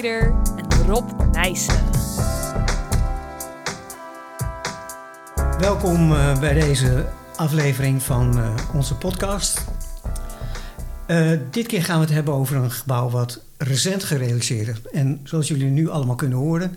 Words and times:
En 0.00 0.34
Rob 0.86 1.10
Nijssen. 1.32 1.84
Welkom 5.58 6.12
uh, 6.12 6.38
bij 6.38 6.52
deze 6.52 7.08
aflevering 7.36 8.02
van 8.02 8.38
uh, 8.38 8.54
onze 8.74 8.94
podcast. 8.94 9.64
Uh, 11.06 11.38
dit 11.50 11.66
keer 11.66 11.84
gaan 11.84 11.98
we 11.98 12.04
het 12.04 12.14
hebben 12.14 12.34
over 12.34 12.56
een 12.56 12.70
gebouw 12.70 13.10
wat 13.10 13.40
recent 13.56 14.04
gerealiseerd 14.04 14.68
is. 14.68 14.90
En 14.92 15.20
zoals 15.24 15.48
jullie 15.48 15.70
nu 15.70 15.88
allemaal 15.88 16.16
kunnen 16.16 16.38
horen, 16.38 16.76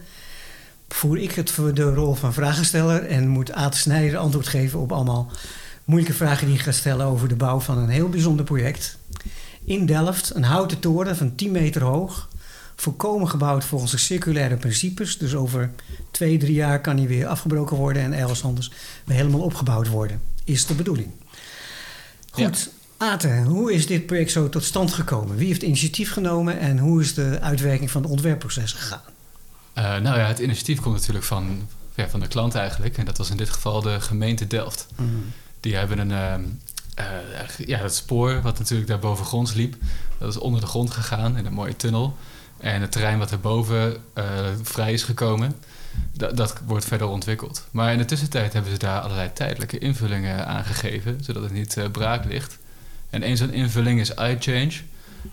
voer 0.89 1.17
ik 1.17 1.31
het 1.31 1.52
voor 1.52 1.73
de 1.73 1.94
rol 1.94 2.13
van 2.13 2.33
vragensteller 2.33 3.05
en 3.05 3.27
moet 3.27 3.52
Ate 3.52 3.77
Snijder 3.77 4.17
antwoord 4.17 4.47
geven 4.47 4.80
op 4.80 4.91
allemaal 4.91 5.31
moeilijke 5.83 6.16
vragen 6.16 6.47
die 6.47 6.55
ik 6.55 6.61
ga 6.61 6.71
stellen 6.71 7.05
over 7.05 7.27
de 7.27 7.35
bouw 7.35 7.59
van 7.59 7.77
een 7.77 7.89
heel 7.89 8.09
bijzonder 8.09 8.45
project. 8.45 8.97
In 9.63 9.85
Delft, 9.85 10.35
een 10.35 10.44
houten 10.44 10.80
toren 10.80 11.16
van 11.16 11.35
10 11.35 11.52
meter 11.52 11.83
hoog, 11.83 12.30
volkomen 12.83 13.29
gebouwd 13.29 13.63
volgens 13.63 13.91
de 13.91 13.97
circulaire 13.97 14.57
principes. 14.57 15.17
Dus 15.17 15.35
over 15.35 15.71
twee, 16.11 16.37
drie 16.37 16.53
jaar 16.53 16.81
kan 16.81 16.97
hij 16.97 17.07
weer 17.07 17.27
afgebroken 17.27 17.77
worden 17.77 18.01
en 18.01 18.13
ergens 18.13 18.43
anders 18.43 18.71
weer 19.05 19.17
helemaal 19.17 19.41
opgebouwd 19.41 19.87
worden. 19.87 20.21
Is 20.43 20.65
de 20.65 20.73
bedoeling. 20.73 21.11
Goed, 22.31 22.69
ja. 22.99 23.07
Ate, 23.11 23.43
hoe 23.45 23.73
is 23.73 23.88
dit 23.88 24.05
project 24.05 24.31
zo 24.31 24.49
tot 24.49 24.63
stand 24.63 24.93
gekomen? 24.93 25.35
Wie 25.35 25.47
heeft 25.47 25.61
initiatief 25.61 26.11
genomen 26.11 26.59
en 26.59 26.77
hoe 26.77 27.01
is 27.01 27.13
de 27.13 27.39
uitwerking 27.41 27.91
van 27.91 28.01
het 28.01 28.11
ontwerpproces 28.11 28.73
gegaan? 28.73 29.02
Uh, 29.77 29.83
nou 29.83 30.17
ja, 30.19 30.27
het 30.27 30.39
initiatief 30.39 30.79
komt 30.79 30.95
natuurlijk 30.95 31.25
van, 31.25 31.67
ja, 31.95 32.09
van 32.09 32.19
de 32.19 32.27
klant 32.27 32.55
eigenlijk. 32.55 32.97
En 32.97 33.05
dat 33.05 33.17
was 33.17 33.30
in 33.30 33.38
dit 33.38 33.49
geval 33.49 33.81
de 33.81 34.02
gemeente 34.02 34.47
Delft. 34.47 34.88
Mm. 34.95 35.25
Die 35.59 35.75
hebben 35.75 35.99
een, 35.99 36.11
uh, 36.99 37.67
ja, 37.67 37.81
dat 37.81 37.95
spoor 37.95 38.41
wat 38.41 38.59
natuurlijk 38.59 38.89
daar 38.89 38.99
bovengronds 38.99 39.53
liep, 39.53 39.75
dat 40.17 40.30
is 40.30 40.39
onder 40.39 40.61
de 40.61 40.67
grond 40.67 40.91
gegaan 40.91 41.38
in 41.38 41.45
een 41.45 41.53
mooie 41.53 41.75
tunnel. 41.75 42.17
En 42.64 42.81
het 42.81 42.92
terrein 42.92 43.19
wat 43.19 43.31
erboven 43.31 43.97
uh, 44.17 44.23
vrij 44.61 44.94
is 44.94 45.03
gekomen, 45.03 45.56
dat, 46.11 46.53
wordt 46.66 46.86
verder 46.86 47.08
ontwikkeld. 47.08 47.67
Maar 47.72 47.92
in 47.92 47.97
de 47.97 48.05
tussentijd 48.05 48.53
hebben 48.53 48.72
ze 48.72 48.78
daar 48.78 49.02
allerlei 49.02 49.33
tijdelijke 49.33 49.78
invullingen 49.78 50.47
aangegeven, 50.47 51.23
zodat 51.23 51.44
het 51.44 51.52
niet 51.52 51.78
uh, 51.78 51.86
braak 51.92 52.25
ligt. 52.25 52.58
En 53.09 53.28
een 53.28 53.38
zo'n 53.38 53.53
invulling 53.53 54.00
is 54.00 54.09
iChange. 54.09 54.81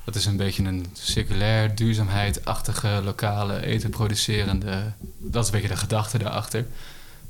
Dat 0.04 0.14
is 0.14 0.26
een 0.26 0.36
beetje 0.36 0.62
een 0.62 0.86
circulair, 0.92 1.74
duurzaamheid-achtige, 1.74 3.00
lokale, 3.04 3.66
eten 3.66 3.90
producerende. 3.90 4.92
Dat 5.18 5.42
is 5.42 5.50
een 5.50 5.54
beetje 5.54 5.74
de 5.74 5.80
gedachte 5.80 6.18
daarachter. 6.18 6.66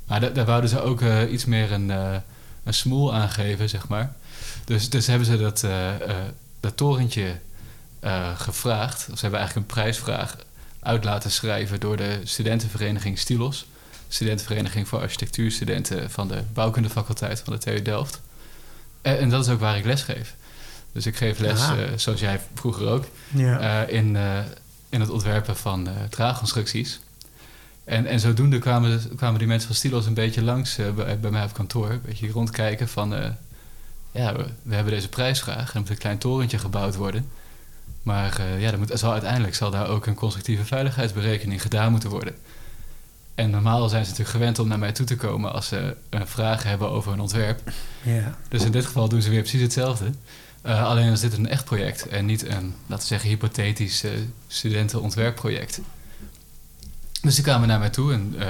Maar 0.05 0.33
daar 0.33 0.45
wouden 0.45 0.69
ze 0.69 0.81
ook 0.81 1.01
uh, 1.01 1.31
iets 1.31 1.45
meer 1.45 1.71
een, 1.71 1.89
een 2.63 2.73
smoel 2.73 3.13
aangeven, 3.13 3.69
zeg 3.69 3.87
maar. 3.87 4.13
Dus, 4.65 4.89
dus 4.89 5.07
hebben 5.07 5.27
ze 5.27 5.37
dat, 5.37 5.65
dat 6.59 6.77
torentje 6.77 7.39
gevraagd. 8.35 8.99
Ze 9.01 9.19
hebben 9.21 9.39
eigenlijk 9.39 9.55
een 9.55 9.75
prijsvraag 9.75 10.35
uit 10.79 11.03
laten 11.03 11.31
schrijven 11.31 11.79
door 11.79 11.97
de 11.97 12.19
studentenvereniging 12.23 13.19
Stilos. 13.19 13.65
Studentenvereniging 14.07 14.87
voor 14.87 14.99
architectuurstudenten 14.99 16.11
van 16.11 16.27
de 16.27 16.43
bouwkundefaculteit 16.53 17.39
van 17.39 17.53
de 17.53 17.59
TU 17.59 17.81
Delft. 17.81 18.21
En, 19.01 19.19
en 19.19 19.29
dat 19.29 19.45
is 19.45 19.51
ook 19.51 19.59
waar 19.59 19.77
ik 19.77 19.85
les 19.85 20.01
geef. 20.01 20.35
Dus 20.91 21.05
ik 21.05 21.15
geef 21.15 21.39
les, 21.39 21.59
uh, 21.59 21.77
zoals 21.95 22.19
jij 22.19 22.39
vroeger 22.53 22.87
ook, 22.87 23.05
ja. 23.27 23.85
uh, 23.87 23.93
in, 23.93 24.17
in 24.89 24.99
het 24.99 25.09
ontwerpen 25.09 25.57
van 25.57 25.89
draagconstructies. 26.09 26.99
En, 27.83 28.05
en 28.05 28.19
zodoende 28.19 28.59
kwamen, 28.59 29.15
kwamen 29.15 29.39
die 29.39 29.47
mensen 29.47 29.67
van 29.67 29.75
Stilos 29.75 30.05
een 30.05 30.13
beetje 30.13 30.43
langs 30.43 30.75
bij, 30.95 31.19
bij, 31.19 31.31
mij 31.31 31.43
op 31.43 31.53
kantoor. 31.53 31.89
Een 31.89 32.01
beetje 32.05 32.31
rondkijken 32.31 32.87
van, 32.87 33.09
ja, 34.11 34.35
we, 34.35 34.45
we, 34.63 34.75
hebben 34.75 34.93
deze 34.93 35.09
prijsvraag. 35.09 35.73
Er 35.73 35.79
moet 35.79 35.89
een 35.89 35.97
klein 35.97 36.17
torentje 36.17 36.57
gebouwd 36.57 36.95
worden. 36.95 37.29
Maar 38.03 38.41
ja, 38.59 38.71
er 38.71 38.77
moet, 38.77 38.91
zal, 38.93 39.11
uiteindelijk 39.11 39.55
zal 39.55 39.71
daar 39.71 39.87
ook 39.87 40.05
een 40.05 40.15
constructieve 40.15 40.65
veiligheidsberekening 40.65 41.61
gedaan 41.61 41.91
moeten 41.91 42.09
worden. 42.09 42.35
En 43.35 43.49
normaal 43.49 43.89
zijn 43.89 44.03
ze 44.03 44.09
natuurlijk 44.09 44.37
gewend 44.37 44.59
om 44.59 44.67
naar 44.67 44.79
mij 44.79 44.91
toe 44.91 45.05
te 45.05 45.15
komen 45.15 45.53
als 45.53 45.67
ze 45.67 45.95
vragen 46.11 46.69
hebben 46.69 46.89
over 46.89 47.13
een 47.13 47.19
ontwerp. 47.19 47.71
Ja. 48.01 48.37
Dus 48.49 48.63
in 48.63 48.71
dit 48.71 48.85
geval 48.85 49.09
doen 49.09 49.21
ze 49.21 49.29
weer 49.29 49.41
precies 49.41 49.61
hetzelfde. 49.61 50.11
Uh, 50.65 50.85
alleen 50.85 51.11
is 51.11 51.19
dit 51.19 51.33
een 51.33 51.47
echt 51.47 51.65
project 51.65 52.07
en 52.07 52.25
niet 52.25 52.45
een, 52.45 52.75
laten 52.85 53.03
we 53.03 53.13
zeggen, 53.13 53.29
hypothetisch 53.29 54.03
uh, 54.03 54.11
studentenontwerpproject. 54.47 55.79
Dus 57.21 57.35
ze 57.35 57.41
kwamen 57.41 57.67
naar 57.67 57.79
mij 57.79 57.89
toe 57.89 58.13
en 58.13 58.33
uh, 58.37 58.47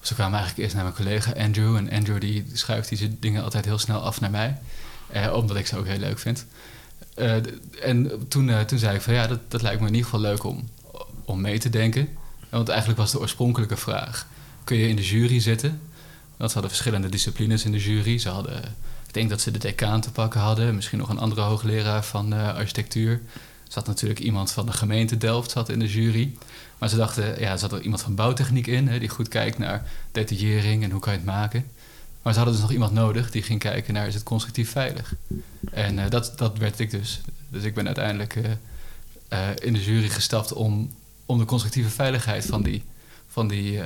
ze 0.00 0.14
kwamen 0.14 0.38
eigenlijk 0.38 0.62
eerst 0.62 0.74
naar 0.74 0.84
mijn 0.84 0.96
collega 0.96 1.32
Andrew. 1.32 1.76
En 1.76 1.90
Andrew 1.90 2.20
die 2.20 2.46
schuift 2.52 2.88
die 2.88 3.18
dingen 3.20 3.42
altijd 3.42 3.64
heel 3.64 3.78
snel 3.78 4.00
af 4.00 4.20
naar 4.20 4.30
mij, 4.30 4.58
omdat 5.32 5.56
ik 5.56 5.66
ze 5.66 5.76
ook 5.76 5.86
heel 5.86 5.98
leuk 5.98 6.18
vind. 6.18 6.46
En 7.82 8.10
toen, 8.28 8.66
toen 8.66 8.78
zei 8.78 8.94
ik 8.94 9.02
van 9.02 9.14
ja, 9.14 9.26
dat, 9.26 9.38
dat 9.48 9.62
lijkt 9.62 9.80
me 9.80 9.86
in 9.86 9.94
ieder 9.94 10.10
geval 10.10 10.24
leuk 10.24 10.44
om, 10.44 10.68
om 11.24 11.40
mee 11.40 11.58
te 11.58 11.70
denken. 11.70 12.08
Want 12.48 12.68
eigenlijk 12.68 12.98
was 12.98 13.10
de 13.10 13.20
oorspronkelijke 13.20 13.76
vraag, 13.76 14.26
kun 14.64 14.76
je 14.76 14.88
in 14.88 14.96
de 14.96 15.04
jury 15.04 15.40
zitten? 15.40 15.80
Want 16.36 16.50
ze 16.50 16.58
hadden 16.58 16.76
verschillende 16.76 17.08
disciplines 17.08 17.64
in 17.64 17.72
de 17.72 17.78
jury. 17.78 18.18
Ze 18.18 18.28
hadden 18.28 18.62
ik 19.12 19.18
denk 19.18 19.30
dat 19.30 19.40
ze 19.40 19.50
de 19.50 19.58
decaan 19.58 20.00
te 20.00 20.10
pakken 20.10 20.40
hadden. 20.40 20.74
Misschien 20.74 20.98
nog 20.98 21.08
een 21.08 21.18
andere 21.18 21.40
hoogleraar 21.40 22.04
van 22.04 22.34
uh, 22.34 22.54
architectuur. 22.54 23.12
Er 23.12 23.72
zat 23.72 23.86
natuurlijk 23.86 24.20
iemand 24.20 24.52
van 24.52 24.66
de 24.66 24.72
gemeente 24.72 25.16
Delft 25.16 25.50
zat 25.50 25.68
in 25.68 25.78
de 25.78 25.88
jury. 25.88 26.36
Maar 26.78 26.88
ze 26.88 26.96
dachten, 26.96 27.40
ja, 27.40 27.50
er 27.50 27.58
zat 27.58 27.72
er 27.72 27.80
iemand 27.80 28.02
van 28.02 28.14
bouwtechniek 28.14 28.66
in... 28.66 28.88
Hè, 28.88 28.98
die 28.98 29.08
goed 29.08 29.28
kijkt 29.28 29.58
naar 29.58 29.86
detaillering 30.12 30.82
en 30.84 30.90
hoe 30.90 31.00
kan 31.00 31.12
je 31.12 31.18
het 31.18 31.28
maken. 31.28 31.66
Maar 32.22 32.32
ze 32.32 32.38
hadden 32.38 32.56
dus 32.56 32.62
nog 32.62 32.72
iemand 32.72 32.92
nodig 32.92 33.30
die 33.30 33.42
ging 33.42 33.58
kijken 33.58 33.94
naar... 33.94 34.06
is 34.06 34.14
het 34.14 34.22
constructief 34.22 34.70
veilig? 34.70 35.14
En 35.70 35.98
uh, 35.98 36.10
dat, 36.10 36.32
dat 36.36 36.58
werd 36.58 36.78
ik 36.78 36.90
dus. 36.90 37.20
Dus 37.48 37.62
ik 37.62 37.74
ben 37.74 37.86
uiteindelijk 37.86 38.36
uh, 38.36 39.48
in 39.58 39.72
de 39.72 39.84
jury 39.84 40.08
gestapt... 40.08 40.52
om, 40.52 40.90
om 41.26 41.38
de 41.38 41.44
constructieve 41.44 41.90
veiligheid 41.90 42.46
van 42.46 42.62
die, 42.62 42.82
van 43.28 43.48
die 43.48 43.80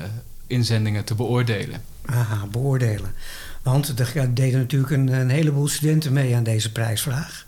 inzendingen 0.46 1.04
te 1.04 1.14
beoordelen. 1.14 1.82
Aha, 2.04 2.46
beoordelen. 2.46 3.14
Want 3.62 3.98
er 3.98 4.34
deden 4.34 4.60
natuurlijk 4.60 4.92
een, 4.92 5.08
een, 5.08 5.30
heleboel 5.30 5.68
studenten 5.68 6.12
mee 6.12 6.36
aan 6.36 6.42
deze 6.42 6.72
prijsvraag. 6.72 7.46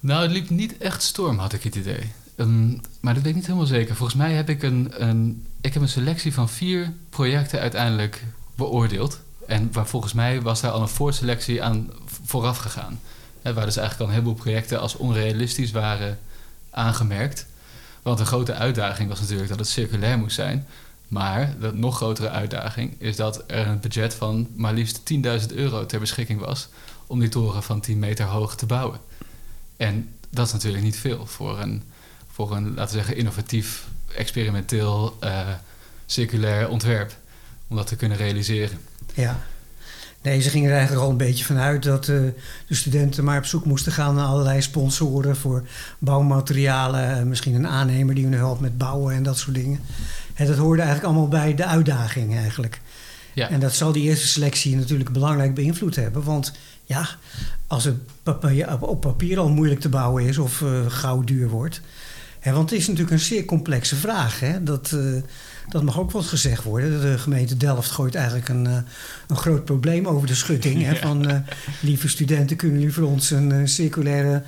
Nou, 0.00 0.22
het 0.22 0.30
liep 0.30 0.50
niet 0.50 0.78
echt 0.78 1.02
storm, 1.02 1.38
had 1.38 1.52
ik 1.52 1.62
het 1.62 1.74
idee. 1.74 2.12
Um, 2.36 2.80
maar 3.00 3.14
dat 3.14 3.22
weet 3.22 3.32
ik 3.32 3.38
niet 3.38 3.46
helemaal 3.46 3.66
zeker. 3.66 3.96
Volgens 3.96 4.18
mij 4.18 4.32
heb 4.32 4.48
ik 4.48 4.62
een, 4.62 4.88
een, 5.08 5.46
ik 5.60 5.72
heb 5.72 5.82
een 5.82 5.88
selectie 5.88 6.34
van 6.34 6.48
vier 6.48 6.92
projecten 7.10 7.60
uiteindelijk 7.60 8.24
beoordeeld. 8.54 9.20
En 9.48 9.72
waar 9.72 9.86
volgens 9.86 10.12
mij 10.12 10.42
was 10.42 10.60
daar 10.60 10.70
al 10.70 10.80
een 10.80 10.88
voorselectie 10.88 11.62
aan 11.62 11.90
vooraf 12.24 12.58
gegaan. 12.58 13.00
Waar 13.42 13.54
dus 13.54 13.76
eigenlijk 13.76 13.98
al 13.98 14.06
een 14.06 14.12
heleboel 14.12 14.34
projecten 14.34 14.80
als 14.80 14.96
onrealistisch 14.96 15.70
waren 15.70 16.18
aangemerkt. 16.70 17.46
Want 18.02 18.20
een 18.20 18.26
grote 18.26 18.54
uitdaging 18.54 19.08
was 19.08 19.20
natuurlijk 19.20 19.48
dat 19.48 19.58
het 19.58 19.68
circulair 19.68 20.18
moest 20.18 20.34
zijn. 20.34 20.66
Maar 21.08 21.54
de 21.60 21.72
nog 21.72 21.96
grotere 21.96 22.28
uitdaging 22.28 22.94
is 22.98 23.16
dat 23.16 23.44
er 23.46 23.66
een 23.66 23.80
budget 23.80 24.14
van 24.14 24.48
maar 24.54 24.74
liefst 24.74 25.00
10.000 25.50 25.54
euro 25.54 25.86
ter 25.86 26.00
beschikking 26.00 26.40
was 26.40 26.68
om 27.06 27.20
die 27.20 27.28
toren 27.28 27.62
van 27.62 27.80
10 27.80 27.98
meter 27.98 28.26
hoog 28.26 28.56
te 28.56 28.66
bouwen. 28.66 29.00
En 29.76 30.14
dat 30.30 30.46
is 30.46 30.52
natuurlijk 30.52 30.84
niet 30.84 30.98
veel 30.98 31.26
voor 31.26 31.58
een, 31.58 31.82
voor 32.32 32.56
een 32.56 32.74
laten 32.74 32.96
we 32.96 32.98
zeggen, 32.98 33.16
innovatief, 33.16 33.86
experimenteel, 34.14 35.16
uh, 35.24 35.48
circulair 36.06 36.68
ontwerp 36.68 37.16
om 37.68 37.76
dat 37.76 37.86
te 37.86 37.96
kunnen 37.96 38.18
realiseren. 38.18 38.78
Ja. 39.22 39.38
Nee, 40.22 40.40
ze 40.40 40.50
gingen 40.50 40.70
er 40.70 40.76
eigenlijk 40.76 41.04
al 41.04 41.10
een 41.10 41.16
beetje 41.16 41.44
vanuit 41.44 41.82
dat 41.82 42.08
uh, 42.08 42.20
de 42.66 42.74
studenten 42.74 43.24
maar 43.24 43.38
op 43.38 43.44
zoek 43.44 43.64
moesten 43.64 43.92
gaan 43.92 44.14
naar 44.14 44.26
allerlei 44.26 44.62
sponsoren 44.62 45.36
voor 45.36 45.66
bouwmaterialen. 45.98 47.28
Misschien 47.28 47.54
een 47.54 47.66
aannemer 47.66 48.14
die 48.14 48.24
hun 48.24 48.34
helpt 48.34 48.60
met 48.60 48.78
bouwen 48.78 49.14
en 49.14 49.22
dat 49.22 49.38
soort 49.38 49.54
dingen. 49.54 49.80
En 50.34 50.46
dat 50.46 50.56
hoorde 50.56 50.82
eigenlijk 50.82 51.12
allemaal 51.12 51.28
bij 51.28 51.54
de 51.54 51.64
uitdaging 51.64 52.36
eigenlijk. 52.36 52.80
Ja. 53.32 53.50
En 53.50 53.60
dat 53.60 53.74
zal 53.74 53.92
die 53.92 54.02
eerste 54.02 54.26
selectie 54.26 54.76
natuurlijk 54.76 55.12
belangrijk 55.12 55.54
beïnvloed 55.54 55.96
hebben. 55.96 56.22
Want 56.22 56.52
ja, 56.84 57.08
als 57.66 57.84
het 57.84 57.96
op 58.80 59.00
papier 59.00 59.38
al 59.38 59.48
moeilijk 59.48 59.80
te 59.80 59.88
bouwen 59.88 60.24
is 60.24 60.38
of 60.38 60.60
uh, 60.60 60.70
gauw 60.88 61.22
duur 61.22 61.48
wordt. 61.48 61.80
Hè, 62.40 62.52
want 62.52 62.70
het 62.70 62.78
is 62.78 62.86
natuurlijk 62.86 63.12
een 63.12 63.24
zeer 63.24 63.44
complexe 63.44 63.96
vraag. 63.96 64.40
Hè? 64.40 64.62
Dat, 64.62 64.90
uh, 64.94 65.22
dat 65.68 65.82
mag 65.82 65.98
ook 65.98 66.10
wel 66.10 66.22
gezegd 66.22 66.64
worden. 66.64 67.00
De 67.00 67.18
gemeente 67.18 67.56
Delft 67.56 67.90
gooit 67.90 68.14
eigenlijk 68.14 68.48
een, 68.48 68.64
uh, 68.64 68.76
een 69.28 69.36
groot 69.36 69.64
probleem 69.64 70.06
over 70.06 70.26
de 70.26 70.34
schutting. 70.34 70.82
Hè? 70.82 70.96
Van 70.96 71.44
lieve 71.80 72.08
studenten, 72.08 72.56
kunnen 72.56 72.78
jullie 72.78 72.94
voor 72.94 73.04
ons 73.04 73.30
een 73.30 73.68
circulaire 73.68 74.42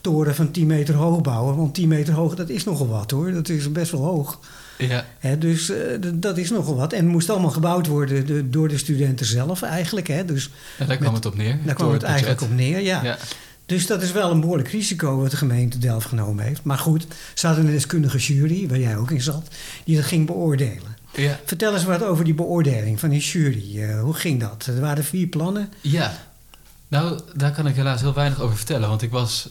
toren 0.00 0.34
van 0.34 0.50
10 0.50 0.66
meter 0.66 0.94
hoog 0.94 1.20
bouwen? 1.20 1.56
Want 1.56 1.74
10 1.74 1.88
meter 1.88 2.14
hoog, 2.14 2.34
dat 2.34 2.48
is 2.48 2.64
nogal 2.64 2.88
wat 2.88 3.10
hoor. 3.10 3.32
Dat 3.32 3.48
is 3.48 3.72
best 3.72 3.90
wel 3.90 4.04
hoog. 4.04 4.38
Ja. 4.78 5.04
Hè, 5.18 5.38
dus 5.38 5.70
uh, 5.70 5.76
dat 6.14 6.38
is 6.38 6.50
nogal 6.50 6.76
wat. 6.76 6.92
En 6.92 7.02
het 7.02 7.12
moest 7.12 7.30
allemaal 7.30 7.50
gebouwd 7.50 7.86
worden 7.86 8.26
de, 8.26 8.50
door 8.50 8.68
de 8.68 8.78
studenten 8.78 9.26
zelf 9.26 9.62
eigenlijk. 9.62 10.08
Hè. 10.08 10.24
Dus 10.24 10.50
ja, 10.78 10.84
daar 10.84 10.96
kwam 10.96 11.14
het 11.14 11.26
op 11.26 11.36
neer. 11.36 11.58
Daar 11.64 11.74
kwam 11.74 11.92
het, 11.92 12.00
het 12.00 12.10
eigenlijk 12.10 12.40
op 12.40 12.50
neer, 12.50 12.80
ja. 12.80 13.02
ja. 13.02 13.18
Dus 13.70 13.86
dat 13.86 14.02
is 14.02 14.12
wel 14.12 14.30
een 14.30 14.40
behoorlijk 14.40 14.68
risico 14.68 15.16
wat 15.16 15.30
de 15.30 15.36
gemeente 15.36 15.78
Delft 15.78 16.06
genomen 16.06 16.44
heeft. 16.44 16.64
Maar 16.64 16.78
goed, 16.78 17.06
ze 17.34 17.46
hadden 17.46 17.66
een 17.66 17.72
deskundige 17.72 18.18
jury, 18.18 18.68
waar 18.68 18.78
jij 18.78 18.96
ook 18.96 19.10
in 19.10 19.20
zat, 19.20 19.48
die 19.84 19.96
dat 19.96 20.04
ging 20.04 20.26
beoordelen. 20.26 20.96
Ja. 21.14 21.40
Vertel 21.44 21.74
eens 21.74 21.84
wat 21.84 22.02
over 22.02 22.24
die 22.24 22.34
beoordeling 22.34 23.00
van 23.00 23.08
die 23.08 23.20
jury. 23.20 23.76
Uh, 23.76 24.00
hoe 24.00 24.14
ging 24.14 24.40
dat? 24.40 24.66
Er 24.66 24.80
waren 24.80 25.04
vier 25.04 25.26
plannen. 25.26 25.72
Ja, 25.80 26.12
nou, 26.88 27.20
daar 27.34 27.52
kan 27.52 27.66
ik 27.66 27.74
helaas 27.74 28.00
heel 28.00 28.14
weinig 28.14 28.40
over 28.40 28.56
vertellen. 28.56 28.88
Want 28.88 29.02
ik 29.02 29.10
was 29.10 29.48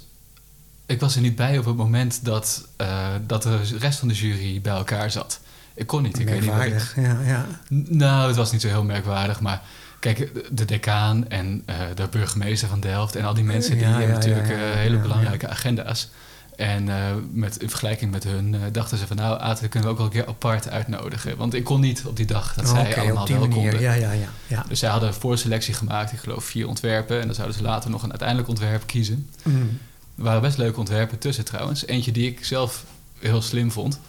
ik 0.86 1.00
was 1.00 1.16
er 1.16 1.21
niet 1.21 1.36
bij 1.36 1.57
op 1.57 1.66
het 1.66 1.75
moment 1.75 2.25
dat, 2.25 2.68
uh, 2.81 3.07
dat 3.27 3.44
de 3.44 3.60
rest 3.80 4.00
van 4.00 4.07
de 4.07 4.13
jury 4.13 4.62
bij 4.62 4.74
elkaar 4.74 5.12
zat. 5.12 5.39
Ik 5.74 5.88
kon 5.88 6.01
niet. 6.01 6.19
Ik 6.19 6.27
weet 6.27 6.42
niet 6.42 6.51
ik... 6.51 6.94
ja, 6.95 7.21
ja. 7.25 7.45
Nou, 7.69 8.27
het 8.27 8.36
was 8.36 8.51
niet 8.51 8.62
zo 8.62 8.68
heel 8.68 8.83
merkwaardig, 8.83 9.39
maar 9.39 9.62
kijk, 9.99 10.31
de 10.51 10.65
decaan 10.65 11.29
en 11.29 11.63
uh, 11.69 11.75
de 11.95 12.07
burgemeester 12.11 12.67
van 12.67 12.79
Delft 12.79 13.15
en 13.15 13.25
al 13.25 13.33
die 13.33 13.43
mensen 13.43 13.77
die 13.77 13.85
hebben 13.85 14.09
natuurlijk 14.09 14.49
uh, 14.49 14.57
hele 14.59 14.97
belangrijke 14.97 15.47
agenda's. 15.47 16.09
En 16.55 16.87
uh, 16.87 16.95
met, 17.31 17.57
in 17.57 17.69
vergelijking 17.69 18.11
met 18.11 18.23
hun 18.23 18.55
dachten 18.71 18.97
ze 18.97 19.07
van 19.07 19.15
nou, 19.15 19.39
Aten 19.39 19.69
kunnen 19.69 19.87
we 19.87 19.93
ook 19.93 19.97
wel 19.97 20.05
een 20.07 20.13
keer 20.13 20.27
apart 20.27 20.69
uitnodigen. 20.69 21.37
Want 21.37 21.53
ik 21.53 21.63
kon 21.63 21.79
niet 21.79 22.03
op 22.05 22.15
die 22.15 22.25
dag 22.25 22.53
dat 22.53 22.65
oh, 22.65 22.71
zij 22.71 22.87
okay, 22.91 23.05
allemaal 23.05 23.27
wel 23.27 23.47
konden. 23.47 23.79
Ja, 23.79 23.93
ja, 23.93 24.11
ja, 24.11 24.27
ja. 24.47 24.65
Dus 24.67 24.79
zij 24.79 24.89
hadden 24.89 25.13
voorselectie 25.13 25.73
gemaakt, 25.73 26.11
ik 26.11 26.19
geloof 26.19 26.43
vier 26.43 26.67
ontwerpen. 26.67 27.19
En 27.19 27.25
dan 27.25 27.35
zouden 27.35 27.57
ze 27.57 27.63
later 27.63 27.89
nog 27.89 28.03
een 28.03 28.09
uiteindelijk 28.09 28.47
ontwerp 28.47 28.85
kiezen. 28.85 29.29
Mm. 29.43 29.79
Er 30.17 30.23
waren 30.23 30.41
best 30.41 30.57
leuke 30.57 30.79
ontwerpen 30.79 31.19
tussen 31.19 31.45
trouwens. 31.45 31.85
Eentje 31.85 32.11
die 32.11 32.27
ik 32.27 32.45
zelf 32.45 32.85
heel 33.19 33.41
slim 33.41 33.71
vond. 33.71 33.99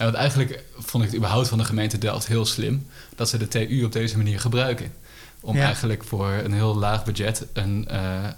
En 0.00 0.06
want 0.06 0.18
eigenlijk 0.18 0.62
vond 0.78 1.02
ik 1.04 1.08
het 1.08 1.18
überhaupt 1.18 1.48
van 1.48 1.58
de 1.58 1.64
gemeente 1.64 1.98
Delft 1.98 2.26
heel 2.26 2.46
slim... 2.46 2.86
dat 3.16 3.28
ze 3.28 3.38
de 3.38 3.48
TU 3.48 3.84
op 3.84 3.92
deze 3.92 4.16
manier 4.16 4.40
gebruiken. 4.40 4.92
Om 5.40 5.56
Ja. 5.56 5.64
eigenlijk 5.64 6.04
voor 6.04 6.30
een 6.30 6.52
heel 6.52 6.76
laag 6.76 7.04
budget... 7.04 7.46
een, 7.52 7.88
eh, 7.88 8.28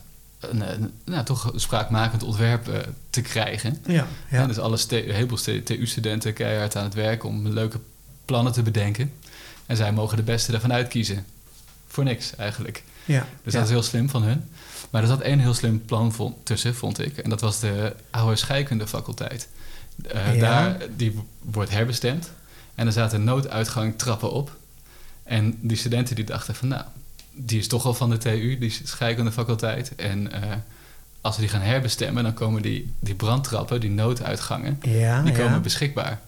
een, 0.40 0.60
een 0.72 0.92
nou, 1.04 1.24
toch 1.24 1.52
spraakmakend 1.54 2.22
ontwerp 2.22 2.68
eh, 2.68 2.78
te 3.10 3.20
krijgen. 3.20 3.78
Ja, 3.86 4.06
En 4.28 4.40
ja. 4.40 4.46
dus 4.46 4.58
alle 4.58 4.78
een 4.88 5.10
heleboel 5.14 5.36
st- 5.36 5.64
TU-studenten 5.66 6.32
keihard 6.32 6.76
aan 6.76 6.84
het 6.84 6.94
werk... 6.94 7.24
om 7.24 7.48
leuke 7.48 7.80
plannen 8.24 8.52
te 8.52 8.62
bedenken. 8.62 9.12
En 9.66 9.76
zij 9.76 9.92
mogen 9.92 10.16
de 10.16 10.22
beste 10.22 10.52
ervan 10.52 10.72
uitkiezen. 10.72 11.26
Voor 11.86 12.04
niks 12.04 12.36
eigenlijk. 12.36 12.82
ja. 13.04 13.26
Dus 13.44 13.52
ja. 13.52 13.58
dat 13.58 13.68
is 13.68 13.74
heel 13.74 13.82
slim 13.82 14.08
van 14.08 14.22
hun. 14.22 14.44
Maar 14.90 15.02
er 15.02 15.08
zat 15.08 15.20
één 15.20 15.38
heel 15.38 15.54
slim 15.54 15.84
plan 15.84 16.14
tussen, 16.42 16.74
vond 16.74 16.98
ik. 16.98 17.18
En 17.18 17.30
dat 17.30 17.40
was 17.40 17.60
de 17.60 17.94
oude 18.10 18.36
scheikundefaculteit. 18.36 19.48
Eh, 20.08 20.34
Ja. 20.34 20.40
Daar, 20.40 20.76
die 20.96 21.18
wordt 21.40 21.70
herbestemd. 21.70 22.30
En 22.74 22.86
er 22.86 22.92
zaten 22.92 23.24
nooduitgang 23.24 23.98
trappen 23.98 24.32
op. 24.32 24.56
En 25.22 25.58
die 25.60 25.76
studenten 25.76 26.14
die 26.14 26.24
dachten 26.24 26.54
van... 26.54 26.68
nou, 26.68 26.84
die 27.32 27.58
is 27.58 27.68
toch 27.68 27.84
al 27.84 27.94
van 27.94 28.10
de 28.10 28.18
TU, 28.18 28.58
die 28.58 28.80
scheikundefaculteit. 28.84 29.94
En 29.94 30.32
eh, 30.32 30.50
als 31.20 31.34
we 31.36 31.42
die 31.42 31.50
gaan 31.50 31.60
herbestemmen... 31.60 32.22
dan 32.22 32.34
komen 32.34 32.62
die, 32.62 32.92
die 32.98 33.14
brandtrappen, 33.14 33.80
die 33.80 33.90
nooduitgangen... 33.90 34.78
Ja, 34.82 35.22
die 35.22 35.32
ja. 35.32 35.38
komen 35.38 35.62
beschikbaar. 35.62 36.20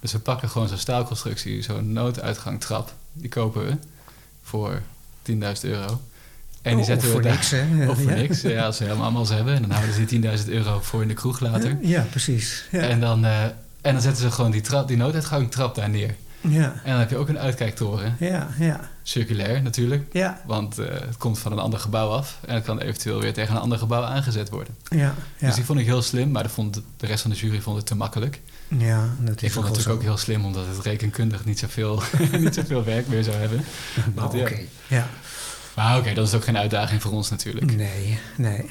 Dus 0.00 0.12
we 0.12 0.18
pakken 0.18 0.48
gewoon 0.48 0.68
zo'n 0.68 0.78
staalconstructie, 0.78 1.62
zo'n 1.62 1.92
nooduitgangtrap. 1.92 2.92
Die 3.12 3.28
kopen 3.28 3.66
we 3.66 3.76
voor 4.42 4.82
10.000 5.30 5.36
euro. 5.60 6.00
En 6.66 6.72
die 6.72 6.80
Oh, 6.80 6.86
zetten 6.90 7.14
we 7.16 7.22
daar- 7.22 7.32
niks, 7.32 7.50
hè? 7.50 7.64
Of 7.90 7.98
voor 8.02 8.10
ja. 8.10 8.16
niks, 8.16 8.40
ja, 8.40 8.64
als 8.64 8.76
ze 8.76 8.82
helemaal 8.82 9.04
allemaal 9.04 9.28
hebben. 9.28 9.54
En 9.54 9.62
dan 9.62 9.70
houden 9.70 9.94
ze 9.94 10.04
die 10.04 10.20
10.000 10.20 10.48
euro 10.48 10.80
voor 10.82 11.02
in 11.02 11.08
de 11.08 11.14
kroeg 11.14 11.40
later. 11.40 11.76
Ja, 11.80 12.06
precies. 12.10 12.64
Ja. 12.70 12.80
En, 12.80 13.00
dan, 13.00 13.24
eh, 13.24 13.42
en 13.80 13.92
dan 13.92 14.00
zetten 14.00 14.22
ze 14.22 14.30
gewoon 14.30 14.50
die, 14.50 14.60
trap, 14.60 14.88
die 14.88 14.96
nooduitgangtrap 14.96 15.74
daar 15.74 15.90
neer. 15.90 16.14
Ja, 16.40 16.72
En 16.84 16.90
dan 16.90 16.98
heb 16.98 17.10
je 17.10 17.16
ook 17.16 17.28
een 17.28 17.38
uitkijktoren. 17.38 18.16
ja, 18.18 18.48
ja. 18.58 18.80
Circulair 19.02 19.62
natuurlijk. 19.62 20.06
Ja, 20.12 20.40
Want 20.46 20.78
eh, 20.78 20.86
het 20.88 21.16
komt 21.16 21.38
van 21.38 21.52
een 21.52 21.58
ander 21.58 21.78
gebouw 21.78 22.08
af. 22.10 22.38
En 22.46 22.54
het 22.54 22.64
kan 22.64 22.78
eventueel 22.80 23.20
weer 23.20 23.32
tegen 23.32 23.54
een 23.54 23.60
ander 23.60 23.78
gebouw 23.78 24.02
aangezet 24.02 24.48
worden. 24.50 24.74
ja, 24.88 24.98
ja. 25.38 25.46
Dus 25.46 25.54
die 25.54 25.64
vond 25.64 25.78
ik 25.78 25.86
heel 25.86 26.02
slim. 26.02 26.30
Maar 26.30 26.42
de, 26.42 26.48
vond, 26.48 26.80
de 26.96 27.06
rest 27.06 27.22
van 27.22 27.30
de 27.30 27.36
jury 27.36 27.60
vond 27.60 27.76
het 27.76 27.86
te 27.86 27.94
makkelijk. 27.96 28.40
ja 28.68 29.08
dat 29.20 29.42
Ik 29.42 29.52
vond 29.52 29.66
het 29.66 29.74
natuurlijk 29.76 30.02
ook 30.02 30.06
heel 30.08 30.16
slim, 30.16 30.44
omdat 30.44 30.64
het 30.74 30.84
rekenkundig 30.84 31.44
niet 31.44 31.58
zoveel, 31.58 32.02
niet 32.38 32.54
zoveel 32.54 32.84
werk 32.84 33.08
meer 33.08 33.24
zou 33.24 33.36
hebben. 33.36 33.64
Maar 34.14 34.24
Dat- 34.24 34.32
ja. 34.32 34.40
oké, 34.40 34.58
ja. 34.86 35.06
Maar 35.76 35.98
oké, 35.98 36.14
dat 36.14 36.26
is 36.26 36.34
ook 36.34 36.44
geen 36.44 36.58
uitdaging 36.58 37.02
voor 37.02 37.12
ons 37.12 37.30
natuurlijk. 37.30 37.74
Nee, 37.76 38.18
nee. 38.36 38.70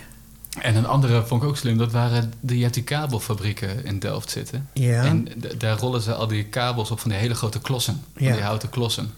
En 0.61 0.75
een 0.75 0.85
andere 0.85 1.25
vond 1.25 1.41
ik 1.43 1.47
ook 1.49 1.57
slim, 1.57 1.77
dat 1.77 1.91
waren 1.91 2.33
die, 2.39 2.55
je 2.57 2.61
hebt 2.63 2.73
die 2.75 2.83
kabelfabrieken 2.83 3.85
in 3.85 3.99
Delft 3.99 4.29
zitten. 4.29 4.69
Ja, 4.73 5.03
En 5.03 5.27
daar 5.57 5.77
rollen 5.79 6.01
ze 6.01 6.13
al 6.13 6.27
die 6.27 6.45
kabels 6.45 6.91
op 6.91 6.99
van 6.99 7.09
die 7.09 7.19
hele 7.19 7.35
grote 7.35 7.59
klossen, 7.61 8.03
van 8.15 8.25
Ja. 8.25 8.33
die 8.33 8.41
houten 8.43 8.69
klossen. 8.69 9.13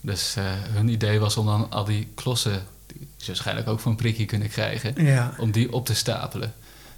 Dus 0.00 0.34
eh, 0.36 0.44
hun 0.52 0.88
idee 0.88 1.18
was 1.18 1.36
om 1.36 1.46
dan 1.46 1.70
al 1.70 1.84
die 1.84 2.08
klossen, 2.14 2.62
die 2.86 3.08
ze 3.16 3.26
waarschijnlijk 3.26 3.68
ook 3.68 3.80
voor 3.80 3.90
een 3.90 3.96
prikje 3.96 4.24
kunnen 4.24 4.48
krijgen, 4.48 5.04
ja. 5.04 5.34
om 5.38 5.50
die 5.50 5.72
op 5.72 5.86
te 5.86 5.94
stapelen. 5.94 6.54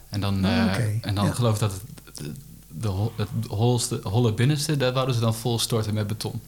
En 0.08 0.20
dan, 0.20 0.44
Oh, 0.46 0.58
eh, 0.58 0.64
oké. 0.72 0.98
en 1.00 1.14
dan 1.14 1.24
Ja. 1.26 1.32
geloof 1.32 1.54
ik 1.54 1.60
dat 1.60 1.72
het, 1.72 2.16
de, 2.16 2.32
de, 2.68 3.10
het 3.16 3.28
holste, 3.48 4.00
holle 4.02 4.32
binnenste, 4.32 4.76
daar 4.76 4.92
wouden 4.92 5.14
ze 5.14 5.20
dan 5.20 5.34
vol 5.34 5.58
storten 5.58 5.94
met 5.94 6.06
beton. 6.06 6.40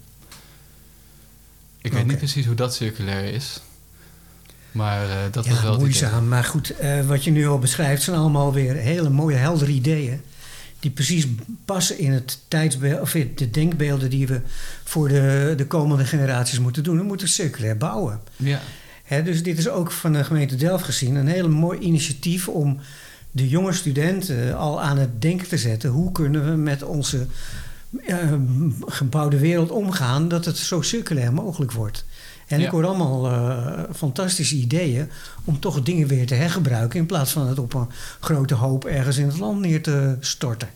Ik 1.80 1.92
weet 1.92 2.06
niet 2.06 2.18
precies 2.18 2.46
hoe 2.46 2.54
dat 2.54 2.74
circulair 2.74 3.24
is. 3.34 3.60
Maar 4.74 5.10
eh, 5.10 5.16
dat 5.30 5.44
ja, 5.44 5.50
was 5.50 5.62
wel 5.62 5.78
moeizaam. 5.78 6.28
Maar 6.28 6.44
goed, 6.44 6.70
eh, 6.70 7.06
wat 7.06 7.24
je 7.24 7.30
nu 7.30 7.46
al 7.46 7.58
beschrijft 7.58 8.02
zijn 8.02 8.16
allemaal 8.16 8.52
weer 8.52 8.74
hele 8.74 9.10
mooie, 9.10 9.36
heldere 9.36 9.72
ideeën. 9.72 10.20
Die 10.80 10.90
precies 10.90 11.26
passen 11.64 11.98
in 11.98 12.12
het 12.12 12.38
tijdsbeeld, 12.48 13.00
of 13.00 13.14
in 13.14 13.32
de 13.34 13.50
denkbeelden 13.50 14.10
die 14.10 14.26
we 14.26 14.40
voor 14.84 15.08
de, 15.08 15.54
de 15.56 15.66
komende 15.66 16.04
generaties 16.04 16.58
moeten 16.58 16.82
doen. 16.82 16.96
We 16.96 17.02
moeten 17.02 17.28
circulair 17.28 17.76
bouwen. 17.76 18.20
Ja, 18.36 18.60
Hè, 19.04 19.22
dus 19.22 19.42
dit 19.42 19.58
is 19.58 19.68
ook 19.68 19.90
van 19.90 20.12
de 20.12 20.24
gemeente 20.24 20.56
Delft 20.56 20.84
gezien 20.84 21.14
een 21.14 21.26
heel 21.26 21.48
mooi 21.48 21.78
initiatief 21.78 22.48
om 22.48 22.78
de 23.30 23.48
jonge 23.48 23.72
studenten 23.72 24.56
al 24.56 24.82
aan 24.82 24.98
het 24.98 25.22
denken 25.22 25.48
te 25.48 25.58
zetten. 25.58 25.90
Hoe 25.90 26.12
kunnen 26.12 26.50
we 26.50 26.56
met 26.56 26.82
onze 26.82 27.26
eh, 28.06 28.32
gebouwde 28.80 29.38
wereld 29.38 29.70
omgaan 29.70 30.28
dat 30.28 30.44
het 30.44 30.56
zo 30.56 30.82
circulair 30.82 31.32
mogelijk 31.32 31.72
wordt? 31.72 32.04
En 32.54 32.60
Ja. 32.60 32.66
ik 32.66 32.72
hoor 32.72 32.86
allemaal 32.86 33.30
eh, 33.30 33.82
fantastische 33.94 34.54
ideeën 34.56 35.10
om 35.44 35.60
toch 35.60 35.82
dingen 35.82 36.06
weer 36.06 36.26
te 36.26 36.34
hergebruiken 36.34 36.98
in 36.98 37.06
plaats 37.06 37.32
van 37.32 37.46
het 37.46 37.58
op 37.58 37.74
een 37.74 37.88
grote 38.20 38.54
hoop 38.54 38.84
ergens 38.84 39.16
in 39.16 39.26
het 39.26 39.38
land 39.38 39.60
neer 39.60 39.82
te 39.82 40.16
storten. 40.20 40.68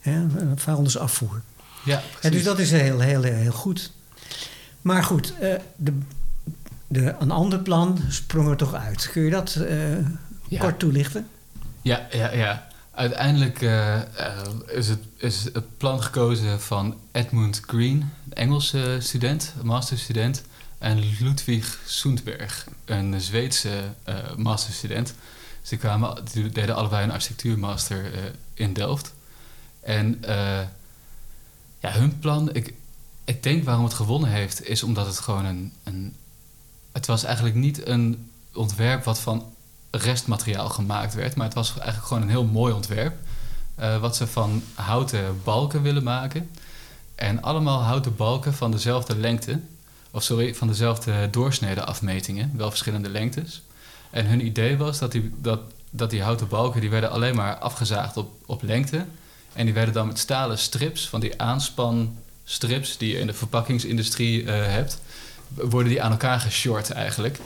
Hè, 0.00 0.24
vuilnisafvoer. 0.54 1.42
ja 1.84 1.92
Ja, 1.94 2.02
precies. 2.12 2.30
dus 2.30 2.44
dat 2.44 2.58
is 2.58 2.70
heel, 2.70 2.98
heel, 3.00 3.22
heel 3.22 3.52
goed. 3.52 3.92
Maar 4.82 5.04
goed, 5.04 5.34
eh, 5.40 5.54
de, 5.76 5.92
de, 6.86 7.14
een 7.18 7.30
ander 7.30 7.58
plan 7.58 7.98
sprong 8.08 8.48
er 8.50 8.56
toch 8.56 8.74
uit. 8.74 9.08
Kun 9.12 9.22
je 9.22 9.30
dat 9.30 9.54
eh, 9.54 9.76
Ja. 10.48 10.60
kort 10.60 10.78
toelichten? 10.78 11.26
Ja, 11.82 12.06
ja, 12.10 12.32
ja. 12.32 12.66
Uiteindelijk 12.94 13.60
is, 14.66 14.88
het, 14.88 14.98
is 15.16 15.44
het 15.52 15.76
plan 15.76 16.02
gekozen 16.02 16.60
van 16.60 16.96
Edmund 17.12 17.62
Green, 17.66 18.10
een 18.28 18.32
Engelse 18.32 18.96
student, 19.00 19.52
een 19.60 19.66
masterstudent, 19.66 20.42
en 20.78 20.98
Ludwig 21.20 21.80
Sundberg, 21.86 22.66
een 22.84 23.20
Zweedse 23.20 23.82
eh, 24.02 24.34
masterstudent. 24.36 25.14
Die, 25.68 25.78
kwamen, 25.78 26.24
die 26.32 26.48
deden 26.48 26.74
allebei 26.74 27.04
een 27.04 27.10
architectuurmaster 27.12 28.14
eh, 28.14 28.20
in 28.54 28.72
Delft. 28.72 29.14
En 29.80 30.24
eh, 30.24 30.60
ja, 31.78 31.92
hun 31.92 32.18
plan, 32.18 32.54
ik, 32.54 32.74
ik 33.24 33.42
denk 33.42 33.64
waarom 33.64 33.84
het 33.84 33.94
gewonnen 33.94 34.30
heeft, 34.30 34.68
is 34.68 34.82
omdat 34.82 35.06
het 35.06 35.18
gewoon 35.18 35.44
een, 35.44 35.72
een. 35.84 36.16
Het 36.92 37.06
was 37.06 37.24
eigenlijk 37.24 37.54
niet 37.56 37.86
een 37.86 38.30
ontwerp 38.52 39.04
wat 39.04 39.20
van 39.20 39.52
restmateriaal 39.90 40.68
gemaakt 40.68 41.14
werd. 41.14 41.34
Maar 41.36 41.46
het 41.46 41.54
was 41.54 41.78
eigenlijk 41.78 42.06
gewoon 42.06 42.22
een 42.22 42.28
heel 42.28 42.44
mooi 42.44 42.72
ontwerp. 42.72 43.16
eh, 43.74 43.98
wat 44.00 44.16
ze 44.16 44.26
van 44.26 44.62
houten 44.74 45.40
balken 45.44 45.82
willen 45.82 46.02
maken. 46.02 46.50
En 47.14 47.42
allemaal 47.42 47.82
houten 47.82 48.16
balken 48.16 48.54
van 48.54 48.70
dezelfde 48.70 49.16
lengte. 49.16 49.60
Of 50.16 50.22
sorry, 50.22 50.54
van 50.54 50.68
dezelfde 50.68 51.30
doorsnede 51.30 51.84
afmetingen. 51.84 52.52
Wel 52.54 52.68
verschillende 52.68 53.08
lengtes. 53.08 53.62
En 54.10 54.26
hun 54.26 54.46
idee 54.46 54.76
was 54.76 54.98
dat 54.98 55.12
die, 55.12 55.32
dat, 55.40 55.60
dat 55.90 56.10
die 56.10 56.22
houten 56.22 56.48
balken... 56.48 56.80
die 56.80 56.90
werden 56.90 57.10
alleen 57.10 57.34
maar 57.34 57.56
afgezaagd 57.56 58.16
op, 58.16 58.32
op 58.46 58.62
lengte. 58.62 59.04
En 59.52 59.64
die 59.64 59.74
werden 59.74 59.94
dan 59.94 60.06
met 60.06 60.18
stalen 60.18 60.58
strips... 60.58 61.08
van 61.08 61.20
die 61.20 61.40
aanspanstrips 61.40 62.96
die 62.96 63.12
je 63.12 63.18
in 63.18 63.26
de 63.26 63.32
verpakkingsindustrie 63.32 64.44
eh, 64.44 64.72
hebt... 64.72 65.00
worden 65.48 65.88
die 65.88 66.02
aan 66.02 66.10
elkaar 66.10 66.40
geshort 66.40 66.90
eigenlijk. 66.90 67.38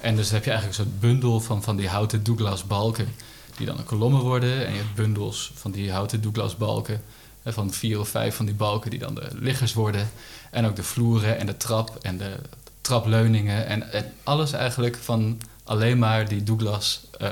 En 0.00 0.16
dus 0.16 0.30
heb 0.30 0.44
je 0.44 0.50
eigenlijk 0.50 0.78
soort 0.78 1.00
bundel 1.00 1.40
van, 1.40 1.62
van 1.62 1.76
die 1.76 1.88
houten 1.88 2.24
Douglas 2.24 2.64
balken... 2.66 3.14
die 3.56 3.66
dan 3.66 3.78
een 3.78 3.84
kolommen 3.84 4.20
worden. 4.20 4.66
En 4.66 4.72
je 4.72 4.78
hebt 4.78 4.94
bundels 4.94 5.52
van 5.54 5.70
die 5.70 5.92
houten 5.92 6.22
Douglas 6.22 6.56
balken... 6.56 7.02
eh, 7.42 7.52
van 7.52 7.72
vier 7.72 8.00
of 8.00 8.08
vijf 8.08 8.36
van 8.36 8.46
die 8.46 8.54
balken 8.54 8.90
die 8.90 8.98
dan 8.98 9.14
de 9.14 9.28
liggers 9.32 9.72
worden. 9.72 10.10
En 10.56 10.66
ook 10.66 10.76
de 10.76 10.82
vloeren 10.82 11.38
en 11.38 11.46
de 11.46 11.56
trap 11.56 11.98
en 12.02 12.16
de 12.18 12.36
trapleuningen. 12.80 13.66
En, 13.66 13.92
en 13.92 14.04
alles 14.22 14.52
eigenlijk 14.52 14.96
van 14.96 15.40
alleen 15.64 15.98
maar 15.98 16.28
die 16.28 16.42
Douglas 16.42 17.06
eh, 17.18 17.28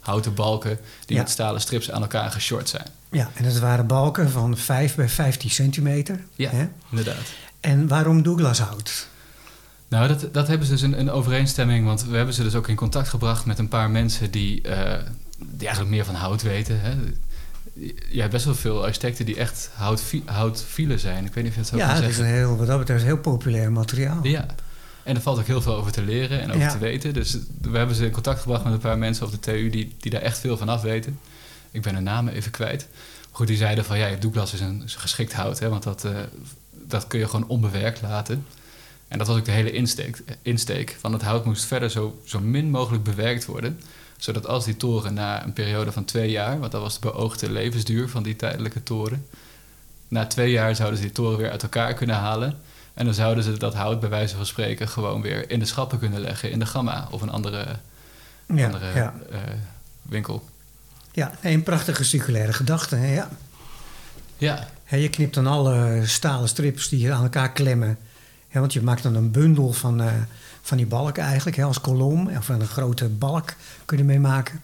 houten 0.00 0.34
balken... 0.34 0.78
die 1.06 1.16
Ja. 1.16 1.22
met 1.22 1.30
stalen 1.30 1.60
strips 1.60 1.90
aan 1.90 2.00
elkaar 2.02 2.30
geshort 2.30 2.68
zijn. 2.68 2.86
Ja, 3.10 3.30
en 3.34 3.44
het 3.44 3.58
waren 3.58 3.86
balken 3.86 4.30
van 4.30 4.56
5 4.56 4.94
bij 4.94 5.08
15 5.08 5.50
centimeter. 5.50 6.20
Ja, 6.34 6.50
Hè? 6.50 6.68
inderdaad. 6.90 7.32
En 7.60 7.88
waarom 7.88 8.22
Douglas 8.22 8.58
hout? 8.58 9.08
Nou, 9.88 10.08
dat, 10.08 10.34
dat 10.34 10.48
hebben 10.48 10.66
ze 10.66 10.72
dus 10.72 10.82
in, 10.82 10.94
in 10.94 11.10
overeenstemming, 11.10 11.86
want 11.86 12.04
we 12.04 12.16
hebben 12.16 12.34
ze 12.34 12.42
dus 12.42 12.54
ook 12.54 12.68
in 12.68 12.76
contact 12.76 13.08
gebracht 13.08 13.44
met 13.44 13.58
een 13.58 13.68
paar 13.68 13.90
mensen 13.90 14.30
die, 14.30 14.62
eh, 14.62 15.00
die 15.38 15.66
eigenlijk 15.66 15.96
meer 15.96 16.04
van 16.04 16.14
hout 16.14 16.42
weten. 16.42 16.80
Hè. 16.80 16.94
Je 18.08 18.20
hebt 18.20 18.32
best 18.32 18.44
wel 18.44 18.54
veel 18.54 18.84
architecten 18.84 19.26
die 19.26 19.36
echt 19.36 19.70
hout, 19.74 20.02
houtfielen 20.24 20.98
zijn. 20.98 21.24
Ik 21.24 21.34
weet 21.34 21.44
niet 21.44 21.52
of 21.52 21.58
je 21.58 21.60
dat 21.62 21.70
zo 21.70 21.76
Ja, 21.76 21.86
kan 21.86 21.94
het 21.96 22.04
is 22.10 22.16
zeggen. 22.16 22.34
een 22.34 22.40
heel, 22.40 22.56
wat 22.56 22.66
dat 22.66 22.78
betreft 22.78 23.04
heel 23.04 23.18
populair 23.18 23.72
materiaal. 23.72 24.26
Ja, 24.26 24.46
en 25.02 25.14
er 25.16 25.22
valt 25.22 25.38
ook 25.38 25.46
heel 25.46 25.62
veel 25.62 25.74
over 25.76 25.92
te 25.92 26.02
leren 26.02 26.40
en 26.40 26.48
over 26.48 26.60
Ja. 26.60 26.70
te 26.72 26.78
weten. 26.78 27.14
Dus 27.14 27.36
we 27.60 27.76
hebben 27.76 27.96
ze 27.96 28.04
in 28.04 28.10
contact 28.10 28.40
gebracht 28.40 28.64
met 28.64 28.72
een 28.72 28.78
paar 28.78 28.98
mensen 28.98 29.26
op 29.26 29.30
de 29.32 29.38
TU 29.40 29.70
die, 29.70 29.94
die 30.00 30.10
daar 30.10 30.20
echt 30.20 30.38
veel 30.38 30.56
van 30.56 30.68
af 30.68 30.82
weten. 30.82 31.18
ik 31.70 31.82
ben 31.82 31.94
hun 31.94 32.02
namen 32.04 32.32
even 32.34 32.50
kwijt. 32.50 32.86
Goed, 33.30 33.46
die 33.46 33.56
zeiden 33.56 33.84
van 33.84 33.98
ja, 33.98 34.16
Douglas 34.16 34.52
is 34.52 34.60
een, 34.60 34.82
is 34.84 34.94
een 34.94 35.00
geschikt 35.00 35.32
hout, 35.32 35.58
hè, 35.58 35.68
want 35.68 35.82
dat, 35.82 36.04
eh, 36.04 36.10
dat 36.86 37.06
kun 37.06 37.18
je 37.18 37.28
gewoon 37.28 37.48
onbewerkt 37.48 38.02
laten. 38.02 38.46
En 39.08 39.18
dat 39.18 39.26
was 39.26 39.36
ook 39.36 39.44
de 39.44 39.50
hele 39.50 39.70
insteek, 39.72 40.22
insteek 40.42 40.96
van 41.00 41.12
het 41.12 41.22
hout 41.22 41.44
moest 41.44 41.64
verder 41.64 41.90
zo, 41.90 42.20
zo 42.24 42.40
min 42.40 42.70
mogelijk 42.70 43.04
bewerkt 43.04 43.44
worden. 43.44 43.80
Zodat 44.16 44.46
als 44.46 44.64
die 44.64 44.76
toren 44.76 45.14
na 45.14 45.44
een 45.44 45.52
periode 45.52 45.92
van 45.92 46.04
twee 46.04 46.30
jaar, 46.30 46.58
want 46.58 46.72
dat 46.72 46.80
was 46.82 46.94
de 46.94 47.00
beoogde 47.00 47.50
levensduur 47.50 48.08
van 48.08 48.22
die 48.22 48.36
tijdelijke 48.36 48.82
toren. 48.82 49.26
Na 50.08 50.26
twee 50.26 50.50
jaar 50.50 50.76
zouden 50.76 50.98
ze 50.98 51.04
die 51.04 51.12
toren 51.14 51.38
weer 51.38 51.50
uit 51.50 51.62
elkaar 51.62 51.94
kunnen 51.94 52.16
halen. 52.16 52.58
En 52.94 53.04
dan 53.04 53.14
zouden 53.14 53.44
ze 53.44 53.56
dat 53.58 53.74
hout 53.74 54.00
bij 54.00 54.08
wijze 54.08 54.36
van 54.36 54.46
spreken 54.46 54.88
gewoon 54.88 55.22
weer 55.22 55.50
in 55.50 55.58
de 55.58 55.64
schappen 55.64 55.98
kunnen 55.98 56.20
leggen 56.20 56.50
in 56.50 56.58
de 56.58 56.66
Gamma 56.66 57.08
of 57.10 57.22
een 57.22 57.30
andere, 57.30 57.66
Ja, 58.54 58.64
andere 58.66 58.94
ja. 58.94 59.14
eh, 59.30 59.38
winkel. 60.02 60.44
ja. 61.12 61.32
Een 61.42 61.62
prachtige 61.62 62.04
circulaire 62.04 62.52
gedachte. 62.52 62.96
Hè? 62.96 63.14
Ja. 63.14 63.28
Ja, 64.36 64.68
je 64.96 65.08
knipt 65.08 65.34
dan 65.34 65.46
alle 65.46 66.00
stalen 66.04 66.48
strips 66.48 66.88
die 66.88 67.00
je 67.00 67.12
aan 67.12 67.22
elkaar 67.22 67.52
klemmen. 67.52 67.98
Hè, 68.48 68.60
want 68.60 68.72
je 68.72 68.82
maakt 68.82 69.02
dan 69.02 69.14
een 69.14 69.30
bundel 69.30 69.72
van, 69.72 70.00
eh, 70.00 70.12
van 70.66 70.76
die 70.76 70.86
balk 70.86 71.16
eigenlijk, 71.18 71.56
hè, 71.56 71.64
als 71.64 71.80
kolom. 71.80 72.28
Of 72.36 72.48
een 72.48 72.66
grote 72.66 73.08
balk 73.08 73.54
kun 73.84 73.96
je 73.96 74.02
ermee 74.02 74.20
maken. 74.20 74.60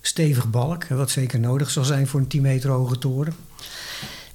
Stevig 0.00 0.50
balk, 0.50 0.84
wat 0.84 1.10
zeker 1.10 1.40
nodig 1.40 1.70
zal 1.70 1.84
zijn 1.84 2.06
voor 2.06 2.20
een 2.20 2.26
10 2.26 2.42
meter 2.42 2.70
hoge 2.70 2.98
toren. 2.98 3.34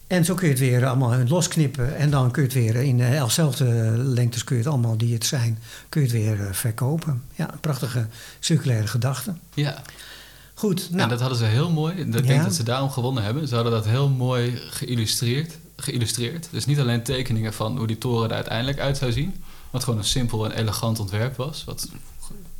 En 0.07 0.25
zo 0.25 0.33
kun 0.35 0.45
je 0.47 0.51
het 0.53 0.61
weer 0.61 0.85
allemaal 0.85 1.17
losknippen. 1.27 1.95
En 1.97 2.09
dan 2.09 2.31
kun 2.31 2.41
je 2.41 2.47
het 2.47 2.57
weer 2.57 2.75
in 2.75 2.97
dezelfde 2.97 3.65
lengtes 3.97 4.43
kun 4.43 4.55
je 4.57 4.61
het 4.61 4.71
allemaal 4.71 4.97
die 4.97 5.13
het 5.13 5.25
zijn, 5.25 5.59
kun 5.89 6.01
je 6.01 6.07
het 6.07 6.15
weer 6.15 6.47
eh, 6.47 6.53
verkopen. 6.53 7.23
Ja, 7.35 7.51
een 7.53 7.59
prachtige 7.59 8.07
circulaire 8.39 8.87
gedachte. 8.87 9.33
ja. 9.53 9.81
Goed, 10.57 10.79
Nou, 10.81 10.95
nou, 10.95 11.09
dat 11.09 11.19
hadden 11.19 11.37
ze 11.37 11.45
heel 11.45 11.69
mooi. 11.71 11.93
Ik 11.95 12.13
Ja. 12.13 12.21
denk 12.21 12.43
dat 12.43 12.53
ze 12.55 12.63
daarom 12.63 12.89
gewonnen 12.89 13.23
hebben. 13.23 13.47
Ze 13.47 13.55
hadden 13.55 13.73
dat 13.73 13.85
heel 13.85 14.09
mooi 14.09 14.55
geïllustreerd. 14.69 15.57
geïllustreerd. 15.77 16.47
Dus 16.51 16.65
niet 16.65 16.79
alleen 16.79 17.03
tekeningen 17.03 17.53
van 17.53 17.77
hoe 17.77 17.87
die 17.87 17.97
toren 17.97 18.29
er 18.29 18.35
uiteindelijk 18.35 18.79
uit 18.79 18.97
zou 18.97 19.11
zien. 19.11 19.43
Wat 19.75 19.83
gewoon 19.83 19.99
een 19.99 20.05
simpel 20.05 20.45
en 20.45 20.51
elegant 20.51 20.99
ontwerp 20.99 21.35
was. 21.35 21.63
Wat, 21.63 21.87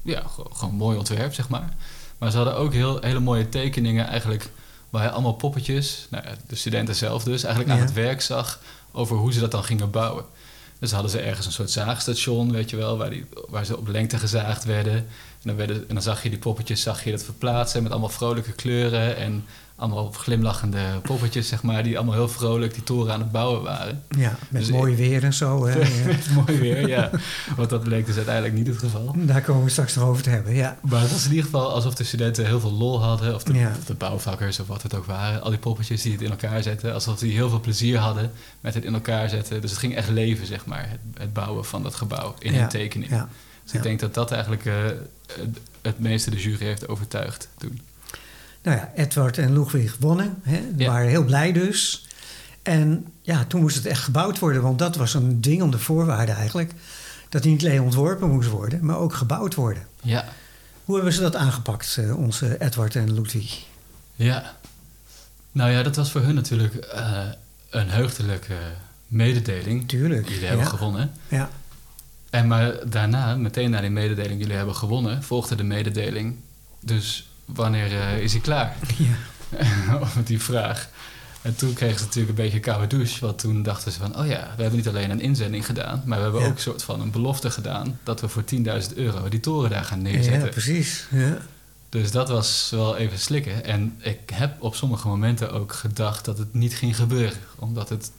ja, 0.02 0.24
gewoon 0.54 0.76
mooi 0.76 0.98
ontwerp, 0.98 1.34
zeg 1.34 1.50
maar. 1.50 1.74
Maar 2.18 2.32
ze 2.32 2.38
hadden 2.38 2.56
ook 2.56 2.74
heel, 2.74 3.02
hele 3.02 3.20
mooie 3.20 3.50
tekeningen 3.50 4.08
eigenlijk... 4.08 4.50
waar 4.90 5.04
je 5.04 5.10
allemaal 5.10 5.34
poppetjes, 5.34 6.08
nou 6.10 6.24
ja, 6.26 6.36
de 6.48 6.56
studenten 6.56 6.96
zelf 6.96 7.24
dus... 7.24 7.44
eigenlijk 7.44 7.76
aan 7.76 7.86
het 7.86 7.94
werk 7.94 8.22
zag 8.22 8.60
over 8.92 9.18
hoe 9.18 9.34
ze 9.34 9.40
dat 9.40 9.52
dan 9.52 9.64
gingen 9.64 9.92
bouwen. 9.92 10.26
Dus 10.80 10.92
hadden 10.92 11.12
ze 11.12 11.20
ergens 11.20 11.46
een 11.46 11.52
soort 11.52 11.72
zaagstation, 11.72 12.52
weet 12.52 12.70
je 12.70 12.76
wel... 12.76 12.98
waar, 12.98 13.10
die, 13.10 13.26
waar 13.50 13.66
ze 13.66 13.78
op 13.78 13.88
lengte 13.88 14.18
gezaagd 14.18 14.64
werden... 14.64 14.96
En 14.96 15.08
dan, 15.42 15.56
werden, 15.56 15.76
en 15.88 15.94
dan 15.94 16.04
zag 16.04 16.24
je 16.24 16.30
die 16.30 16.40
poppetjes 16.40 16.82
zag 16.82 17.04
je 17.04 17.12
dat 17.12 17.24
verplaatsen 17.24 17.84
met 17.84 17.92
allemaal 17.92 18.10
vrolijke 18.10 18.52
kleuren 18.52 19.18
en 19.18 19.46
allemaal 19.78 20.12
glimlachende 20.12 20.80
poppetjes, 21.02 21.48
zeg 21.48 21.64
maar, 21.64 21.84
die 21.84 21.96
allemaal 21.98 22.16
heel 22.16 22.28
vrolijk 22.30 22.74
die 22.74 22.84
toren 22.84 23.14
aan 23.14 23.20
het 23.20 23.32
bouwen 23.32 23.62
waren. 23.64 24.04
ja, 24.18 24.38
met 24.50 24.62
dus 24.62 24.72
mooi 24.72 24.96
weer 24.96 25.24
en 25.24 25.34
zo. 25.34 25.66
Hè, 25.66 25.80
ja. 26.10 26.18
Mooi 26.34 26.60
weer, 26.60 26.88
ja. 26.88 27.10
Want 27.56 27.70
dat 27.70 27.84
bleek 27.84 28.06
dus 28.06 28.16
uiteindelijk 28.16 28.56
niet 28.56 28.68
het 28.68 28.78
geval. 28.78 29.16
Daar 29.18 29.42
komen 29.42 29.64
we 29.64 29.70
straks 29.70 29.96
nog 29.96 30.04
over 30.08 30.24
te 30.24 30.30
hebben, 30.30 30.54
ja. 30.56 30.78
Maar 30.82 31.02
het 31.02 31.12
was 31.12 31.24
in 31.24 31.30
ieder 31.30 31.46
geval 31.46 31.72
alsof 31.74 31.96
de 31.96 32.04
studenten 32.04 32.46
heel 32.46 32.60
veel 32.60 32.72
lol 32.74 33.02
hadden, 33.02 33.36
of 33.36 33.44
de, 33.44 33.54
Ja. 33.54 33.72
of 33.80 33.86
de 33.86 33.94
bouwvakkers 33.94 34.60
of 34.60 34.68
wat 34.68 34.82
het 34.84 34.94
ook 34.96 35.06
waren. 35.06 35.42
Al 35.42 35.50
die 35.50 35.60
poppetjes 35.60 36.02
die 36.02 36.12
het 36.12 36.22
in 36.22 36.30
elkaar 36.30 36.64
zetten, 36.64 36.94
alsof 36.94 37.20
die 37.20 37.34
heel 37.34 37.50
veel 37.50 37.60
plezier 37.62 37.98
hadden 37.98 38.32
met 38.62 38.74
het 38.74 38.84
in 38.84 38.94
elkaar 38.94 39.30
zetten. 39.30 39.62
Dus 39.62 39.70
het 39.70 39.80
ging 39.80 39.96
echt 39.96 40.10
leven, 40.10 40.46
zeg 40.48 40.66
maar, 40.66 40.90
het, 40.90 41.00
het 41.20 41.34
bouwen 41.34 41.66
van 41.66 41.84
dat 41.84 41.96
gebouw 41.96 42.36
in 42.40 42.54
Ja, 42.54 42.62
een 42.64 42.70
tekening. 42.70 43.12
ja. 43.12 43.30
Dus 43.64 43.74
ik 43.74 43.84
denk 43.84 44.00
dat 44.00 44.14
dat 44.14 44.32
eigenlijk 44.32 44.66
eh, 44.66 44.74
het, 45.36 45.58
het 45.82 46.00
meeste 46.00 46.30
de 46.30 46.42
jury 46.42 46.66
heeft 46.66 46.88
overtuigd 46.88 47.50
toen. 47.58 47.82
Nou 48.66 48.78
ja, 48.78 48.92
Edward 48.96 49.38
en 49.38 49.54
Ludwig 49.54 49.96
wonnen. 50.00 50.36
Hè. 50.42 50.62
Die 50.76 50.86
Ja. 50.86 50.92
waren 50.92 51.10
heel 51.10 51.24
blij 51.24 51.52
dus. 51.52 52.08
En 52.64 53.08
ja, 53.22 53.46
toen 53.46 53.62
moest 53.62 53.76
het 53.76 53.86
echt 53.86 54.04
gebouwd 54.04 54.40
worden. 54.40 54.62
Want 54.62 54.80
dat 54.80 54.96
was 54.96 55.14
een 55.14 55.42
dwingende 55.42 55.80
voorwaarde 55.80 56.32
eigenlijk. 56.32 56.72
Dat 57.30 57.44
die 57.44 57.52
niet 57.52 57.66
alleen 57.66 57.82
ontworpen 57.82 58.30
moest 58.30 58.50
worden, 58.50 58.86
maar 58.86 58.98
ook 58.98 59.14
gebouwd 59.14 59.56
worden. 59.56 59.88
Ja, 60.02 60.26
Hoe 60.86 60.96
hebben 60.96 61.14
ze 61.14 61.22
dat 61.22 61.36
aangepakt, 61.36 61.98
eh, 62.00 62.18
onze 62.18 62.62
Edward 62.62 62.96
en 62.96 63.14
Ludwig? 63.14 63.64
Ja. 64.16 64.56
Nou 65.52 65.72
ja, 65.72 65.84
dat 65.84 65.96
was 65.96 66.12
voor 66.12 66.22
hun 66.22 66.36
natuurlijk 66.36 66.76
eh, 66.76 67.20
een 67.70 67.90
heugdelijke 67.90 68.56
mededeling. 69.08 69.88
Tuurlijk. 69.88 70.30
Jullie 70.30 70.46
hebben 70.48 70.66
ja. 70.66 70.72
gewonnen. 70.72 71.12
Ja, 71.28 71.50
En 72.30 72.48
maar 72.48 72.90
daarna, 72.90 73.36
meteen 73.36 73.70
na 73.70 73.82
die 73.82 73.90
mededeling, 73.90 74.40
jullie 74.42 74.56
hebben 74.56 74.76
gewonnen, 74.76 75.24
volgde 75.24 75.56
de 75.56 75.64
mededeling. 75.64 76.36
Dus 76.80 77.30
wanneer 77.46 78.00
eh, 78.02 78.18
is 78.20 78.32
hij 78.32 78.42
klaar? 78.42 78.76
ja. 78.98 79.16
Met 80.16 80.28
die 80.28 80.42
vraag. 80.42 80.90
En 81.42 81.56
toen 81.56 81.74
kregen 81.74 81.98
ze 81.98 82.04
natuurlijk 82.04 82.30
een 82.38 82.44
beetje 82.44 82.58
een 82.58 82.64
koude 82.64 82.88
douche. 82.88 83.26
Want 83.26 83.40
toen 83.40 83.64
dachten 83.64 83.92
ze 83.92 84.00
van, 84.00 84.18
oh 84.20 84.28
ja, 84.28 84.54
we 84.56 84.62
hebben 84.62 84.76
niet 84.80 84.88
alleen 84.88 85.10
een 85.10 85.22
inzending 85.22 85.66
gedaan... 85.66 86.02
maar 86.06 86.18
we 86.18 86.24
hebben 86.24 86.42
Ja. 86.42 86.48
ook 86.48 86.56
een 86.56 86.62
soort 86.62 86.84
van 86.84 87.02
een 87.02 87.12
belofte 87.12 87.50
gedaan... 87.52 88.00
dat 88.04 88.22
we 88.22 88.28
voor 88.28 88.44
10.000 88.90 88.94
euro 88.96 89.30
die 89.30 89.40
toren 89.40 89.70
daar 89.70 89.84
gaan 89.84 90.02
neerzetten. 90.02 90.42
ja 90.46 90.48
precies. 90.48 91.06
Ja. 91.12 91.38
Dus 91.90 92.12
dat 92.12 92.30
was 92.30 92.68
wel 92.72 92.98
even 92.98 93.20
slikken. 93.20 93.66
En 93.66 93.96
ik 94.02 94.20
heb 94.34 94.62
op 94.62 94.76
sommige 94.76 95.08
momenten 95.08 95.52
ook 95.52 95.74
gedacht 95.74 96.26
dat 96.26 96.38
het 96.38 96.54
niet 96.54 96.76
ging 96.76 96.96
gebeuren. 96.96 97.38
Omdat 97.56 97.90
het, 97.90 98.12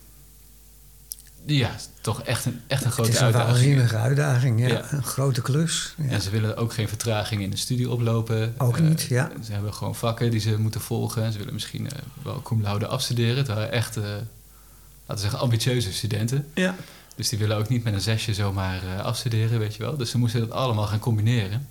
ja, 1.47 1.71
toch 2.01 2.23
echt 2.23 2.45
een, 2.45 2.61
echt 2.67 2.81
een 2.81 2.87
Het 2.87 2.95
grote 2.95 3.11
is 3.11 3.19
een 3.19 3.25
uitdaging 3.25 3.51
is. 3.57 3.61
waanzinnige 3.63 3.97
uitdaging. 3.97 4.61
Ja. 4.61 4.69
Ja. 4.69 4.85
Een 4.91 5.03
grote 5.05 5.43
klus. 5.43 5.95
Ja. 5.97 6.09
En 6.11 6.21
ze 6.21 6.31
willen 6.31 6.57
ook 6.57 6.73
geen 6.73 6.89
vertraging 6.89 7.43
in 7.43 7.51
de 7.51 7.57
studie 7.57 7.91
oplopen. 7.91 8.55
Ook 8.59 8.77
Eh, 8.77 8.83
niet, 8.83 9.03
ja. 9.03 9.31
Ze 9.45 9.53
hebben 9.53 9.75
gewoon 9.75 9.95
vakken 9.95 10.31
die 10.31 10.41
ze 10.41 10.59
moeten 10.59 10.81
volgen. 10.81 11.33
Ze 11.33 11.39
willen 11.39 11.53
misschien 11.53 11.91
eh, 11.91 11.99
wel 12.23 12.43
cum 12.43 12.63
laude 12.63 12.87
afstuderen. 12.87 13.37
Het 13.37 13.47
waren 13.49 13.73
echt, 13.73 13.97
eh, 13.97 14.03
laten 14.03 14.25
we 15.07 15.19
zeggen, 15.19 15.39
ambitieuze 15.39 15.93
studenten. 15.93 16.47
ja. 16.55 16.75
Dus 17.17 17.29
die 17.29 17.39
willen 17.39 17.57
ook 17.57 17.69
niet 17.69 17.85
met 17.85 17.93
een 17.95 18.01
zesje 18.01 18.35
zomaar 18.35 18.81
eh, 18.97 19.05
afstuderen, 19.05 19.59
weet 19.59 19.75
je 19.75 19.83
wel. 19.83 19.97
Dus 19.97 20.11
ze 20.11 20.19
moesten 20.19 20.41
dat 20.41 20.51
allemaal 20.51 20.87
gaan 20.87 20.99
combineren. 20.99 21.69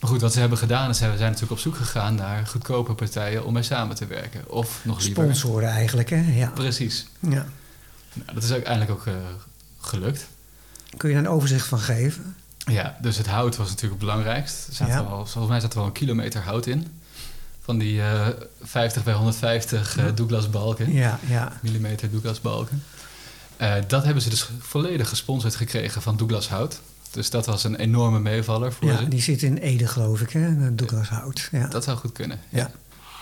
Maar 0.00 0.10
goed, 0.10 0.20
wat 0.20 0.32
ze 0.32 0.40
hebben 0.40 0.58
gedaan 0.58 0.90
is, 0.90 0.96
ze 0.98 1.04
zijn 1.04 1.18
natuurlijk 1.20 1.50
op 1.52 1.58
zoek 1.58 1.76
gegaan 1.76 2.14
naar 2.14 2.46
goedkope 2.46 2.92
partijen 2.94 3.44
om 3.44 3.52
mee 3.52 3.62
samen 3.62 3.96
te 3.96 4.06
werken. 4.06 4.50
Of 4.50 4.80
nog 4.84 5.00
liever... 5.02 5.22
Sponsoren 5.22 5.68
eigenlijk, 5.68 6.10
hè? 6.10 6.24
Ja. 6.36 6.48
Precies. 6.54 7.06
ja. 7.20 7.46
Nou, 8.12 8.34
dat 8.34 8.42
is 8.42 8.52
uiteindelijk 8.52 8.90
ook 8.92 9.06
eh, 9.06 9.14
gelukt. 9.80 10.26
Kun 10.96 11.08
je 11.08 11.14
daar 11.14 11.24
een 11.24 11.30
overzicht 11.30 11.66
van 11.66 11.78
geven? 11.78 12.36
Ja, 12.58 12.96
dus 13.02 13.16
het 13.16 13.26
hout 13.26 13.56
was 13.56 13.68
natuurlijk 13.68 14.00
het 14.00 14.10
belangrijkst. 14.10 14.66
Er 14.68 14.74
zaten 14.74 14.94
Ja. 14.94 15.08
wel, 15.08 15.26
volgens 15.26 15.48
mij 15.48 15.60
zat 15.60 15.72
er 15.72 15.78
wel 15.78 15.86
een 15.86 15.92
kilometer 15.92 16.40
hout 16.42 16.66
in. 16.66 16.86
Van 17.60 17.78
die 17.78 18.02
eh 18.02 18.26
50 18.62 19.04
bij 19.04 19.14
150 19.14 19.96
eh, 19.96 20.04
Ja. 20.04 20.10
Douglas 20.10 20.50
balken. 20.50 20.92
Ja, 20.92 21.18
ja. 21.26 21.52
Millimeter 21.62 22.10
Douglas 22.10 22.40
balken. 22.40 22.82
Eh, 23.56 23.74
dat 23.86 24.04
hebben 24.04 24.22
ze 24.22 24.28
dus 24.28 24.50
volledig 24.58 25.08
gesponsord 25.08 25.56
gekregen 25.56 26.02
van 26.02 26.16
Douglas 26.16 26.48
Hout. 26.48 26.80
Dus 27.10 27.30
dat 27.30 27.46
was 27.46 27.64
een 27.64 27.76
enorme 27.76 28.20
meevaller 28.20 28.72
voor 28.72 28.88
ja 28.88 28.96
ze. 28.96 29.08
die 29.08 29.20
zit 29.20 29.42
in 29.42 29.56
Ede, 29.56 29.86
geloof 29.86 30.20
ik, 30.20 30.30
hè? 30.30 30.74
Douglas 30.74 31.08
Hout. 31.08 31.48
Ja. 31.52 31.66
Dat 31.66 31.84
zou 31.84 31.98
goed 31.98 32.12
kunnen. 32.12 32.40
Ja. 32.48 32.70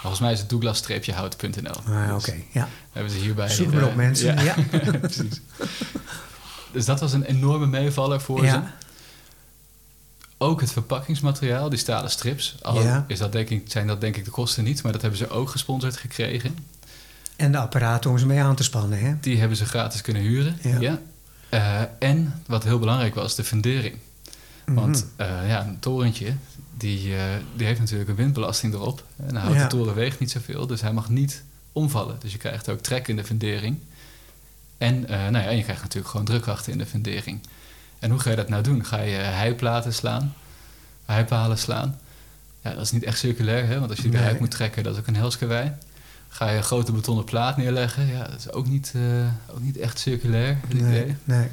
Volgens 0.01 0.21
mij 0.21 0.33
is 0.33 0.39
het 0.39 0.49
douglas-hout.nl. 0.49 1.81
Ah, 1.95 2.15
Dus 2.15 2.29
oké. 2.29 2.37
Ja. 2.53 2.69
Hebben 2.93 3.13
ze 3.13 3.19
hierbij... 3.19 3.49
Zoek 3.49 3.73
maar 3.73 3.85
op, 3.85 3.95
mensen. 3.95 4.45
Ja. 4.45 4.55
precies. 5.01 5.41
Dus 6.73 6.85
dat 6.85 7.01
was 7.01 7.13
een 7.13 7.25
enorme 7.25 7.67
meevaller 7.67 8.21
voor 8.21 8.39
ze. 8.39 8.45
Ja. 8.45 8.75
Ook 10.39 10.61
het 10.61 10.73
verpakkingsmateriaal, 10.73 11.69
die 11.69 11.79
stalen 11.79 12.11
strips. 12.11 12.57
Al 12.63 12.83
Ja. 12.83 13.05
is 13.09 13.19
dat 13.19 13.33
denk 13.33 13.49
ik, 13.51 13.65
zijn 13.71 13.87
dat 13.87 14.01
denk 14.01 14.17
ik 14.17 14.25
de 14.25 14.31
kosten 14.31 14.65
niet, 14.65 14.83
maar 14.83 14.93
dat 14.93 15.01
hebben 15.01 15.19
ze 15.19 15.31
ook 15.31 15.51
gesponsord 15.51 15.97
gekregen. 15.97 16.57
En 17.37 17.53
de 17.53 17.59
apparaten 17.59 18.11
om 18.11 18.19
ze 18.19 18.27
mee 18.27 18.41
aan 18.41 18.55
te 18.57 18.63
spannen, 18.63 18.99
hè? 18.99 19.15
Die 19.21 19.39
hebben 19.39 19.57
ze 19.57 19.65
gratis 19.65 20.01
kunnen 20.01 20.23
huren. 20.23 20.59
Ja. 20.63 20.81
Ja. 20.81 20.99
Eh, 21.49 21.81
en 22.09 22.43
wat 22.47 22.65
heel 22.65 22.79
belangrijk 22.79 23.15
was, 23.15 23.35
de 23.35 23.45
fundering. 23.45 23.97
Want 24.65 25.07
Mhm. 25.17 25.29
eh, 25.31 25.49
ja, 25.49 25.67
een 25.67 25.79
torentje, 25.79 26.35
die, 26.79 27.17
eh, 27.17 27.23
die 27.57 27.67
heeft 27.67 27.81
natuurlijk 27.81 28.09
een 28.11 28.17
windbelasting 28.17 28.75
erop. 28.75 29.05
En 29.17 29.29
een 29.29 29.37
houten 29.37 29.61
Ja. 29.63 29.67
toren 29.67 29.95
weegt 29.95 30.19
niet 30.21 30.31
zoveel, 30.31 30.67
dus 30.67 30.81
hij 30.81 30.93
mag 30.93 31.09
niet 31.09 31.43
omvallen. 31.73 32.17
Dus 32.21 32.33
je 32.33 32.39
krijgt 32.39 32.69
ook 32.69 32.81
trek 32.81 33.09
in 33.09 33.17
de 33.17 33.25
fundering. 33.25 33.79
En, 34.79 35.09
eh, 35.09 35.19
nou 35.19 35.45
ja, 35.45 35.45
en 35.51 35.57
je 35.57 35.63
krijgt 35.63 35.83
natuurlijk 35.83 36.11
gewoon 36.11 36.27
drukkrachten 36.27 36.73
in 36.73 36.79
de 36.79 36.87
fundering. 36.87 37.41
En 37.99 38.11
hoe 38.11 38.19
ga 38.21 38.31
je 38.31 38.37
dat 38.37 38.49
nou 38.49 38.63
doen? 38.63 38.85
Ga 38.85 39.01
je 39.01 39.17
heiplaten 39.17 39.95
slaan? 39.95 40.35
Heipalen 41.05 41.59
slaan? 41.59 41.99
Ja, 42.63 42.71
dat 42.75 42.83
is 42.83 42.91
niet 42.93 43.03
echt 43.05 43.19
circulair, 43.19 43.67
hè? 43.67 43.79
want 43.79 43.91
als 43.91 44.01
je 44.01 44.09
die 44.09 44.21
Nee. 44.21 44.37
moet 44.39 44.51
trekken, 44.51 44.83
dat 44.83 44.93
is 44.95 44.99
ook 45.01 45.07
een 45.07 45.17
helskewei. 45.17 45.73
Ga 46.29 46.51
je 46.51 46.57
een 46.57 46.63
grote 46.63 46.93
betonnen 46.93 47.25
plaat 47.25 47.57
neerleggen? 47.57 48.07
Ja, 48.07 48.25
dat 48.25 48.39
is 48.39 48.53
ook 48.53 48.67
niet, 48.69 48.93
eh, 48.95 49.03
ook 49.55 49.61
niet 49.61 49.77
echt 49.77 49.99
circulair, 49.99 50.59
het 50.67 50.73
idee. 50.79 51.05
nee, 51.05 51.17
nee. 51.25 51.49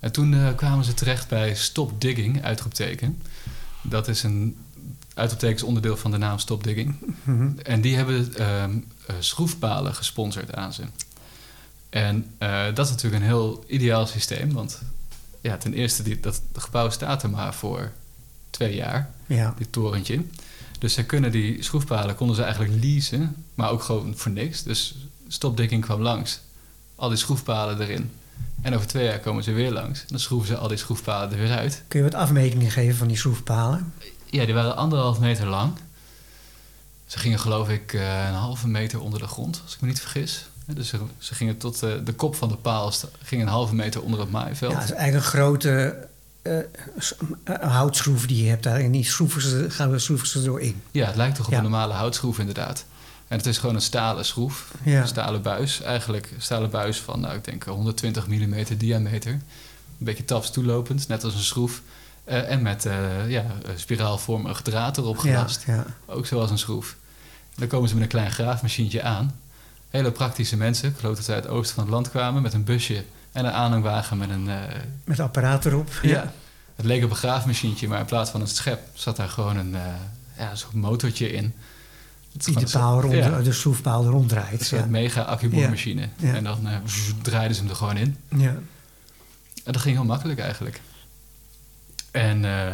En 0.00 0.12
toen 0.12 0.54
kwamen 0.56 0.84
ze 0.84 0.94
terecht 0.94 1.28
bij 1.28 1.54
Stop 1.54 2.00
Digging, 2.00 2.42
uitroepteken. 2.44 3.22
Dat 3.82 4.08
is 4.08 4.22
een 4.22 4.56
uitroepteken 5.20 5.56
is 5.56 5.62
onderdeel 5.62 5.96
van 5.96 6.10
de 6.10 6.16
naam 6.18 6.38
Stop 6.38 6.64
Digging. 6.64 6.96
Mhm. 7.22 7.48
En 7.62 7.80
die 7.80 7.96
hebben 7.96 8.34
ehm, 8.34 8.78
eh, 9.06 9.14
schroefpalen 9.18 9.94
gesponsord 9.94 10.54
aan 10.54 10.72
ze. 10.72 10.82
En 11.90 12.26
eh, 12.38 12.64
dat 12.74 12.86
is 12.86 12.90
natuurlijk 12.92 13.22
een 13.22 13.28
heel 13.28 13.64
ideaal 13.66 14.06
systeem, 14.06 14.52
want 14.52 14.82
ja, 15.40 15.56
ten 15.56 15.74
eerste, 15.74 16.02
die, 16.02 16.20
dat 16.20 16.42
gebouw 16.54 16.90
staat 16.90 17.22
er 17.22 17.30
maar 17.30 17.54
voor 17.54 17.90
twee 18.50 18.74
jaar, 18.74 19.10
Ja. 19.26 19.54
dit 19.58 19.72
torentje. 19.72 20.22
Dus 20.78 20.92
ze 20.94 21.04
kunnen 21.04 21.30
die 21.32 21.62
schroefpalen 21.62 22.14
konden 22.14 22.36
ze 22.36 22.42
eigenlijk 22.42 22.84
leasen, 22.84 23.36
maar 23.54 23.70
ook 23.70 23.82
gewoon 23.82 24.12
voor 24.16 24.30
niks. 24.32 24.62
Dus 24.62 24.96
stopdikking 25.28 25.82
kwam 25.84 26.00
langs. 26.00 26.40
Al 26.94 27.08
die 27.08 27.18
schroefpalen 27.18 27.80
erin. 27.80 28.10
En 28.62 28.74
over 28.74 28.86
twee 28.86 29.04
jaar 29.04 29.18
komen 29.18 29.42
ze 29.44 29.52
weer 29.52 29.72
langs. 29.72 30.04
Dan 30.06 30.18
schroeven 30.18 30.48
ze 30.48 30.56
al 30.56 30.68
die 30.68 30.76
schroefpalen 30.76 31.32
er 31.32 31.38
weer 31.38 31.56
uit. 31.56 31.82
Kun 31.88 31.98
je 31.98 32.04
wat 32.10 32.14
afmetingen 32.14 32.70
geven 32.70 32.96
van 32.96 33.08
die 33.08 33.16
schroefpalen? 33.16 33.92
Ja, 34.30 34.44
die 34.44 34.54
waren 34.54 34.76
anderhalf 34.76 35.18
meter 35.20 35.46
lang. 35.46 35.72
Ze 37.06 37.18
gingen 37.18 37.38
geloof 37.40 37.68
ik 37.68 37.92
eh, 37.92 38.26
een 38.28 38.34
halve 38.34 38.68
meter 38.68 39.00
onder 39.00 39.20
de 39.20 39.26
grond, 39.26 39.60
als 39.64 39.74
ik 39.74 39.80
me 39.80 39.88
niet 39.88 40.00
vergis. 40.00 40.44
Dus 40.66 40.88
ze, 40.88 40.98
ze 41.18 41.34
gingen 41.34 41.56
tot 41.56 41.82
eh, 41.82 41.90
de 42.04 42.12
kop 42.12 42.34
van 42.36 42.48
de 42.48 42.56
paal, 42.56 42.90
sta- 42.92 43.08
ging 43.22 43.42
een 43.42 43.48
halve 43.48 43.74
meter 43.74 44.02
onder 44.02 44.20
het 44.20 44.30
maaiveld. 44.30 44.72
Ja, 44.72 44.78
het 44.78 44.88
is 44.90 44.94
eigenlijk 44.94 45.24
een 45.24 45.30
grote 45.30 46.06
eh, 46.42 46.58
houtschroef 47.60 48.26
die 48.26 48.42
je 48.44 48.48
hebt 48.48 48.62
daar. 48.62 48.80
En 48.80 48.90
die 48.90 49.04
schroeven 49.04 49.42
ze, 49.42 49.66
gaan 49.70 49.90
we 49.90 49.98
schroeven 49.98 50.26
ze 50.28 50.40
erin. 50.42 50.82
Ja, 50.90 51.06
het 51.06 51.16
lijkt 51.16 51.36
toch 51.36 51.46
op 51.46 51.50
Ja. 51.52 51.56
een 51.58 51.62
normale 51.64 51.92
houtschroef 51.92 52.38
inderdaad. 52.38 52.84
En 53.28 53.36
het 53.36 53.46
is 53.46 53.58
gewoon 53.58 53.74
een 53.74 53.80
stalen 53.80 54.24
schroef, 54.24 54.70
Ja. 54.84 55.00
een 55.00 55.08
stalen 55.08 55.42
buis. 55.42 55.80
Eigenlijk 55.80 56.30
een 56.34 56.42
stalen 56.42 56.70
buis 56.70 56.98
van, 57.00 57.20
nou, 57.20 57.34
ik 57.34 57.44
denk 57.44 57.64
120 57.64 58.26
mm 58.26 58.64
diameter. 58.78 59.32
Een 59.32 59.42
beetje 59.98 60.24
taps 60.24 60.50
toelopend, 60.50 61.08
net 61.08 61.24
als 61.24 61.34
een 61.34 61.40
schroef. 61.40 61.82
Eh, 62.30 62.50
en 62.50 62.62
met 62.62 62.86
eh, 62.86 63.30
ja, 63.30 63.44
een 63.62 63.78
spiraalvormig 63.78 64.62
draad 64.62 64.98
erop 64.98 65.18
gelast. 65.18 65.64
ja. 65.66 65.84
Ook 66.06 66.26
zoals 66.26 66.50
een 66.50 66.58
schroef. 66.58 66.96
En 67.48 67.56
dan 67.56 67.68
komen 67.68 67.88
ze 67.88 67.94
met 67.94 68.02
een 68.02 68.08
klein 68.08 68.30
graafmachientje 68.30 69.02
aan. 69.02 69.38
Hele 69.90 70.10
praktische 70.12 70.56
mensen. 70.56 70.88
Ik 70.88 70.96
geloof 70.98 71.16
dat 71.16 71.24
ze 71.24 71.32
uit 71.32 71.44
het 71.44 71.52
oosten 71.52 71.74
van 71.74 71.84
het 71.84 71.92
land 71.92 72.10
kwamen 72.10 72.42
met 72.42 72.52
een 72.52 72.64
busje 72.64 73.04
en 73.32 73.44
een 73.44 73.52
aanhangwagen 73.52 74.18
met 74.18 74.30
een... 74.30 74.48
eh, 74.48 74.56
Met 75.04 75.20
apparaat 75.20 75.64
erop. 75.64 75.90
ja. 76.02 76.32
Het 76.76 76.84
leek 76.88 77.04
op 77.04 77.10
een 77.10 77.16
graafmachientje, 77.16 77.88
maar 77.88 77.98
in 78.00 78.04
plaats 78.06 78.30
van 78.30 78.40
een 78.40 78.46
schep 78.48 78.80
zat 78.94 79.16
daar 79.16 79.28
gewoon 79.28 79.56
een 79.56 79.76
ja, 80.38 80.54
zo'n 80.54 80.78
motortje 80.80 81.32
in. 81.32 81.54
Die 82.32 82.58
de, 82.58 82.66
paal 82.72 83.00
rond, 83.00 83.12
soort- 83.14 83.24
ja, 83.24 83.40
de 83.40 83.52
schroefpaal 83.52 84.04
ronddraait. 84.06 84.60
een 84.60 84.66
soort 84.66 84.80
Ja. 84.82 84.86
mega 84.88 85.20
accuboormachine. 85.22 86.08
En 86.20 86.44
dan 86.44 86.68
eh, 86.68 86.76
draaiden 87.22 87.54
ze 87.56 87.60
hem 87.62 87.70
er 87.70 87.76
gewoon 87.76 87.96
in. 87.96 88.16
Ja. 88.36 88.56
En 89.64 89.72
dat 89.72 89.82
ging 89.82 89.96
heel 89.96 90.04
makkelijk 90.04 90.38
eigenlijk. 90.40 90.80
En 92.10 92.44
eh, 92.44 92.72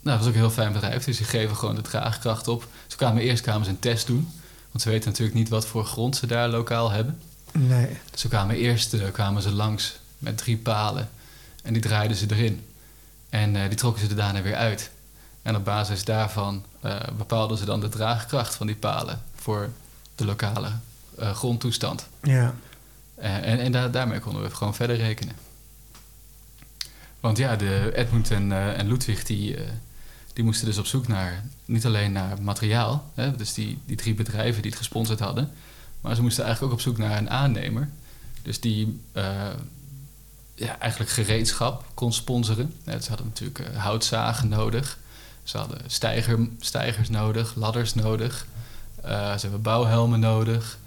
nou, 0.00 0.18
dat 0.18 0.18
was 0.18 0.26
ook 0.26 0.34
een 0.34 0.40
heel 0.40 0.50
fijn 0.50 0.72
bedrijf. 0.72 1.04
Dus 1.04 1.16
die 1.16 1.26
geven 1.26 1.56
gewoon 1.56 1.74
de 1.74 1.80
draagkracht 1.80 2.48
op. 2.48 2.66
Ze 2.86 2.96
kwamen 2.96 3.22
eerst 3.22 3.42
kwamen 3.42 3.64
ze 3.64 3.70
een 3.70 3.78
test 3.78 4.06
doen. 4.06 4.32
Want 4.70 4.82
ze 4.82 4.90
weten 4.90 5.08
natuurlijk 5.08 5.38
niet 5.38 5.48
wat 5.48 5.66
voor 5.66 5.84
grond 5.84 6.16
ze 6.16 6.26
daar 6.26 6.48
lokaal 6.48 6.90
hebben. 6.90 7.20
Nee. 7.52 7.88
Dus 8.10 8.20
ze 8.20 8.28
kwamen 8.28 8.56
eerst 8.56 8.94
eh, 8.94 9.10
kwamen 9.12 9.42
ze 9.42 9.50
langs 9.50 9.98
met 10.18 10.38
drie 10.38 10.56
palen. 10.56 11.10
En 11.62 11.72
die 11.72 11.82
draaiden 11.82 12.16
ze 12.16 12.26
erin. 12.30 12.66
En 13.28 13.56
eh, 13.56 13.68
die 13.68 13.78
trokken 13.78 14.02
ze 14.02 14.08
er 14.08 14.16
daarna 14.16 14.42
weer 14.42 14.56
uit. 14.56 14.90
En 15.42 15.56
op 15.56 15.64
basis 15.64 16.04
daarvan 16.04 16.64
bepaalden 17.16 17.58
ze 17.58 17.64
dan 17.64 17.80
de 17.80 17.88
draagkracht 17.88 18.54
van 18.54 18.66
die 18.66 18.76
palen 18.76 19.22
voor 19.34 19.68
de 20.14 20.24
lokale 20.24 20.70
grondtoestand. 21.18 22.08
Ja. 22.22 22.54
En 23.14 23.58
en 23.58 23.72
daar, 23.72 23.90
daarmee 23.90 24.18
konden 24.18 24.42
we 24.42 24.50
gewoon 24.50 24.74
verder 24.74 24.96
rekenen. 24.96 25.34
Want 27.22 27.38
ja, 27.38 27.56
de 27.56 27.92
Edmund 27.94 28.30
en, 28.30 28.52
eh, 28.52 28.78
en 28.78 28.88
Ludwig 28.88 29.24
die, 29.24 29.56
eh, 29.56 29.62
die 30.32 30.44
moesten 30.44 30.66
dus 30.66 30.78
op 30.78 30.86
zoek 30.86 31.08
naar 31.08 31.44
niet 31.64 31.86
alleen 31.86 32.12
naar 32.12 32.42
materiaal, 32.42 33.10
hè, 33.14 33.36
dus 33.36 33.54
die, 33.54 33.78
die 33.84 33.96
drie 33.96 34.14
bedrijven 34.14 34.62
die 34.62 34.70
het 34.70 34.80
gesponsord 34.80 35.20
hadden, 35.20 35.50
maar 36.00 36.14
ze 36.14 36.22
moesten 36.22 36.44
eigenlijk 36.44 36.72
ook 36.72 36.78
op 36.78 36.84
zoek 36.84 36.98
naar 36.98 37.18
een 37.18 37.30
aannemer. 37.30 37.88
Dus 38.42 38.60
die 38.60 39.00
eh, 39.12 39.24
ja, 40.54 40.78
eigenlijk 40.78 41.10
gereedschap 41.10 41.84
kon 41.94 42.12
sponsoren. 42.12 42.74
Ja, 42.84 43.00
ze 43.00 43.08
hadden 43.08 43.26
natuurlijk 43.26 43.74
houtzagen 43.74 44.48
nodig, 44.48 44.98
ze 45.42 45.58
hadden 45.58 45.78
stijger, 45.86 46.48
stijgers 46.60 47.08
nodig, 47.08 47.54
ladders 47.54 47.94
nodig, 47.94 48.46
ze 49.02 49.38
hebben 49.40 49.62
bouwhelmen 49.62 50.20
nodig. 50.20 50.78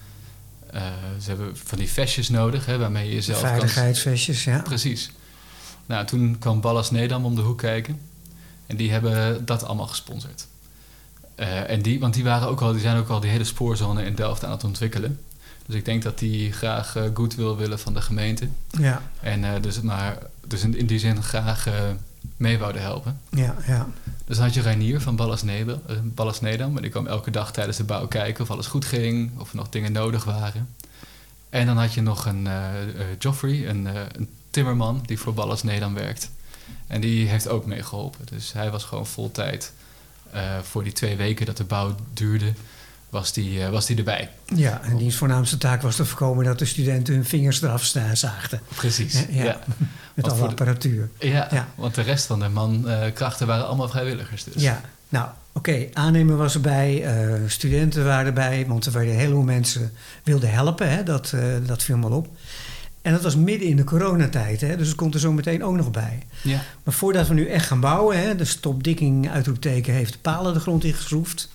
Ze 1.20 1.28
hebben 1.28 1.58
van 1.58 1.78
die 1.78 1.90
vestjes 1.90 2.30
nodig, 2.30 2.66
hè, 2.66 2.78
waarmee 2.78 3.14
je 3.14 3.26
kan... 3.26 3.36
Veiligheidsvestjes, 3.36 4.44
ja. 4.44 4.62
Precies. 4.62 5.12
Nou, 5.86 6.06
toen 6.06 6.36
kwam 6.40 6.62
Ballas 6.62 6.92
Nedam 6.92 7.26
om 7.26 7.36
de 7.36 7.42
hoek 7.42 7.58
kijken. 7.58 8.00
En 8.68 8.76
die 8.76 8.92
hebben 8.92 9.46
dat 9.46 9.64
allemaal 9.64 9.88
gesponsord. 9.88 10.48
Eh, 11.36 11.70
en 11.70 11.82
die, 11.82 12.00
want 12.00 12.14
die, 12.14 12.24
waren 12.24 12.48
ook 12.48 12.62
al, 12.62 12.72
die 12.72 12.82
zijn 12.82 12.98
ook 12.98 13.10
al 13.10 13.20
die 13.20 13.30
hele 13.30 13.44
spoorzone 13.44 14.04
in 14.04 14.16
Delft 14.16 14.46
aan 14.46 14.52
het 14.52 14.64
ontwikkelen. 14.64 15.20
Dus 15.66 15.76
ik 15.76 15.86
denk 15.86 16.04
dat 16.04 16.20
die 16.20 16.52
graag 16.52 16.96
eh 16.96 17.04
goodwill 17.14 17.56
willen 17.56 17.80
van 17.80 17.94
de 17.94 18.02
gemeente. 18.02 18.48
Ja, 18.70 19.02
En 19.20 19.44
eh, 19.44 19.62
dus, 19.62 19.82
maar, 19.82 20.18
dus 20.48 20.64
in, 20.64 20.78
in 20.78 20.86
die 20.86 21.00
zin 21.00 21.24
graag 21.24 21.68
eh, 21.68 21.74
mee 22.38 22.58
wouden 22.58 22.82
helpen. 22.82 23.20
ja, 23.30 23.56
ja. 23.68 23.88
Dus 24.26 24.36
dan 24.36 24.46
had 24.46 24.54
je 24.54 24.62
Reinier 24.62 25.02
van 25.02 25.16
Ballas 25.16 25.44
Nedam. 25.44 25.82
eh, 25.88 25.96
Ballas 26.04 26.42
Nedam 26.42 26.76
en 26.76 26.82
die 26.82 26.92
kwam 26.92 27.08
elke 27.08 27.32
dag 27.32 27.52
tijdens 27.52 27.78
de 27.78 27.84
bouw 27.84 28.08
kijken 28.08 28.44
of 28.44 28.52
alles 28.52 28.68
goed 28.68 28.86
ging. 28.86 29.40
Of 29.40 29.50
er 29.50 29.56
nog 29.56 29.70
dingen 29.70 29.92
nodig 29.92 30.24
waren. 30.24 30.70
En 31.50 31.66
dan 31.66 31.78
had 31.78 31.94
je 31.94 32.02
nog 32.02 32.26
een 32.26 32.48
Joffrey, 33.20 33.70
een, 33.70 33.86
een 33.86 34.30
timmerman 34.56 35.02
die 35.06 35.20
voor 35.20 35.34
Ballas 35.34 35.64
Nedam 35.64 35.94
werkt. 35.94 36.30
En 36.88 37.02
die 37.02 37.28
heeft 37.28 37.48
ook 37.48 37.66
meegeholpen. 37.66 38.26
Dus 38.32 38.54
hij 38.54 38.72
was 38.72 38.84
gewoon 38.84 39.08
vol 39.08 39.32
tijd. 39.32 39.72
eh, 40.32 40.42
voor 40.64 40.84
die 40.84 40.94
twee 40.94 41.16
weken 41.16 41.46
dat 41.46 41.58
de 41.58 41.64
bouw 41.64 41.96
duurde, 42.14 42.54
was 43.10 43.34
die, 43.34 43.64
eh, 43.64 43.70
was 43.70 43.86
die 43.86 43.98
erbij. 43.98 44.30
Ja, 44.56 44.82
en 44.84 44.98
diens 44.98 45.16
voornaamste 45.16 45.58
taak 45.58 45.82
was 45.82 45.96
te 45.96 46.06
voorkomen 46.06 46.46
dat 46.46 46.60
de 46.60 46.66
studenten 46.66 47.14
hun 47.14 47.26
vingers 47.26 47.62
eraf 47.62 47.84
zaagden. 48.14 48.62
Precies. 48.76 49.14
Ja, 49.30 49.44
ja. 49.44 49.60
Met 50.14 50.26
Want 50.26 50.32
alle 50.32 50.42
de- 50.44 50.48
apparatuur. 50.48 51.10
Ja, 51.20 51.48
Ja. 51.52 51.68
want 51.76 51.96
de 51.96 52.02
rest 52.02 52.26
van 52.26 52.40
de 52.40 52.50
mankrachten 52.50 53.48
waren 53.48 53.68
allemaal 53.68 53.90
vrijwilligers. 53.90 54.44
Dus. 54.44 54.62
Ja, 54.64 54.82
nou, 55.10 55.30
oké. 55.54 55.86
Aannemer 55.94 56.38
was 56.38 56.54
erbij, 56.54 57.04
eh, 57.04 57.34
studenten 57.48 58.06
waren 58.06 58.26
erbij, 58.26 58.66
want 58.68 58.86
er 58.86 58.92
waren 58.92 59.10
een 59.10 59.20
heleboel 59.20 59.44
mensen 59.44 59.92
wilden 60.24 60.52
helpen. 60.52 60.90
Hè, 60.92 61.04
dat, 61.04 61.32
eh, 61.34 61.42
dat 61.66 61.84
viel 61.84 61.98
mal 61.98 62.12
op. 62.12 62.28
En 63.06 63.12
dat 63.12 63.22
was 63.22 63.36
midden 63.36 63.68
in 63.68 63.76
de 63.76 63.84
coronatijd, 63.84 64.62
hè, 64.62 64.78
dus 64.78 64.88
het 64.88 64.96
komt 64.96 65.14
er 65.14 65.20
zo 65.20 65.32
meteen 65.32 65.64
ook 65.64 65.76
nog 65.76 65.92
bij. 65.92 66.24
ja. 66.42 66.62
Maar 66.84 66.94
voordat 66.94 67.28
we 67.28 67.34
nu 67.34 67.48
echt 67.48 67.68
gaan 67.68 67.80
bouwen, 67.80 68.20
hè, 68.20 68.36
de 68.36 68.46
stopdikking 68.46 69.30
uitroepteken 69.30 69.94
heeft 69.94 70.14
de 70.14 70.20
palen 70.20 70.54
de 70.54 70.60
grond 70.60 70.84
ingeschroefd. 70.84 71.50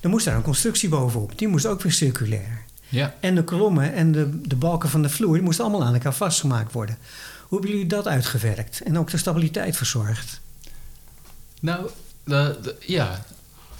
Dan 0.00 0.10
moest 0.10 0.24
daar 0.24 0.36
een 0.36 0.42
constructie 0.42 0.88
bovenop. 0.88 1.38
Die 1.38 1.48
moest 1.48 1.66
ook 1.66 1.82
weer 1.82 1.92
circulair. 1.92 2.62
ja. 2.88 3.14
En 3.20 3.34
de 3.34 3.44
kolommen 3.44 3.92
en 3.94 4.12
de, 4.12 4.40
de 4.48 4.56
balken 4.56 4.88
van 4.88 5.02
de 5.02 5.08
vloer 5.08 5.34
die 5.34 5.42
moesten 5.42 5.64
allemaal 5.64 5.84
aan 5.86 5.94
elkaar 5.94 6.14
vastgemaakt 6.14 6.72
worden. 6.72 6.98
Hoe 7.40 7.58
hebben 7.58 7.70
jullie 7.70 7.86
dat 7.88 8.06
uitgewerkt 8.08 8.80
en 8.80 8.98
ook 8.98 9.10
de 9.10 9.16
stabiliteit 9.16 9.76
verzorgd? 9.76 10.40
Nou, 11.60 11.88
de, 12.24 12.58
de- 12.62 12.76
ja. 12.80 13.24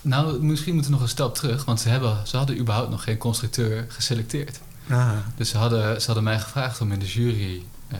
Nou, 0.01 0.43
misschien 0.43 0.73
moeten 0.75 0.91
we 0.91 0.97
nog 0.97 1.07
een 1.07 1.13
stap 1.13 1.35
terug, 1.35 1.65
want 1.65 1.81
ze, 1.81 1.89
hebben, 1.89 2.19
ze 2.27 2.37
hadden 2.37 2.59
überhaupt 2.59 2.91
nog 2.91 3.03
geen 3.03 3.19
constructeur 3.19 3.85
geselecteerd. 3.89 4.61
Ah, 4.91 5.11
Dus 5.37 5.49
ze 5.49 5.57
hadden, 5.59 6.01
ze 6.01 6.07
hadden 6.07 6.25
mij 6.25 6.41
gevraagd 6.41 6.81
om 6.81 6.93
in 6.93 6.99
de 6.99 7.07
jury 7.07 7.63
eh, 7.89 7.99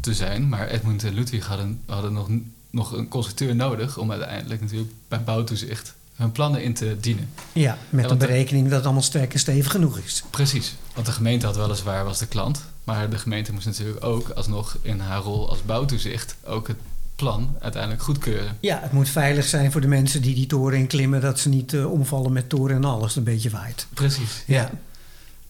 te 0.00 0.14
zijn, 0.14 0.48
maar 0.48 0.68
Edmund 0.68 1.04
en 1.04 1.14
Ludwig 1.14 1.46
hadden, 1.46 1.80
hadden 1.86 2.12
nog, 2.12 2.28
nog 2.70 2.92
een 2.92 3.08
constructeur 3.08 3.54
nodig 3.54 3.98
om 3.98 4.10
uiteindelijk 4.10 4.60
natuurlijk 4.60 4.90
bij 5.08 5.22
bouwtoezicht 5.22 5.94
hun 6.14 6.32
plannen 6.32 6.62
in 6.62 6.74
te 6.74 6.96
dienen. 7.00 7.28
ja, 7.52 7.78
met 7.90 8.04
Ja, 8.04 8.10
een 8.10 8.18
de- 8.18 8.26
berekening 8.26 8.64
dat 8.64 8.74
het 8.76 8.84
allemaal 8.84 9.02
sterk 9.02 9.32
en 9.32 9.38
stevig 9.38 9.70
genoeg 9.72 9.98
is. 9.98 10.22
Precies, 10.30 10.74
want 10.94 11.06
de 11.06 11.12
gemeente 11.12 11.46
had 11.46 11.56
weliswaar 11.56 12.04
was 12.04 12.18
de 12.18 12.26
klant, 12.26 12.62
maar 12.84 13.10
de 13.10 13.18
gemeente 13.18 13.52
moest 13.52 13.66
natuurlijk 13.66 14.04
ook 14.04 14.28
alsnog 14.28 14.76
in 14.82 15.00
haar 15.00 15.20
rol 15.22 15.48
als 15.48 15.62
bouwtoezicht 15.62 16.36
ook 16.44 16.68
het 16.68 16.76
plan 17.16 17.56
uiteindelijk 17.60 18.02
goedkeuren. 18.02 18.56
Ja, 18.60 18.80
het 18.82 18.92
moet 18.92 19.08
veilig 19.08 19.44
zijn 19.44 19.72
voor 19.72 19.80
de 19.80 19.86
mensen 19.86 20.22
die 20.22 20.34
die 20.34 20.46
toren 20.46 20.78
in 20.78 20.86
klimmen, 20.86 21.20
dat 21.20 21.38
ze 21.38 21.48
niet 21.48 21.72
eh, 21.74 21.92
omvallen 21.92 22.32
met 22.32 22.48
toren 22.48 22.76
en 22.76 22.84
alles 22.84 23.16
een 23.16 23.24
beetje 23.24 23.50
waait. 23.50 23.86
Precies, 23.94 24.42
ja. 24.46 24.70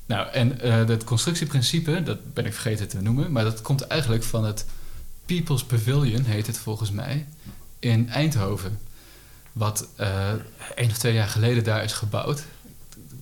Nou, 0.06 0.28
en 0.28 0.60
eh 0.60 0.86
het 0.86 1.04
constructieprincipe, 1.04 2.02
dat 2.02 2.34
ben 2.34 2.46
ik 2.46 2.52
vergeten 2.52 2.88
te 2.88 3.02
noemen, 3.02 3.32
maar 3.32 3.44
dat 3.44 3.62
komt 3.62 3.86
eigenlijk 3.86 4.22
van 4.24 4.44
het 4.44 4.66
People's 5.26 5.64
Pavilion, 5.64 6.24
heet 6.24 6.46
het 6.46 6.58
volgens 6.58 6.90
mij, 6.90 7.26
in 7.78 8.08
Eindhoven. 8.08 8.78
Wat 9.52 9.88
eh 9.96 10.32
één 10.74 10.90
of 10.90 10.98
twee 10.98 11.14
jaar 11.14 11.28
geleden 11.28 11.64
daar 11.64 11.84
is 11.84 11.92
gebouwd. 11.92 12.44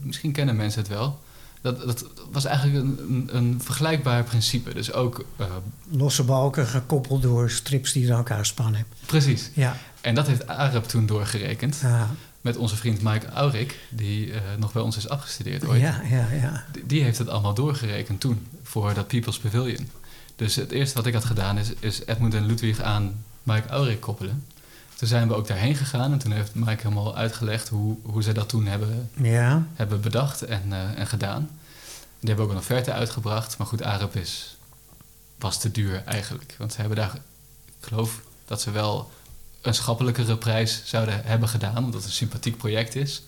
Misschien 0.01 0.33
kennen 0.33 0.57
mensen 0.57 0.81
het 0.81 0.91
wel. 0.91 1.23
Dat, 1.61 1.87
dat 1.87 2.05
was 2.31 2.45
eigenlijk 2.45 2.85
een, 2.85 3.29
een, 3.33 3.61
vergelijkbaar 3.63 4.25
principe. 4.25 4.75
Dus 4.75 4.93
ook, 4.93 5.25
eh, 5.37 5.47
Losse 5.91 6.23
balken 6.23 6.67
gekoppeld 6.67 7.23
door 7.23 7.51
strips 7.51 7.93
die 7.93 8.11
aan 8.11 8.17
elkaar 8.17 8.47
spannen. 8.47 8.87
precies. 9.07 9.51
Ja, 9.55 9.77
En 10.01 10.15
dat 10.15 10.27
heeft 10.27 10.47
Arab 10.47 10.85
toen 10.85 11.07
doorgerekend. 11.07 11.81
ah, 11.85 12.03
Met 12.45 12.57
onze 12.57 12.77
vriend 12.77 13.03
Mike 13.03 13.27
Aurik, 13.29 13.79
die 13.89 14.33
eh, 14.33 14.41
nog 14.59 14.73
bij 14.73 14.83
ons 14.83 14.97
is 14.97 15.09
afgestudeerd 15.09 15.65
ooit. 15.67 15.81
ja, 15.81 16.01
ja, 16.11 16.27
ja. 16.33 16.65
Die- 16.73 16.87
Die 16.87 17.03
heeft 17.03 17.19
het 17.19 17.29
allemaal 17.29 17.55
doorgerekend 17.55 18.21
toen 18.21 18.47
voor 18.63 18.95
dat 18.95 19.07
People's 19.07 19.39
Pavilion. 19.39 19.91
Dus 20.37 20.55
het 20.55 20.71
eerste 20.71 20.95
wat 20.97 21.07
ik 21.07 21.15
had 21.15 21.25
gedaan 21.25 21.59
is, 21.59 21.73
is 21.79 22.07
Edmund 22.07 22.35
en 22.35 22.47
Ludwig 22.47 22.81
aan 22.81 23.25
Mike 23.43 23.69
Aurik 23.69 24.01
koppelen. 24.01 24.45
Toen 24.95 25.09
zijn 25.09 25.29
we 25.29 25.35
ook 25.35 25.47
daarheen 25.47 25.75
gegaan 25.75 26.13
en 26.13 26.19
toen 26.19 26.33
heeft 26.33 26.55
Mike 26.55 26.83
helemaal 26.83 27.17
uitgelegd 27.17 27.69
hoe, 27.69 27.97
hoe 28.03 28.23
zij 28.23 28.33
dat 28.33 28.49
toen 28.49 28.67
hebben, 28.67 29.11
Ja, 29.21 29.67
hebben 29.75 30.01
bedacht 30.01 30.43
en, 30.43 30.63
eh, 30.73 30.99
en 30.99 31.07
gedaan. 31.07 31.51
Die 32.21 32.29
hebben 32.29 32.45
ook 32.45 32.51
een 32.51 32.59
offerte 32.59 32.93
uitgebracht, 32.93 33.59
maar 33.59 33.67
goed, 33.67 33.83
Arab 33.83 34.17
is, 34.17 34.57
was 35.39 35.59
te 35.61 35.71
duur 35.71 36.03
eigenlijk. 36.05 36.55
Want 36.59 36.73
ze 36.73 36.81
hebben 36.81 36.97
daar, 36.99 37.15
ik 37.81 37.87
geloof 37.87 38.21
dat 38.45 38.61
ze 38.61 38.71
wel 38.71 39.11
een 39.67 39.75
schappelijkere 39.75 40.37
prijs 40.37 40.83
zouden 40.85 41.21
hebben 41.25 41.49
gedaan, 41.49 41.77
omdat 41.77 41.95
het 41.95 42.05
een 42.05 42.11
sympathiek 42.11 42.57
project 42.57 42.95
is. 42.95 43.23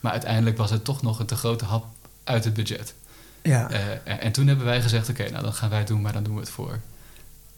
Maar 0.00 0.12
uiteindelijk 0.12 0.56
was 0.56 0.70
het 0.70 0.84
toch 0.84 1.02
nog 1.02 1.18
een 1.18 1.26
te 1.26 1.36
grote 1.36 1.64
hap 1.64 1.84
uit 2.24 2.44
het 2.44 2.54
budget. 2.54 2.94
Ja, 3.42 3.70
Eh, 3.70 4.24
en 4.24 4.32
toen 4.32 4.46
hebben 4.46 4.64
wij 4.66 4.82
gezegd, 4.82 5.08
oké, 5.08 5.30
nou 5.30 5.42
dan 5.42 5.54
gaan 5.54 5.70
wij 5.70 5.78
het 5.78 5.88
doen, 5.88 6.00
maar 6.00 6.12
dan 6.12 6.22
doen 6.22 6.34
we 6.34 6.40
het 6.40 6.50
voor, 6.50 6.80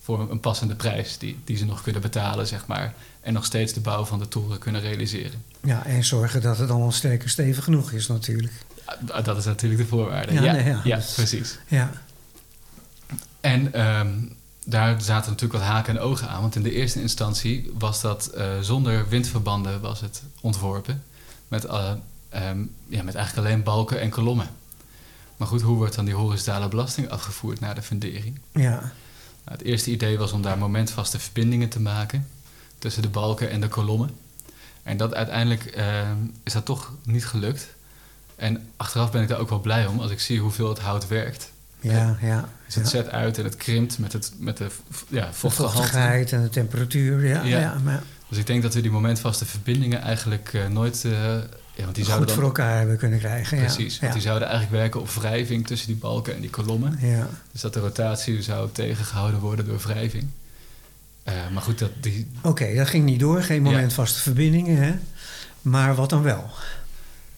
voor 0.02 0.30
een 0.30 0.40
passende 0.40 0.74
prijs 0.74 1.18
die, 1.18 1.38
die 1.44 1.56
ze 1.56 1.64
nog 1.64 1.82
kunnen 1.82 2.00
betalen, 2.02 2.46
zeg 2.46 2.66
maar. 2.66 2.94
En 3.20 3.32
nog 3.32 3.44
steeds 3.44 3.72
de 3.72 3.80
bouw 3.80 4.04
van 4.04 4.18
de 4.18 4.28
toren 4.28 4.58
kunnen 4.58 4.80
realiseren. 4.80 5.44
ja, 5.60 5.84
en 5.86 6.04
zorgen 6.04 6.40
dat 6.42 6.58
het 6.58 6.70
allemaal 6.70 6.92
sterk 6.92 7.22
en 7.22 7.30
stevig 7.30 7.64
genoeg 7.64 7.92
is 7.92 8.06
natuurlijk. 8.06 8.52
Ah, 9.10 9.24
Dat 9.24 9.36
is 9.38 9.44
natuurlijk 9.44 9.80
de 9.80 9.86
voorwaarde. 9.86 10.32
Ja, 10.32 10.42
Ja, 10.42 10.52
nee, 10.52 10.76
ja, 10.84 11.00
precies. 11.14 11.58
Ja, 11.66 11.90
En 13.40 13.72
ehm, 13.72 14.08
daar 14.68 15.02
zaten 15.02 15.30
natuurlijk 15.30 15.60
wat 15.60 15.70
haken 15.70 15.96
en 15.96 16.02
ogen 16.02 16.28
aan. 16.28 16.40
Want 16.40 16.56
in 16.56 16.62
de 16.62 16.72
eerste 16.72 17.00
instantie 17.00 17.70
was 17.78 18.00
dat 18.00 18.26
eh, 18.26 18.46
zonder 18.60 19.08
windverbanden 19.08 19.80
was 19.80 20.00
het 20.00 20.22
ontworpen. 20.40 21.02
Met, 21.48 21.64
eh, 21.64 21.92
ehm, 22.28 22.58
ja, 22.86 23.02
met 23.02 23.14
eigenlijk 23.14 23.46
alleen 23.46 23.62
balken 23.62 24.00
en 24.00 24.10
kolommen. 24.10 24.48
Maar 25.36 25.48
goed, 25.48 25.62
hoe 25.62 25.76
wordt 25.76 25.94
dan 25.94 26.04
die 26.04 26.14
horizontale 26.14 26.68
belasting 26.68 27.08
afgevoerd 27.08 27.60
naar 27.60 27.74
de 27.74 27.82
fundering? 27.82 28.38
ja, 28.52 28.70
Nou, 29.44 29.58
het 29.58 29.62
eerste 29.62 29.90
idee 29.90 30.18
was 30.18 30.32
om 30.32 30.42
daar 30.42 30.58
momentvaste 30.58 31.18
verbindingen 31.18 31.68
te 31.68 31.80
maken 31.80 32.28
tussen 32.78 33.02
de 33.02 33.08
balken 33.08 33.50
en 33.50 33.60
de 33.60 33.68
kolommen. 33.68 34.10
En 34.82 34.96
dat 34.96 35.14
uiteindelijk 35.14 35.64
ehm, 35.64 36.16
is 36.42 36.52
dat 36.52 36.64
toch 36.64 36.92
niet 37.02 37.26
gelukt. 37.26 37.68
En 38.36 38.68
achteraf 38.76 39.10
ben 39.10 39.22
ik 39.22 39.28
daar 39.28 39.38
ook 39.38 39.48
wel 39.48 39.60
blij 39.60 39.86
om 39.86 40.00
als 40.00 40.10
ik 40.10 40.20
zie 40.20 40.40
hoeveel 40.40 40.68
het 40.68 40.78
hout 40.78 41.08
werkt. 41.08 41.52
Ja, 41.80 42.16
ja. 42.20 42.48
Dus 42.66 42.74
het 42.74 42.88
zet 42.88 43.10
uit 43.10 43.38
en 43.38 43.44
het 43.44 43.56
krimpt 43.56 43.98
met, 43.98 44.12
het, 44.12 44.32
met 44.38 44.56
de 44.56 44.66
ja, 45.08 45.26
De 45.26 45.32
vochtigheid 45.32 46.32
en 46.32 46.42
de 46.42 46.48
temperatuur, 46.48 47.26
ja. 47.26 47.42
Ja. 47.42 47.78
maar 47.84 48.02
Dus 48.28 48.38
ik 48.38 48.46
denk 48.46 48.62
dat 48.62 48.74
we 48.74 48.80
die 48.80 48.90
momentvaste 48.90 49.44
verbindingen 49.46 50.00
eigenlijk 50.00 50.50
eh, 50.52 50.66
nooit... 50.66 51.04
eh, 51.04 51.12
ja, 51.12 51.84
want 51.84 51.94
die 51.94 52.04
goed 52.04 52.12
zouden 52.12 52.28
voor 52.34 52.36
dan, 52.36 52.44
elkaar 52.44 52.76
hebben 52.78 52.96
kunnen 52.96 53.18
krijgen. 53.18 53.58
Precies, 53.58 53.94
Ja. 53.94 54.00
want 54.00 54.12
die 54.12 54.22
zouden 54.22 54.48
eigenlijk 54.48 54.78
werken 54.80 55.00
op 55.00 55.10
wrijving 55.10 55.66
tussen 55.66 55.86
die 55.88 55.96
balken 55.96 56.34
en 56.34 56.40
die 56.40 56.50
kolommen. 56.50 56.98
Ja. 57.00 57.28
Dus 57.52 57.60
dat 57.60 57.74
de 57.74 57.80
rotatie 57.80 58.42
zou 58.42 58.68
tegengehouden 58.72 59.40
worden 59.40 59.64
door 59.66 59.78
wrijving. 59.78 60.26
Eh, 61.24 61.34
maar 61.52 61.62
goed, 61.62 61.78
dat, 61.78 61.90
die, 62.00 62.30
Oké, 62.42 62.74
dat 62.74 62.88
ging 62.88 63.04
niet 63.04 63.20
door. 63.20 63.42
Geen 63.42 63.62
momentvaste 63.62 64.18
verbindingen, 64.20 64.82
hè. 64.82 64.94
Maar 65.62 65.94
wat 65.94 66.10
dan 66.10 66.22
wel? 66.22 66.50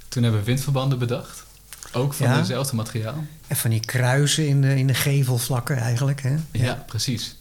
toen 0.09 0.23
hebben 0.23 0.41
we 0.41 0.47
windverbanden 0.47 0.99
bedacht. 0.99 1.45
Ook 1.93 2.15
van 2.15 2.27
hetzelfde 2.29 2.77
materiaal. 2.77 3.25
En 3.51 3.57
van 3.57 3.71
die 3.71 3.81
kruisen 3.81 4.49
in 4.49 4.61
de, 4.61 4.77
in 4.77 4.87
de 4.87 4.95
gevelvlakken 4.95 5.77
eigenlijk, 5.77 6.23
hè. 6.23 6.37
Ja. 6.51 6.75
precies. 6.87 7.37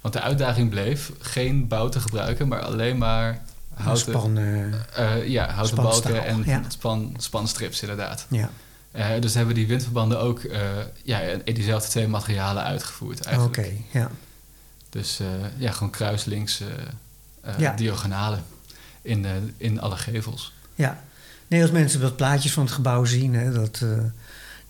Want 0.00 0.14
de 0.14 0.20
uitdaging 0.20 0.70
bleef 0.70 1.12
geen 1.18 1.68
bouten 1.68 2.00
gebruiken, 2.00 2.48
maar 2.48 2.60
alleen 2.60 2.98
maar 2.98 3.42
houten, 3.74 4.12
Span, 4.12 4.38
eh, 4.38 5.16
eh, 5.16 5.28
ja, 5.28 5.50
houten 5.50 5.76
balken 5.76 6.24
en 6.24 6.42
ja. 6.46 6.62
span, 6.68 7.14
spanstrips 7.18 7.80
inderdaad. 7.80 8.26
ja, 8.30 8.50
Eh, 8.92 9.08
dus 9.20 9.34
hebben 9.34 9.54
die 9.54 9.66
windverbanden 9.66 10.20
ook 10.20 10.40
ja, 11.02 11.20
in 11.20 11.54
diezelfde 11.54 11.88
twee 11.88 12.08
materialen 12.08 12.62
uitgevoerd 12.62 13.18
oké, 13.18 13.28
eigenlijk. 13.28 13.72
ja. 13.90 14.10
Dus 14.90 15.20
ja, 15.56 15.70
gewoon 15.72 15.90
kruislinks 15.90 16.62
Ja. 17.58 17.72
diagonale 17.72 18.38
in, 19.02 19.26
in 19.56 19.80
alle 19.80 19.96
gevels. 19.96 20.52
Ja. 20.74 21.02
Nee, 21.46 21.62
als 21.62 21.70
mensen 21.70 22.00
dat 22.00 22.16
plaatjes 22.16 22.52
van 22.52 22.64
het 22.64 22.72
gebouw 22.72 23.04
zien, 23.04 23.34
hè, 23.34 23.52
dat, 23.52 23.82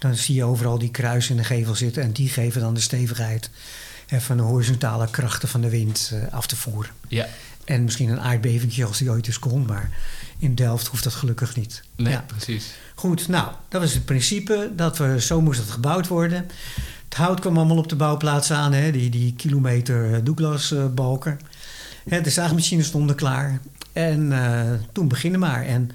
dan 0.02 0.14
zie 0.14 0.34
je 0.34 0.44
overal 0.44 0.78
die 0.78 0.90
kruisen 0.90 1.30
in 1.30 1.36
de 1.36 1.44
gevel 1.44 1.74
zitten. 1.74 2.02
En 2.02 2.12
die 2.12 2.28
geven 2.28 2.60
dan 2.60 2.74
de 2.74 2.80
stevigheid 2.80 3.50
van 4.06 4.36
de 4.36 4.42
horizontale 4.42 5.10
krachten 5.10 5.48
van 5.48 5.60
de 5.60 5.68
wind 5.68 6.10
eh, 6.12 6.32
af 6.32 6.46
te 6.46 6.56
voeren. 6.56 6.90
Ja, 7.08 7.26
En 7.64 7.84
misschien 7.84 8.08
een 8.08 8.20
aardbeving 8.20 8.84
als 8.84 8.98
die 8.98 9.10
ooit 9.10 9.26
eens 9.26 9.38
komt, 9.38 9.66
maar 9.66 9.90
in 10.38 10.54
Delft 10.54 10.86
hoeft 10.86 11.04
dat 11.04 11.14
gelukkig 11.14 11.56
niet. 11.56 11.82
nee, 11.96 12.12
Ja. 12.12 12.24
precies. 12.26 12.72
Goed, 12.94 13.28
nou, 13.28 13.52
dat 13.68 13.80
was 13.80 13.92
het 13.94 14.04
principe. 14.04 14.70
Dat 14.76 14.98
we, 14.98 15.20
zo 15.20 15.40
moest 15.40 15.60
het 15.60 15.70
gebouwd 15.70 16.08
worden. 16.08 16.46
Het 17.04 17.14
hout 17.14 17.40
kwam 17.40 17.56
allemaal 17.56 17.76
op 17.76 17.88
de 17.88 17.96
bouwplaats 17.96 18.50
aan, 18.50 18.72
hè, 18.72 18.90
die, 18.90 19.10
die 19.10 19.32
kilometer 19.34 20.14
eh, 20.14 20.20
Douglas-balken. 20.24 21.40
de 22.04 22.30
zaagmachines 22.30 22.86
stonden 22.86 23.16
klaar. 23.16 23.60
En 23.92 24.32
eh, 24.32 24.70
toen 24.92 25.08
beginnen 25.08 25.40
maar. 25.40 25.64
En 25.66 25.90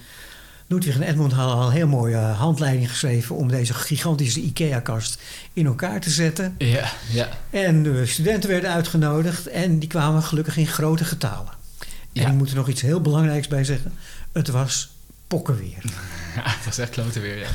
Ludwig 0.67 0.95
en 0.95 1.01
Edmond 1.01 1.33
hadden 1.33 1.55
al 1.55 1.65
een 1.67 1.71
heel 1.73 1.87
mooie 1.87 2.15
eh, 2.15 2.39
handleiding 2.39 2.89
geschreven... 2.89 3.35
om 3.35 3.47
deze 3.47 3.73
gigantische 3.73 4.39
IKEA-kast 4.41 5.21
in 5.53 5.65
elkaar 5.65 5.99
te 5.99 6.09
zetten. 6.09 6.55
Ja, 6.57 6.91
ja. 7.11 7.29
En 7.49 7.83
de 7.83 8.05
studenten 8.05 8.49
werden 8.49 8.71
uitgenodigd 8.71 9.47
en 9.47 9.79
die 9.79 9.89
kwamen 9.89 10.23
gelukkig 10.23 10.57
in 10.57 10.67
grote 10.67 11.05
getalen. 11.05 11.51
En 11.79 11.87
Ja. 12.21 12.27
ik 12.27 12.33
moet 12.33 12.49
er 12.49 12.55
nog 12.55 12.67
iets 12.67 12.81
heel 12.81 13.01
belangrijks 13.01 13.47
bij 13.47 13.63
zeggen. 13.63 13.93
Het 14.31 14.47
was 14.47 14.89
pokkenweer. 15.27 15.83
ja 16.35 16.41
het 16.43 16.65
was 16.65 16.77
echt 16.77 16.89
klote 16.89 17.19
weer, 17.19 17.37
ja. 17.37 17.47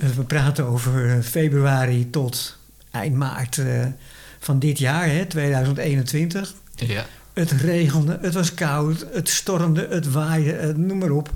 Eh, 0.00 0.08
We 0.08 0.22
praten 0.24 0.64
over 0.64 1.10
eh, 1.16 1.22
februari 1.22 2.10
tot 2.10 2.58
eind 2.90 3.14
maart 3.14 3.62
van 4.38 4.58
dit 4.58 4.78
jaar, 4.78 5.08
hè, 5.08 5.26
2021. 5.26 6.54
Ja, 6.74 7.04
Het 7.32 7.50
regende, 7.50 8.18
het 8.22 8.34
was 8.34 8.54
koud, 8.54 9.06
het 9.12 9.28
stormde, 9.28 9.86
het 9.90 10.10
waaide, 10.10 10.74
noem 10.76 10.98
maar 10.98 11.10
op. 11.10 11.30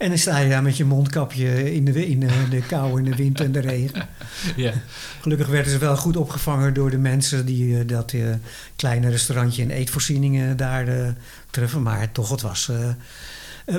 En 0.00 0.08
dan 0.08 0.18
sta 0.18 0.38
je 0.38 0.48
daar 0.48 0.62
met 0.62 0.76
je 0.76 0.84
mondkapje 0.84 1.74
in 1.74 1.84
de, 1.84 2.06
in 2.06 2.20
de, 2.50 2.62
kou, 2.68 2.98
in 2.98 3.04
de 3.04 3.16
wind 3.16 3.40
en 3.40 3.52
de 3.52 3.58
regen. 3.58 4.08
ja. 4.56 4.72
Gelukkig 5.20 5.46
werden 5.48 5.72
ze 5.72 5.78
wel 5.78 5.96
goed 5.96 6.16
opgevangen 6.16 6.74
door 6.74 6.90
de 6.90 6.98
mensen 6.98 7.46
die 7.46 7.78
eh, 7.78 7.86
dat 7.86 8.12
eh, 8.12 8.22
kleine 8.76 9.10
restaurantje 9.10 9.62
en 9.62 9.70
eetvoorzieningen 9.70 10.56
daar 10.56 10.88
eh, 10.88 11.08
treffen. 11.50 11.82
Maar 11.82 12.12
toch, 12.12 12.30
het 12.30 12.40
was 12.40 12.70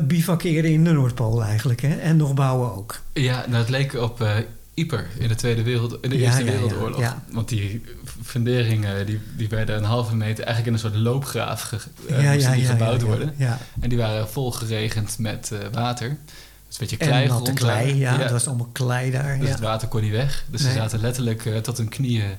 bivakeren 0.03 0.71
in 0.71 0.83
de 0.83 0.91
Noordpool 0.91 1.43
eigenlijk. 1.43 1.81
Hè? 1.81 1.95
En 1.95 2.17
nog 2.17 2.33
bouwen 2.33 2.75
ook. 2.75 3.01
Ja, 3.13 3.45
nou, 3.47 3.59
het 3.61 3.69
leek 3.69 3.93
op 3.93 4.27
Yper 4.73 5.07
in 5.19 5.27
de, 5.27 5.35
Tweede 5.35 5.63
Wereld, 5.63 5.97
in 6.01 6.09
de 6.09 6.17
Ja, 6.17 6.25
Eerste 6.25 6.43
ja, 6.43 6.51
Wereldoorlog. 6.51 6.99
ja. 6.99 7.23
Want 7.31 7.49
die 7.49 7.81
funderingen 8.23 9.05
die, 9.05 9.19
die 9.37 9.49
werden 9.49 9.77
een 9.77 9.83
halve 9.83 10.15
meter 10.15 10.43
eigenlijk 10.45 10.67
in 10.67 10.73
een 10.73 10.91
soort 10.91 11.03
loopgraaf 11.03 11.61
ge, 11.61 11.77
eh, 12.09 12.31
moesten 12.33 12.53
die 12.53 12.65
gebouwd 12.65 13.01
ja, 13.01 13.07
worden. 13.07 13.33
Ja. 13.37 13.57
En 13.79 13.89
die 13.89 13.97
waren 13.97 14.29
vol 14.29 14.51
geregend 14.51 15.17
met 15.19 15.51
eh, 15.51 15.59
water. 15.71 16.07
Dus 16.09 16.79
een 16.79 16.87
beetje 16.87 16.97
En 16.97 17.07
klei 17.07 17.27
natte 17.27 17.53
klei, 17.53 17.95
ja, 17.95 18.17
Het 18.17 18.31
was 18.31 18.47
allemaal 18.47 18.69
klei 18.71 19.11
daar. 19.11 19.37
Dus 19.37 19.47
ja. 19.47 19.53
het 19.53 19.61
water 19.63 19.87
kon 19.87 20.01
niet 20.01 20.11
weg. 20.11 20.45
Dus 20.49 20.61
Nee. 20.61 20.71
ze 20.71 20.77
zaten 20.77 20.99
letterlijk 20.99 21.45
eh, 21.45 21.57
tot 21.57 21.77
hun 21.77 21.89
knieën 21.89 22.29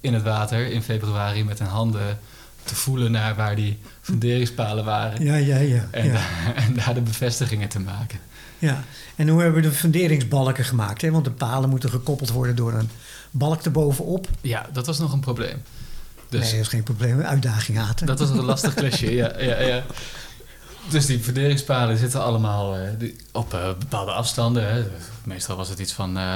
in 0.00 0.14
het 0.14 0.22
water 0.22 0.66
in 0.66 0.82
februari 0.82 1.44
met 1.44 1.58
hun 1.58 1.68
handen 1.68 2.18
te 2.64 2.74
voelen 2.74 3.10
naar 3.12 3.34
waar 3.34 3.56
die 3.56 3.78
funderingspalen 4.00 4.84
waren. 4.84 5.24
Ja, 5.24 5.34
ja, 5.36 5.56
ja. 5.56 5.88
En, 5.90 6.06
ja. 6.06 6.12
daar- 6.12 6.54
en 6.66 6.74
daar 6.74 6.94
de 6.94 7.00
bevestigingen 7.00 7.68
te 7.68 7.80
maken. 7.80 8.18
ja. 8.58 8.84
En 9.16 9.28
hoe 9.28 9.42
hebben 9.42 9.62
we 9.62 9.68
de 9.68 9.74
funderingsbalken 9.74 10.64
gemaakt? 10.64 11.02
Hè? 11.02 11.10
Want 11.10 11.24
de 11.24 11.30
palen 11.30 11.70
moeten 11.70 11.90
gekoppeld 11.90 12.30
worden 12.30 12.56
door 12.56 12.72
een 12.72 12.90
balk 13.30 13.62
erbovenop. 13.62 14.28
Ja, 14.40 14.66
dat 14.72 14.86
was 14.86 14.98
nog 14.98 15.12
een 15.12 15.20
probleem. 15.20 15.62
Dus 16.28 16.40
nee, 16.40 16.50
dat 16.50 16.60
is 16.60 16.68
geen 16.68 16.82
probleem. 16.82 17.20
Uitdaging 17.20 17.78
haten. 17.78 18.06
Dat 18.06 18.18
was 18.18 18.28
een 18.30 18.44
lastig 18.44 18.74
klusje, 18.74 19.14
ja, 19.14 19.40
ja, 19.40 19.60
ja. 19.60 19.82
Dus 20.88 21.06
die 21.06 21.18
verderingspalen 21.22 21.96
zitten 21.98 22.22
allemaal 22.22 22.76
eh, 22.76 22.88
die- 22.98 23.16
op 23.32 23.54
eh, 23.54 23.68
bepaalde 23.78 24.12
afstanden. 24.12 24.72
Hè. 24.72 24.84
Meestal 25.24 25.56
was 25.56 25.68
het 25.68 25.78
iets 25.78 25.92
van 25.92 26.18
eh 26.18 26.34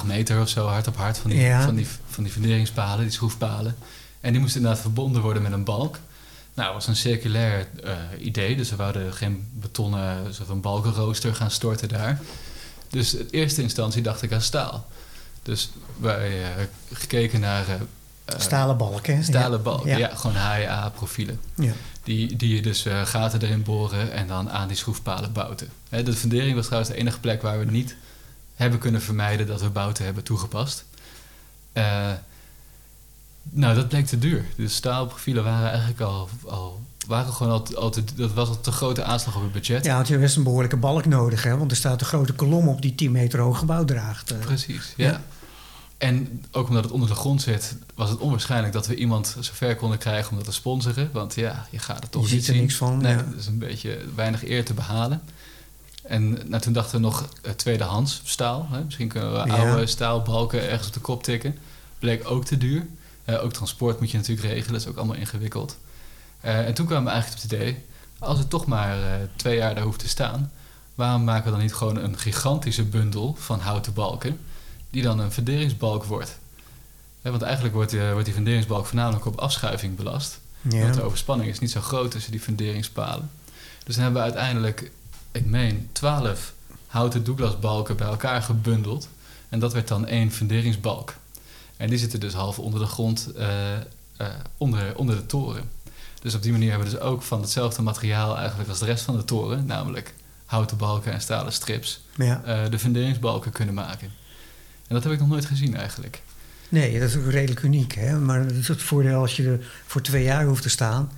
0,8 0.00 0.04
meter 0.06 0.40
of 0.40 0.48
zo, 0.48 0.66
hard 0.66 0.86
op 0.86 0.96
hard 0.96 1.18
van 1.18 1.30
die, 1.30 1.40
Ja. 1.40 1.62
van, 1.62 1.74
die, 1.74 1.86
van 2.08 2.22
die 2.24 2.32
verderingspalen, 2.32 3.04
die 3.04 3.10
schroefpalen. 3.12 3.76
En 4.20 4.32
die 4.32 4.40
moesten 4.40 4.60
inderdaad 4.60 4.82
verbonden 4.82 5.22
worden 5.22 5.42
met 5.42 5.52
een 5.52 5.64
balk. 5.64 5.98
Nou, 6.54 6.66
dat 6.66 6.74
was 6.74 6.86
een 6.86 6.96
circulair 6.96 7.66
eh, 7.84 7.92
idee, 8.18 8.56
dus 8.56 8.70
we 8.70 8.76
wouden 8.76 9.12
geen 9.12 9.48
betonnen 9.52 10.34
soort 10.34 10.48
van 10.48 10.60
balkenrooster 10.60 11.34
gaan 11.34 11.50
storten 11.50 11.88
daar. 11.88 12.20
Dus 12.90 13.14
in 13.14 13.28
eerste 13.30 13.62
instantie 13.62 14.02
dacht 14.02 14.22
ik 14.22 14.32
aan 14.32 14.40
staal. 14.42 14.86
Dus 15.46 15.70
wij 15.96 16.42
eh, 16.42 16.48
gekeken 16.92 17.40
naar 17.40 17.68
eh, 17.68 17.74
eh, 18.24 18.40
Stalen 18.40 18.76
balken. 18.76 19.16
hè? 19.16 19.22
stalen 19.22 19.58
Ja. 19.58 19.64
balken, 19.64 19.88
Ja. 19.88 19.96
ja, 19.98 20.14
gewoon 20.14 20.36
HEA-profielen. 20.36 21.40
Ja. 21.54 21.72
Die, 22.02 22.36
die 22.36 22.54
je 22.54 22.62
dus 22.62 22.84
eh, 22.86 23.06
gaten 23.06 23.42
erin 23.42 23.62
boren 23.62 24.12
en 24.12 24.26
dan 24.26 24.50
aan 24.50 24.68
die 24.68 24.76
schroefpalen 24.76 25.32
bouten. 25.32 25.68
Hè, 25.88 26.02
de 26.02 26.12
fundering 26.12 26.54
was 26.54 26.64
trouwens 26.64 26.92
de 26.92 26.98
enige 26.98 27.20
plek 27.20 27.42
waar 27.42 27.58
we 27.58 27.64
niet 27.64 27.96
hebben 28.54 28.78
kunnen 28.78 29.02
vermijden 29.02 29.46
dat 29.46 29.60
we 29.60 29.70
bouten 29.70 30.04
hebben 30.04 30.22
toegepast. 30.22 30.84
Eh, 31.72 32.12
nou, 33.42 33.74
dat 33.74 33.88
bleek 33.88 34.06
te 34.06 34.18
duur. 34.18 34.44
De 34.56 34.68
staalprofielen 34.68 35.44
waren 35.44 35.68
eigenlijk 35.68 36.00
al, 36.00 36.28
al 36.46 36.80
waren 37.06 37.32
gewoon 37.32 37.52
al, 37.52 37.62
te- 37.62 37.76
al 37.76 37.90
te, 37.90 38.04
dat 38.16 38.32
was 38.32 38.48
al 38.48 38.60
te 38.60 38.72
grote 38.72 39.02
aanslag 39.02 39.36
op 39.36 39.42
het 39.42 39.52
budget. 39.52 39.84
Ja, 39.84 39.94
want 39.94 40.06
je 40.06 40.12
hebt 40.12 40.24
best 40.24 40.36
een 40.36 40.42
behoorlijke 40.42 40.76
balk 40.76 41.04
nodig, 41.06 41.42
hè? 41.42 41.56
Want 41.58 41.70
er 41.70 41.76
staat 41.76 42.00
een 42.00 42.06
grote 42.06 42.32
kolom 42.32 42.68
op 42.68 42.82
die 42.82 42.94
10 42.94 43.12
meter 43.12 43.40
hoog 43.40 43.58
gebouw 43.58 43.84
draagt. 43.84 44.30
eh. 44.30 44.38
Precies, 44.38 44.92
ja. 44.96 45.06
Ja. 45.08 45.22
En 45.98 46.44
ook 46.52 46.68
omdat 46.68 46.82
het 46.84 46.92
onder 46.92 47.08
de 47.08 47.14
grond 47.14 47.42
zit, 47.42 47.76
was 47.94 48.10
het 48.10 48.18
onwaarschijnlijk 48.18 48.72
dat 48.72 48.86
we 48.86 48.94
iemand 48.94 49.36
zover 49.40 49.76
konden 49.76 49.98
krijgen 49.98 50.30
om 50.30 50.36
dat 50.36 50.44
te 50.46 50.52
sponsoren. 50.52 51.10
Want 51.12 51.34
ja, 51.34 51.66
je 51.70 51.78
gaat 51.78 52.02
het 52.02 52.10
toch 52.12 52.26
Je 52.28 52.34
niet 52.34 52.38
ziet 52.38 52.48
er 52.48 52.52
zien. 52.54 52.62
niks 52.62 52.76
van, 52.76 52.98
Nee, 52.98 53.12
ja. 53.16 53.22
dat 53.30 53.38
is 53.40 53.46
een 53.46 53.58
beetje 53.58 53.98
weinig 54.14 54.44
eer 54.48 54.64
te 54.64 54.74
behalen. 54.74 55.22
En 56.02 56.38
nou, 56.46 56.62
toen 56.62 56.72
dachten 56.72 56.94
we 56.96 57.02
nog 57.02 57.28
eh, 57.42 57.52
tweedehands 57.52 58.20
staal. 58.24 58.66
Hè? 58.70 58.84
Misschien 58.84 59.08
kunnen 59.08 59.32
we 59.32 59.38
Ja. 59.48 59.56
oude 59.70 59.86
staalbalken 59.86 60.68
ergens 60.68 60.88
op 60.88 60.94
de 60.94 61.00
kop 61.00 61.22
tikken. 61.22 61.56
Bleek 61.98 62.30
ook 62.30 62.44
te 62.44 62.58
duur. 62.58 62.86
Eh, 63.24 63.44
ook 63.44 63.52
transport 63.52 64.00
moet 64.00 64.10
je 64.10 64.16
natuurlijk 64.16 64.46
regelen, 64.46 64.72
dat 64.72 64.80
is 64.80 64.86
ook 64.88 64.96
allemaal 64.96 65.16
ingewikkeld. 65.16 65.76
Eh, 66.46 66.66
en 66.66 66.74
toen 66.74 66.86
kwamen 66.86 67.04
we 67.04 67.10
eigenlijk 67.10 67.42
op 67.44 67.50
het 67.50 67.60
idee, 67.60 67.84
als 68.18 68.38
het 68.38 68.50
toch 68.50 68.66
maar 68.66 68.98
eh, 69.02 69.08
twee 69.36 69.56
jaar 69.56 69.74
daar 69.74 69.84
hoeft 69.84 69.98
te 69.98 70.08
staan, 70.08 70.52
waarom 70.94 71.24
maken 71.24 71.44
we 71.44 71.50
dan 71.50 71.60
niet 71.60 71.74
gewoon 71.74 71.96
een 71.96 72.18
gigantische 72.18 72.84
bundel 72.84 73.34
van 73.38 73.60
houten 73.60 73.92
balken, 73.92 74.38
die 74.90 75.02
dan 75.02 75.18
een 75.18 75.32
funderingsbalk 75.32 76.04
wordt? 76.04 76.38
Hè, 77.22 77.30
want 77.30 77.42
eigenlijk 77.42 77.74
wordt, 77.74 77.90
die- 77.90 78.10
wordt 78.10 78.24
die 78.24 78.34
funderingsbalk 78.34 78.86
voornamelijk 78.86 79.24
op 79.26 79.38
afschuiving 79.40 79.96
belast. 79.96 80.40
Ja. 80.60 80.80
Want 80.80 80.94
de 80.94 81.02
overspanning 81.02 81.50
is 81.50 81.58
niet 81.58 81.70
zo 81.70 81.80
groot 81.80 82.10
tussen 82.10 82.30
die 82.32 82.40
funderingspalen. 82.40 83.30
Dus 83.84 83.94
dan 83.94 84.04
hebben 84.04 84.22
we 84.22 84.28
uiteindelijk, 84.28 84.90
ik 85.32 85.44
meen, 85.44 85.88
12 85.92 86.52
houten 86.86 87.24
Douglasbalken 87.24 87.96
bij 87.96 88.06
elkaar 88.06 88.42
gebundeld. 88.42 89.08
En 89.48 89.58
dat 89.58 89.72
werd 89.72 89.88
dan 89.88 90.06
één 90.06 90.32
funderingsbalk. 90.32 91.14
En 91.76 91.88
die 91.88 91.98
zitten 91.98 92.20
dus 92.20 92.32
half 92.32 92.58
onder 92.58 92.80
de 92.80 92.86
grond, 92.86 93.32
eh, 93.36 93.74
eh, 93.76 93.80
onder, 94.56 94.96
onder 94.96 95.16
de 95.16 95.26
toren. 95.26 95.74
Dus 96.26 96.34
op 96.34 96.42
die 96.42 96.52
manier 96.52 96.70
hebben 96.70 96.88
we 96.88 96.94
dus 96.94 97.02
ook 97.02 97.22
van 97.22 97.40
hetzelfde 97.40 97.82
materiaal 97.82 98.36
eigenlijk 98.38 98.68
als 98.68 98.78
de 98.78 98.84
rest 98.84 99.04
van 99.04 99.16
de 99.16 99.24
toren, 99.24 99.66
namelijk 99.66 100.14
houten 100.44 100.76
balken 100.76 101.12
en 101.12 101.20
stalen 101.20 101.52
strips, 101.52 102.04
Ja. 102.16 102.42
eh, 102.44 102.70
de 102.70 102.78
funderingsbalken 102.78 103.52
kunnen 103.52 103.74
maken. 103.74 104.06
En 104.88 104.94
dat 104.94 105.02
heb 105.04 105.12
ik 105.12 105.18
nog 105.18 105.28
nooit 105.28 105.44
gezien 105.44 105.76
eigenlijk. 105.76 106.22
Nee, 106.68 106.98
dat 107.00 107.08
is 107.08 107.16
ook 107.16 107.30
redelijk 107.30 107.62
uniek. 107.62 107.94
Hè? 107.94 108.18
Maar 108.18 108.42
dat 108.42 108.52
is 108.56 108.68
het 108.68 108.82
voordeel 108.82 109.20
als 109.20 109.36
je 109.36 109.46
er 109.48 109.66
voor 109.86 110.00
twee 110.02 110.24
jaar 110.24 110.44
hoeft 110.44 110.62
te 110.62 110.68
staan. 110.68 111.10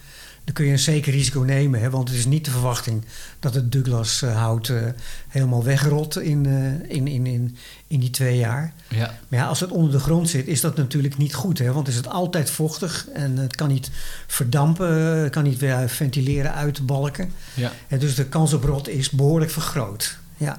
Dan 0.48 0.56
kun 0.56 0.66
je 0.66 0.72
een 0.72 0.78
zeker 0.78 1.12
risico 1.12 1.40
nemen. 1.40 1.80
Hè? 1.80 1.90
Want 1.90 2.08
het 2.08 2.18
is 2.18 2.26
niet 2.26 2.44
de 2.44 2.50
verwachting 2.50 3.04
dat 3.40 3.54
het 3.54 3.72
Douglas 3.72 4.22
eh, 4.22 4.36
hout 4.36 4.68
eh, 4.68 4.82
helemaal 5.28 5.64
wegrot 5.64 6.20
in, 6.20 6.46
eh, 6.46 6.96
in, 6.96 7.06
in, 7.06 7.26
in, 7.26 7.56
in 7.86 8.00
die 8.00 8.10
twee 8.10 8.38
jaar. 8.38 8.72
Ja, 8.88 9.18
Maar 9.28 9.40
ja, 9.40 9.46
als 9.46 9.60
het 9.60 9.70
onder 9.70 9.92
de 9.92 9.98
grond 9.98 10.28
zit, 10.28 10.46
is 10.46 10.60
dat 10.60 10.76
natuurlijk 10.76 11.16
niet 11.16 11.34
goed. 11.34 11.58
Hè? 11.58 11.72
Want 11.72 11.88
is 11.88 11.96
het 11.96 12.08
altijd 12.08 12.50
vochtig 12.50 13.06
en 13.12 13.36
het 13.36 13.56
kan 13.56 13.68
niet 13.68 13.90
verdampen, 14.26 14.92
het 15.22 15.32
kan 15.32 15.42
niet 15.42 15.58
weer 15.58 15.88
ventileren 15.88 16.54
uit 16.54 16.76
de 16.76 16.82
balken. 16.82 17.32
ja, 17.54 17.72
En 17.88 17.98
dus 17.98 18.14
de 18.14 18.26
kans 18.26 18.52
op 18.52 18.64
rot 18.64 18.88
is 18.88 19.10
behoorlijk 19.10 19.50
vergroot. 19.50 20.18
Ja. 20.36 20.58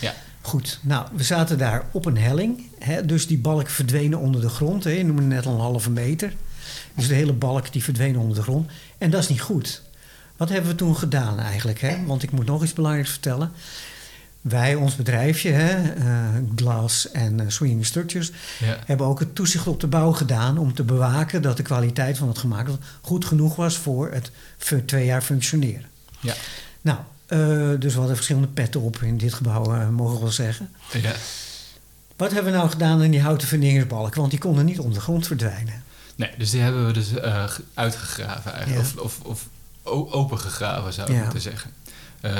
ja. 0.00 0.14
Goed, 0.40 0.78
nou, 0.82 1.06
we 1.12 1.22
zaten 1.22 1.58
daar 1.58 1.84
op 1.92 2.04
een 2.04 2.18
helling. 2.18 2.66
Hè, 2.78 3.04
dus 3.04 3.26
die 3.26 3.38
balk 3.38 3.68
verdwenen 3.68 4.18
onder 4.18 4.40
de 4.40 4.48
grond. 4.48 4.84
Hè, 4.84 4.90
je 4.90 5.04
noemde 5.04 5.22
net 5.22 5.46
al 5.46 5.54
een 5.54 5.60
halve 5.60 5.90
meter. 5.90 6.32
Dus 6.94 7.08
de 7.08 7.14
hele 7.14 7.32
balk 7.32 7.72
die 7.72 7.82
verdween 7.82 8.18
onder 8.18 8.36
de 8.36 8.42
grond. 8.42 8.70
En 8.98 9.10
dat 9.10 9.22
is 9.22 9.28
niet 9.28 9.40
goed. 9.40 9.82
Wat 10.36 10.48
hebben 10.48 10.70
we 10.70 10.76
toen 10.76 10.96
gedaan 10.96 11.38
eigenlijk? 11.38 11.80
Hè? 11.80 12.04
Want 12.06 12.22
ik 12.22 12.30
moet 12.30 12.46
nog 12.46 12.62
iets 12.62 12.72
belangrijks 12.72 13.10
vertellen. 13.10 13.52
Wij, 14.40 14.74
ons 14.74 14.96
bedrijfje, 14.96 15.50
hè, 15.50 15.92
Glass 16.56 17.10
en 17.10 17.40
eh, 17.40 17.46
Swinging 17.48 17.86
Structures, 17.86 18.32
ja. 18.58 18.78
hebben 18.86 19.06
ook 19.06 19.18
het 19.18 19.34
toezicht 19.34 19.66
op 19.66 19.80
de 19.80 19.86
bouw 19.86 20.12
gedaan 20.12 20.58
om 20.58 20.74
te 20.74 20.82
bewaken 20.82 21.42
dat 21.42 21.56
de 21.56 21.62
kwaliteit 21.62 22.18
van 22.18 22.28
het 22.28 22.38
gemaakt 22.38 22.70
goed 23.00 23.24
genoeg 23.24 23.56
was 23.56 23.76
voor 23.76 24.10
het 24.12 24.30
twee 24.86 25.04
jaar 25.04 25.22
functioneren. 25.22 25.86
Ja. 26.20 26.34
Nou, 26.80 26.98
eh, 27.26 27.80
dus 27.80 27.92
we 27.92 27.98
hadden 27.98 28.16
verschillende 28.16 28.48
petten 28.48 28.80
op 28.80 29.02
in 29.02 29.18
dit 29.18 29.34
gebouw, 29.34 29.90
mogen 29.90 30.14
we 30.14 30.20
wel 30.20 30.30
zeggen. 30.30 30.70
ja. 30.92 31.12
Wat 32.18 32.32
hebben 32.32 32.52
we 32.52 32.58
nou 32.58 32.70
gedaan 32.70 33.02
aan 33.02 33.10
die 33.10 33.20
houten 33.20 33.48
funderingsbalken? 33.48 34.18
Want 34.18 34.30
die 34.30 34.40
konden 34.40 34.64
niet 34.64 34.78
onder 34.78 34.94
de 34.94 35.00
grond 35.00 35.26
verdwijnen. 35.26 35.82
Nee, 36.18 36.30
dus 36.38 36.50
die 36.50 36.60
hebben 36.60 36.86
we 36.86 36.92
dus 36.92 37.14
eh, 37.14 37.48
ge- 37.48 37.62
uitgegraven 37.74 38.52
eigenlijk. 38.52 38.88
Ja. 38.94 39.00
Of, 39.00 39.20
of, 39.22 39.48
opengegraven 40.10 40.92
zou 40.92 41.08
ik 41.10 41.14
Ja. 41.16 41.22
moeten 41.22 41.40
zeggen. 41.40 41.70
Eh, 42.20 42.36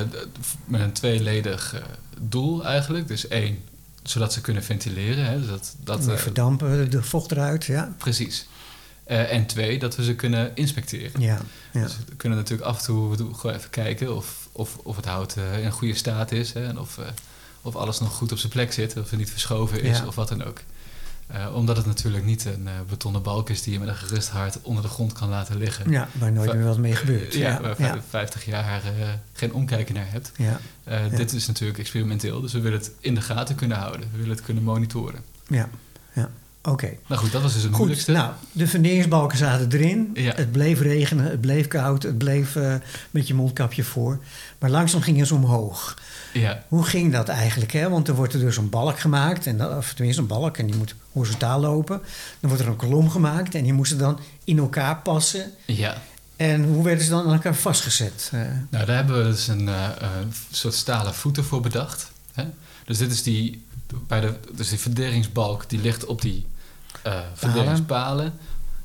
met 0.64 0.80
een 0.80 0.92
tweeledig 0.92 1.74
eh, 1.74 1.80
doel 2.20 2.64
eigenlijk. 2.64 3.08
Dus 3.08 3.28
één, 3.28 3.58
zodat 4.02 4.32
ze 4.32 4.40
kunnen 4.40 4.64
ventileren. 4.64 5.24
Hè, 5.24 5.38
dus 5.38 5.48
dat, 5.48 5.74
dat, 5.84 6.20
verdampen, 6.20 6.90
de 6.90 7.02
vocht 7.02 7.30
eruit, 7.30 7.64
ja. 7.64 7.94
precies. 7.98 8.46
En 9.04 9.46
twee, 9.46 9.78
dat 9.78 9.96
we 9.96 10.04
ze 10.04 10.14
kunnen 10.14 10.50
inspecteren. 10.54 11.20
Ja, 11.20 11.38
ja. 11.72 11.82
Dus 11.82 11.96
we 12.08 12.14
kunnen 12.16 12.38
natuurlijk 12.38 12.68
af 12.68 12.78
en 12.78 12.84
toe 12.84 13.34
gewoon 13.34 13.56
even 13.56 13.70
kijken 13.70 14.16
of, 14.16 14.48
of, 14.52 14.76
of 14.82 14.96
het 14.96 15.04
hout 15.04 15.36
in 15.62 15.70
goede 15.70 15.94
staat 15.94 16.32
is. 16.32 16.52
Hè, 16.52 16.66
en 16.66 16.78
of, 16.78 16.98
of 17.62 17.76
alles 17.76 18.00
nog 18.00 18.12
goed 18.14 18.32
op 18.32 18.38
zijn 18.38 18.52
plek 18.52 18.72
zit. 18.72 18.96
Of 18.96 19.10
het 19.10 19.18
niet 19.18 19.30
verschoven 19.30 19.82
is 19.82 19.98
Ja. 19.98 20.06
of 20.06 20.14
wat 20.14 20.28
dan 20.28 20.44
ook. 20.44 20.60
Eh, 21.28 21.54
omdat 21.54 21.76
het 21.76 21.86
natuurlijk 21.86 22.24
niet 22.24 22.44
een 22.44 22.68
eh, 22.68 22.72
betonnen 22.88 23.22
balk 23.22 23.50
is 23.50 23.62
die 23.62 23.72
je 23.72 23.78
met 23.78 23.88
een 23.88 23.94
gerust 23.96 24.28
hart 24.28 24.62
onder 24.62 24.82
de 24.82 24.88
grond 24.88 25.12
kan 25.12 25.28
laten 25.28 25.56
liggen. 25.56 25.90
ja, 25.90 26.08
waar 26.18 26.32
nooit 26.32 26.54
meer 26.54 26.64
wat 26.64 26.78
mee 26.78 26.94
gebeurt. 26.94 27.34
Ja, 27.34 27.48
ja, 27.48 27.60
waar 27.60 27.74
ja, 27.78 27.94
je 27.94 28.00
50 28.08 28.44
jaar 28.44 28.82
eh, 28.84 29.08
geen 29.32 29.52
omkijken 29.52 29.94
naar 29.94 30.10
hebt. 30.10 30.32
ja, 30.36 30.60
Ja. 30.86 31.08
Dit 31.08 31.32
is 31.32 31.46
natuurlijk 31.46 31.78
experimenteel, 31.78 32.40
dus 32.40 32.52
we 32.52 32.60
willen 32.60 32.78
het 32.78 32.92
in 33.00 33.14
de 33.14 33.20
gaten 33.20 33.54
kunnen 33.54 33.76
houden. 33.76 34.00
We 34.00 34.16
willen 34.16 34.36
het 34.36 34.44
kunnen 34.44 34.62
monitoren. 34.62 35.20
ja, 35.46 35.68
Oké. 36.70 36.90
Nou 37.07 37.20
goed, 37.20 37.33
dat 37.33 37.42
was 37.42 37.52
dus 37.52 37.61
het 37.62 37.70
Goed, 37.70 37.78
moeilijkste. 37.78 38.12
nou, 38.12 38.33
de 38.52 38.68
funderingsbalken 38.68 39.38
zaten 39.38 39.72
erin. 39.72 40.11
Ja. 40.14 40.33
Het 40.37 40.52
bleef 40.52 40.81
regenen, 40.81 41.24
het 41.24 41.40
bleef 41.40 41.66
koud, 41.66 42.02
het 42.02 42.18
bleef 42.18 42.57
eh, 42.57 42.74
met 43.11 43.26
je 43.28 43.35
mondkapje 43.35 43.85
voor. 43.85 44.18
Maar 44.59 44.70
langzaam 44.70 45.00
gingen 45.00 45.26
ze 45.26 45.35
omhoog. 45.35 45.96
Ja, 46.33 46.64
Hoe 46.68 46.85
ging 46.85 47.12
dat 47.12 47.28
eigenlijk? 47.28 47.72
Hè? 47.72 47.88
Want 47.88 48.09
er 48.09 48.14
wordt 48.14 48.35
er 48.35 48.40
dus 48.40 48.57
een 48.57 48.70
balk 48.70 48.98
gemaakt, 49.00 49.46
en 49.46 49.59
dat, 49.59 49.76
of 49.76 49.92
tenminste 49.92 50.22
een 50.22 50.28
balk, 50.28 50.57
en 50.59 50.66
die 50.66 50.76
moet 50.76 50.94
horizontaal 51.12 51.61
lopen. 51.61 52.00
Dan 52.40 52.50
wordt 52.50 52.64
er 52.64 52.68
een 52.70 52.76
kolom 52.76 53.11
gemaakt 53.11 53.54
en 53.54 53.62
die 53.62 53.72
moesten 53.72 53.98
dan 53.98 54.18
in 54.44 54.59
elkaar 54.59 54.96
passen. 54.96 55.50
ja. 55.64 56.02
En 56.37 56.64
hoe 56.64 56.85
werden 56.85 57.04
ze 57.04 57.11
dan 57.11 57.26
aan 57.26 57.33
elkaar 57.33 57.54
vastgezet? 57.54 58.31
Eh, 58.33 58.40
Nou, 58.70 58.87
daar 58.87 58.96
hebben 58.96 59.18
we 59.18 59.31
dus 59.31 59.48
een 59.48 59.68
eh, 59.68 59.88
soort 60.50 60.74
stalen 60.74 61.14
voeten 61.14 61.44
voor 61.44 61.61
bedacht. 61.61 62.11
Hè? 62.33 62.44
Dus 62.85 62.98
dit 62.98 63.12
is 63.12 63.22
die, 63.22 63.64
bij 64.07 64.20
de, 64.20 64.35
dus 64.54 64.68
die 64.68 64.78
verderingsbalk, 64.78 65.68
die 65.68 65.81
ligt 65.81 66.04
op 66.07 66.22
die 66.22 66.46
eh 67.09 67.21
verderingspalen. 67.35 68.33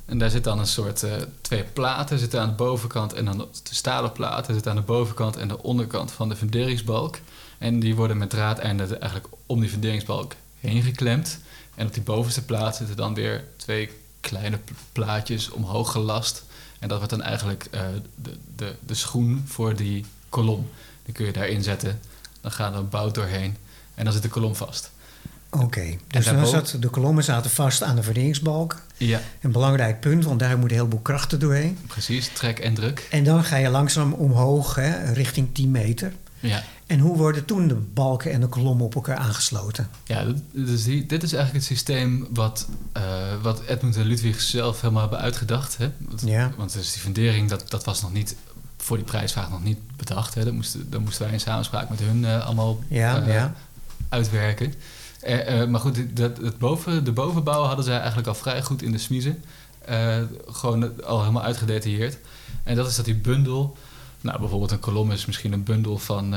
En 0.04 0.18
daar 0.18 0.30
zit 0.30 0.44
dan 0.44 0.58
een 0.58 0.66
soort 0.66 1.02
eh, 1.02 1.12
twee 1.40 1.64
platen 1.64 2.18
zitten 2.18 2.40
aan 2.40 2.48
de 2.48 2.54
bovenkant 2.54 3.12
en 3.12 3.24
dan 3.24 3.38
de 3.38 3.46
stalen 3.70 4.12
platen 4.12 4.54
zitten 4.54 4.70
aan 4.70 4.76
de 4.76 4.82
bovenkant 4.82 5.36
en 5.36 5.48
de 5.48 5.62
onderkant 5.62 6.12
van 6.12 6.28
de 6.28 6.36
funderingsbalk. 6.36 7.18
En 7.58 7.80
die 7.80 7.94
worden 7.94 8.18
met 8.18 8.30
draadeinden 8.30 9.00
eigenlijk 9.00 9.34
om 9.46 9.60
die 9.60 9.68
funderingsbalk 9.68 10.34
heen 10.60 10.82
geklemd. 10.82 11.38
En 11.74 11.86
op 11.86 11.94
die 11.94 12.02
bovenste 12.02 12.44
plaat 12.44 12.76
zitten 12.76 12.96
dan 12.96 13.14
weer 13.14 13.44
twee 13.56 13.90
kleine 14.20 14.56
pl- 14.56 14.72
plaatjes 14.92 15.50
omhoog 15.50 15.92
gelast. 15.92 16.44
En 16.78 16.88
dat 16.88 16.98
wordt 16.98 17.12
dan 17.12 17.22
eigenlijk 17.22 17.66
eh, 17.70 17.80
de, 18.14 18.36
de, 18.56 18.74
de 18.86 18.94
schoen 18.94 19.44
voor 19.46 19.76
die 19.76 20.04
kolom. 20.28 20.70
Die 21.04 21.14
kun 21.14 21.26
je 21.26 21.32
daarin 21.32 21.62
zetten. 21.62 22.00
Dan 22.40 22.52
gaat 22.52 22.72
er 22.72 22.78
een 22.78 22.88
bout 22.88 23.14
doorheen. 23.14 23.56
En 23.94 24.04
dan 24.04 24.12
zit 24.12 24.22
de 24.22 24.28
kolom 24.28 24.54
vast. 24.54 24.90
Oké, 25.62 25.84
dus 26.08 26.24
dan 26.24 26.46
zat, 26.46 26.76
de 26.80 26.88
kolommen 26.88 27.24
zaten 27.24 27.50
vast 27.50 27.82
aan 27.82 27.96
de 27.96 28.02
verderingsbalk. 28.02 28.80
Ja, 28.96 29.20
Een 29.40 29.52
belangrijk 29.52 30.00
punt, 30.00 30.24
want 30.24 30.38
daar 30.40 30.58
moet 30.58 30.70
een 30.70 30.76
heleboel 30.76 31.00
krachten 31.00 31.40
doorheen. 31.40 31.78
precies. 31.86 32.28
Trek 32.32 32.58
en 32.58 32.74
druk. 32.74 33.06
En 33.10 33.24
dan 33.24 33.44
ga 33.44 33.56
je 33.56 33.68
langzaam 33.68 34.12
omhoog, 34.12 34.74
hè, 34.74 35.12
richting 35.12 35.48
10 35.54 35.70
meter. 35.70 36.12
Ja, 36.40 36.62
En 36.86 36.98
hoe 36.98 37.16
worden 37.16 37.44
toen 37.44 37.68
de 37.68 37.74
balken 37.74 38.32
en 38.32 38.40
de 38.40 38.46
kolommen 38.46 38.84
op 38.86 38.94
elkaar 38.94 39.16
aangesloten? 39.16 39.88
ja 40.04 40.24
dus 40.52 40.84
die, 40.84 41.06
dit 41.06 41.22
is 41.22 41.32
eigenlijk 41.32 41.64
het 41.66 41.76
systeem 41.76 42.26
wat, 42.30 42.66
eh, 42.92 43.02
wat 43.42 43.62
Edmund 43.66 43.96
en 43.96 44.04
Ludwig 44.06 44.40
zelf 44.40 44.80
helemaal 44.80 45.02
hebben 45.02 45.18
uitgedacht. 45.20 45.76
Hè? 45.76 45.90
Want, 45.98 46.22
Ja. 46.26 46.50
want 46.56 46.72
dus 46.72 46.92
die 46.92 47.02
fundering, 47.02 47.48
dat, 47.48 47.70
dat 47.70 47.84
was 47.84 48.02
nog 48.02 48.12
niet 48.12 48.36
voor 48.78 48.96
die 48.96 49.06
prijsvraag 49.06 49.50
nog 49.50 49.62
niet 49.62 49.78
bedacht. 49.96 50.34
Hè? 50.34 50.44
Dat, 50.44 50.52
moesten, 50.52 50.90
dat 50.90 51.00
moesten 51.00 51.24
wij 51.24 51.32
in 51.32 51.40
samenspraak 51.40 51.88
met 51.88 52.00
hun 52.00 52.24
eh, 52.24 52.46
allemaal 52.46 52.78
Ja, 52.88 53.20
eh, 53.22 53.34
ja. 53.34 53.54
uitwerken. 54.08 54.74
Eh, 55.24 55.60
eh, 55.60 55.68
maar 55.68 55.80
goed, 55.80 56.16
dat, 56.16 56.58
boven, 56.58 57.04
de 57.04 57.12
bovenbouw 57.12 57.62
hadden 57.62 57.84
zij 57.84 57.96
eigenlijk 57.96 58.28
al 58.28 58.34
vrij 58.34 58.62
goed 58.62 58.82
in 58.82 58.92
de 58.92 58.98
smiezen. 58.98 59.44
Eh, 59.84 60.18
gewoon 60.46 61.04
al 61.04 61.20
helemaal 61.20 61.42
uitgedetailleerd. 61.42 62.16
En 62.62 62.76
dat 62.76 62.88
is 62.88 62.96
dat 62.96 63.04
die 63.04 63.14
bundel... 63.14 63.76
Nou, 64.20 64.38
bijvoorbeeld 64.38 64.70
een 64.70 64.78
kolom 64.80 65.10
is 65.12 65.26
misschien 65.26 65.52
een 65.52 65.62
bundel 65.62 65.98
van 65.98 66.34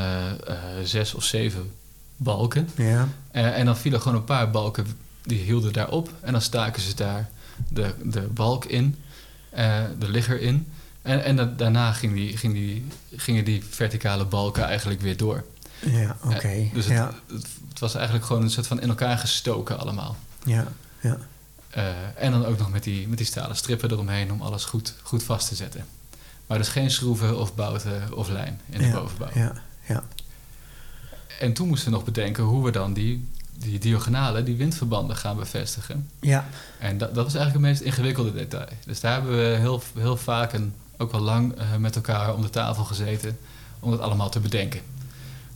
zes 0.84 1.14
of 1.14 1.24
zeven 1.24 1.72
balken. 2.16 2.70
Ja, 2.76 3.08
en 3.32 3.66
dan 3.66 3.78
vielen 3.78 4.02
gewoon 4.02 4.18
een 4.18 4.24
paar 4.24 4.52
balken, 4.52 4.86
die 5.24 5.40
hielden 5.40 5.74
daarop. 5.74 6.10
En 6.22 6.32
dan 6.32 6.42
staken 6.42 6.82
ze 6.82 6.96
daar 6.96 7.30
de, 7.68 7.94
de 8.04 8.22
balk 8.22 8.66
in, 8.66 8.96
de 10.00 10.10
ligger 10.10 10.42
in. 10.42 10.68
En, 11.02 11.24
en 11.24 11.36
da- 11.36 11.54
daarna 11.58 11.92
ging 11.94 12.14
die, 12.14 12.38
ging 12.38 12.54
die, 12.54 12.86
gingen 13.16 13.46
die 13.46 13.64
verticale 13.70 14.26
balken 14.26 14.64
eigenlijk 14.64 15.02
weer 15.02 15.18
door. 15.18 15.44
ja 15.80 16.18
oké. 16.24 16.70
Dus 16.74 16.86
het, 16.86 16.94
ja, 16.94 17.14
het, 17.34 17.48
het 17.78 17.86
was 17.86 17.96
eigenlijk 17.96 18.26
gewoon 18.26 18.42
een 18.42 18.50
soort 18.50 18.68
van 18.68 18.82
in 18.82 18.90
elkaar 18.90 19.18
gestoken 19.18 19.80
allemaal. 19.80 20.16
ja, 20.44 20.68
ja. 21.02 21.18
Eh, 21.70 21.86
en 22.16 22.32
dan 22.32 22.46
ook 22.46 22.58
nog 22.58 22.72
met 22.72 22.84
die, 22.84 23.08
met 23.08 23.18
die 23.18 23.28
stalen 23.28 23.56
strippen 23.56 23.92
eromheen 23.92 24.32
om 24.32 24.42
alles 24.42 24.66
goed, 24.66 24.94
goed 25.04 25.24
vast 25.24 25.48
te 25.48 25.56
zetten. 25.56 25.86
Maar 26.48 26.58
dus 26.58 26.68
geen 26.68 26.92
schroeven 26.92 27.40
of 27.40 27.56
bouten 27.56 28.14
of 28.14 28.30
lijm 28.30 28.58
in 28.70 28.80
de 28.80 28.86
ja, 28.86 28.94
bovenbouw. 28.94 29.30
Ja, 29.34 29.54
ja. 29.88 30.04
En 31.40 31.54
toen 31.54 31.68
moesten 31.68 31.90
we 31.90 31.96
nog 31.96 32.06
bedenken 32.06 32.44
hoe 32.44 32.64
we 32.64 32.72
dan 32.72 32.94
die, 32.94 33.28
die 33.54 33.80
diagonale, 33.80 34.44
die 34.44 34.56
windverbanden 34.56 35.16
gaan 35.16 35.38
bevestigen. 35.38 36.10
ja. 36.20 36.48
En 36.80 36.98
dat, 36.98 37.16
dat 37.16 37.24
was 37.24 37.36
eigenlijk 37.36 37.66
het 37.66 37.74
meest 37.74 37.82
ingewikkelde 37.82 38.34
detail. 38.34 38.68
Dus 38.86 39.00
daar 39.00 39.14
hebben 39.14 39.38
we 39.38 39.58
heel, 39.58 39.82
heel 39.98 40.18
vaak 40.18 40.54
en 40.54 40.74
ook 40.98 41.12
wel 41.12 41.22
lang 41.22 41.58
eh, 41.58 41.76
met 41.76 41.96
elkaar 41.96 42.34
om 42.34 42.42
de 42.42 42.50
tafel 42.50 42.84
gezeten 42.84 43.38
om 43.80 43.92
dat 43.92 44.00
allemaal 44.00 44.30
te 44.30 44.40
bedenken. 44.40 44.82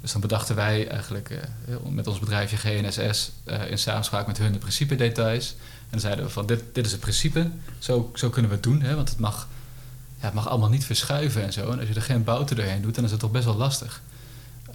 Dus 0.01 0.11
dan 0.11 0.21
bedachten 0.21 0.55
wij 0.55 0.87
eigenlijk 0.87 1.29
eh, 1.29 1.75
met 1.89 2.07
ons 2.07 2.19
bedrijfje 2.19 2.57
GNSS 2.57 3.31
eh, 3.43 3.69
in 3.69 3.77
samenspraak 3.77 4.27
met 4.27 4.37
hun 4.37 4.51
de 4.51 4.57
principe-details. 4.57 5.55
En 5.59 5.87
dan 5.89 5.99
zeiden 5.99 6.25
we 6.25 6.31
van 6.31 6.45
dit, 6.45 6.63
dit 6.73 6.85
is 6.85 6.91
het 6.91 7.01
principe, 7.01 7.49
zo, 7.79 8.11
zo 8.15 8.29
kunnen 8.29 8.49
we 8.49 8.55
het 8.55 8.65
doen. 8.65 8.81
Hè, 8.81 8.95
want 8.95 9.09
het 9.09 9.19
mag 9.19 9.47
ja, 10.21 10.27
het 10.27 10.35
mag 10.35 10.49
allemaal 10.49 10.69
niet 10.69 10.85
verschuiven 10.85 11.43
en 11.43 11.53
zo. 11.53 11.71
En 11.71 11.79
als 11.79 11.87
je 11.87 11.93
er 11.93 12.01
geen 12.01 12.23
bouten 12.23 12.55
doorheen 12.55 12.81
doet, 12.81 12.95
dan 12.95 13.03
is 13.03 13.11
het 13.11 13.19
toch 13.19 13.31
best 13.31 13.45
wel 13.45 13.55
lastig. 13.55 14.01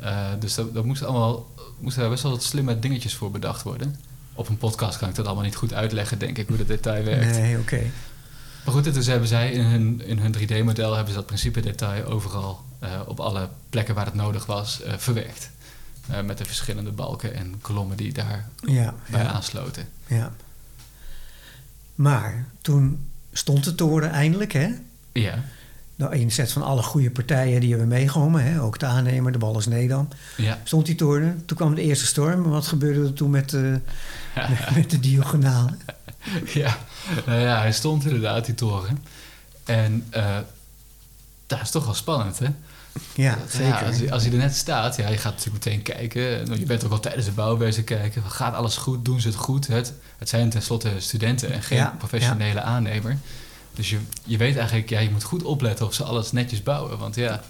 Eh, 0.00 0.26
dus 0.38 0.54
dat, 0.54 0.74
dat 0.74 0.84
moest 0.84 1.02
allemaal, 1.02 1.46
moesten 1.78 2.02
daar 2.02 2.10
best 2.10 2.22
wel 2.22 2.32
wat 2.32 2.42
slimme 2.42 2.78
dingetjes 2.78 3.14
voor 3.14 3.30
bedacht 3.30 3.62
worden. 3.62 3.96
Op 4.34 4.48
een 4.48 4.56
podcast 4.56 4.98
kan 4.98 5.08
ik 5.08 5.14
dat 5.14 5.26
allemaal 5.26 5.44
niet 5.44 5.56
goed 5.56 5.74
uitleggen, 5.74 6.18
denk 6.18 6.38
ik, 6.38 6.48
hoe 6.48 6.56
dat 6.56 6.66
detail 6.66 7.04
werkt. 7.04 7.38
Nee, 7.38 7.58
oké. 7.58 7.82
Maar 8.64 8.74
goed, 8.74 8.94
dus 8.94 9.06
hebben 9.06 9.28
zij 9.28 9.52
in 9.52 9.64
hun, 9.64 10.02
in 10.06 10.18
hun 10.18 10.34
3D-model 10.34 10.94
hebben 10.94 11.12
ze 11.12 11.18
dat 11.18 11.26
principe 11.26 11.60
detail 11.60 12.04
overal 12.04 12.64
op 13.06 13.20
alle 13.20 13.48
plekken 13.70 13.94
waar 13.94 14.04
het 14.04 14.14
nodig 14.14 14.46
was 14.46 14.82
eh, 14.82 14.94
verwerkt. 14.96 15.50
Eh, 16.08 16.20
met 16.22 16.38
de 16.38 16.44
verschillende 16.44 16.90
balken 16.92 17.34
en 17.34 17.54
kolommen 17.60 17.96
die 17.96 18.12
daarbij 18.12 18.44
Ja, 18.60 18.94
bij 19.10 19.22
ja, 19.22 19.28
aansloten. 19.30 19.88
ja. 20.06 20.32
Maar 21.94 22.46
toen 22.60 23.08
stond 23.32 23.64
de 23.64 23.74
toren 23.74 24.10
eindelijk, 24.10 24.52
hè? 24.52 24.68
Ja, 25.12 25.44
Nou, 25.96 26.14
een 26.16 26.30
set 26.30 26.52
van 26.52 26.62
alle 26.62 26.82
goede 26.82 27.10
partijen 27.10 27.60
die 27.60 27.70
hebben 27.70 27.88
meegenomen, 27.88 28.44
hè? 28.44 28.62
ook 28.62 28.78
de 28.78 28.86
aannemer, 28.86 29.32
de 29.32 29.38
Balles 29.38 29.66
Nedam. 29.66 30.08
ja. 30.36 30.58
Stond 30.64 30.86
die 30.86 30.94
toren. 30.94 31.42
Toen 31.46 31.56
kwam 31.56 31.74
de 31.74 31.82
eerste 31.82 32.06
storm. 32.06 32.42
Wat 32.42 32.66
gebeurde 32.66 33.00
er 33.04 33.12
toen 33.12 33.30
met, 33.30 33.50
de 33.50 33.80
met 34.74 34.90
de 34.90 35.00
diagonale? 35.00 35.70
ja. 36.46 36.78
Nou 37.26 37.40
ja, 37.40 37.58
hij 37.58 37.72
stond 37.72 38.04
inderdaad, 38.04 38.44
die 38.44 38.54
toren. 38.54 38.98
En 39.64 40.06
eh 40.10 40.38
dat 41.46 41.60
is 41.60 41.70
toch 41.70 41.84
wel 41.84 41.94
spannend, 41.94 42.38
hè? 42.38 42.46
Ja, 43.14 43.38
zeker. 43.50 43.66
Ja, 43.66 43.80
als, 43.80 43.98
hij, 43.98 44.12
als 44.12 44.22
hij 44.22 44.32
er 44.32 44.38
net 44.38 44.54
staat, 44.54 44.96
ja, 44.96 45.08
je 45.08 45.16
gaat 45.16 45.34
natuurlijk 45.34 45.64
meteen 45.64 45.82
kijken. 45.82 46.40
En 46.50 46.58
Je 46.58 46.66
bent 46.66 46.84
ook 46.84 46.90
al 46.92 47.00
tijdens 47.00 47.24
de 47.26 47.32
bouw 47.32 47.56
bezig 47.56 47.84
kijken. 47.84 48.22
Gaat 48.30 48.54
alles 48.54 48.76
goed? 48.76 49.04
Doen 49.04 49.20
ze 49.20 49.28
het 49.28 49.36
goed? 49.36 49.66
Het, 49.66 49.92
het 50.18 50.28
zijn 50.28 50.50
tenslotte 50.50 50.90
studenten 50.98 51.52
en 51.52 51.62
geen 51.62 51.78
Ja, 51.78 51.94
professionele 51.98 52.60
aannemer. 52.60 53.16
Dus 53.74 53.90
je, 53.90 53.98
je 54.24 54.36
weet 54.36 54.56
eigenlijk, 54.56 54.88
ja, 54.90 54.98
je 54.98 55.10
moet 55.10 55.24
goed 55.24 55.42
opletten 55.42 55.86
of 55.86 55.94
ze 55.94 56.04
alles 56.04 56.32
netjes 56.32 56.62
bouwen. 56.62 56.98
Want 56.98 57.14
ja, 57.14 57.40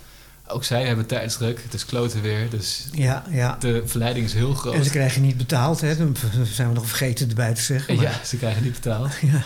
ook 0.49 0.65
zij 0.65 0.87
hebben 0.87 1.07
tijdsdruk. 1.07 1.61
Het 1.63 1.75
is 1.75 1.85
kloten 1.87 2.23
weer. 2.23 2.51
Dus 2.51 2.85
Ja, 2.93 3.25
ja. 3.31 3.57
de 3.61 3.83
verleiding 3.87 4.27
is 4.27 4.33
heel 4.33 4.55
groot. 4.55 4.75
En 4.75 4.85
ze 4.85 4.91
krijgen 4.91 5.23
niet 5.23 5.37
betaald, 5.37 5.81
hè? 5.81 5.97
Dat 5.97 6.19
zijn 6.53 6.69
we 6.69 6.75
nog 6.75 6.87
vergeten 6.87 7.29
erbij 7.29 7.55
te 7.55 7.61
zeggen. 7.61 7.95
maar- 7.97 8.05
Ja, 8.05 8.13
ze 8.25 8.37
krijgen 8.37 8.63
niet 8.63 8.73
betaald. 8.73 9.11
Ja. 9.23 9.43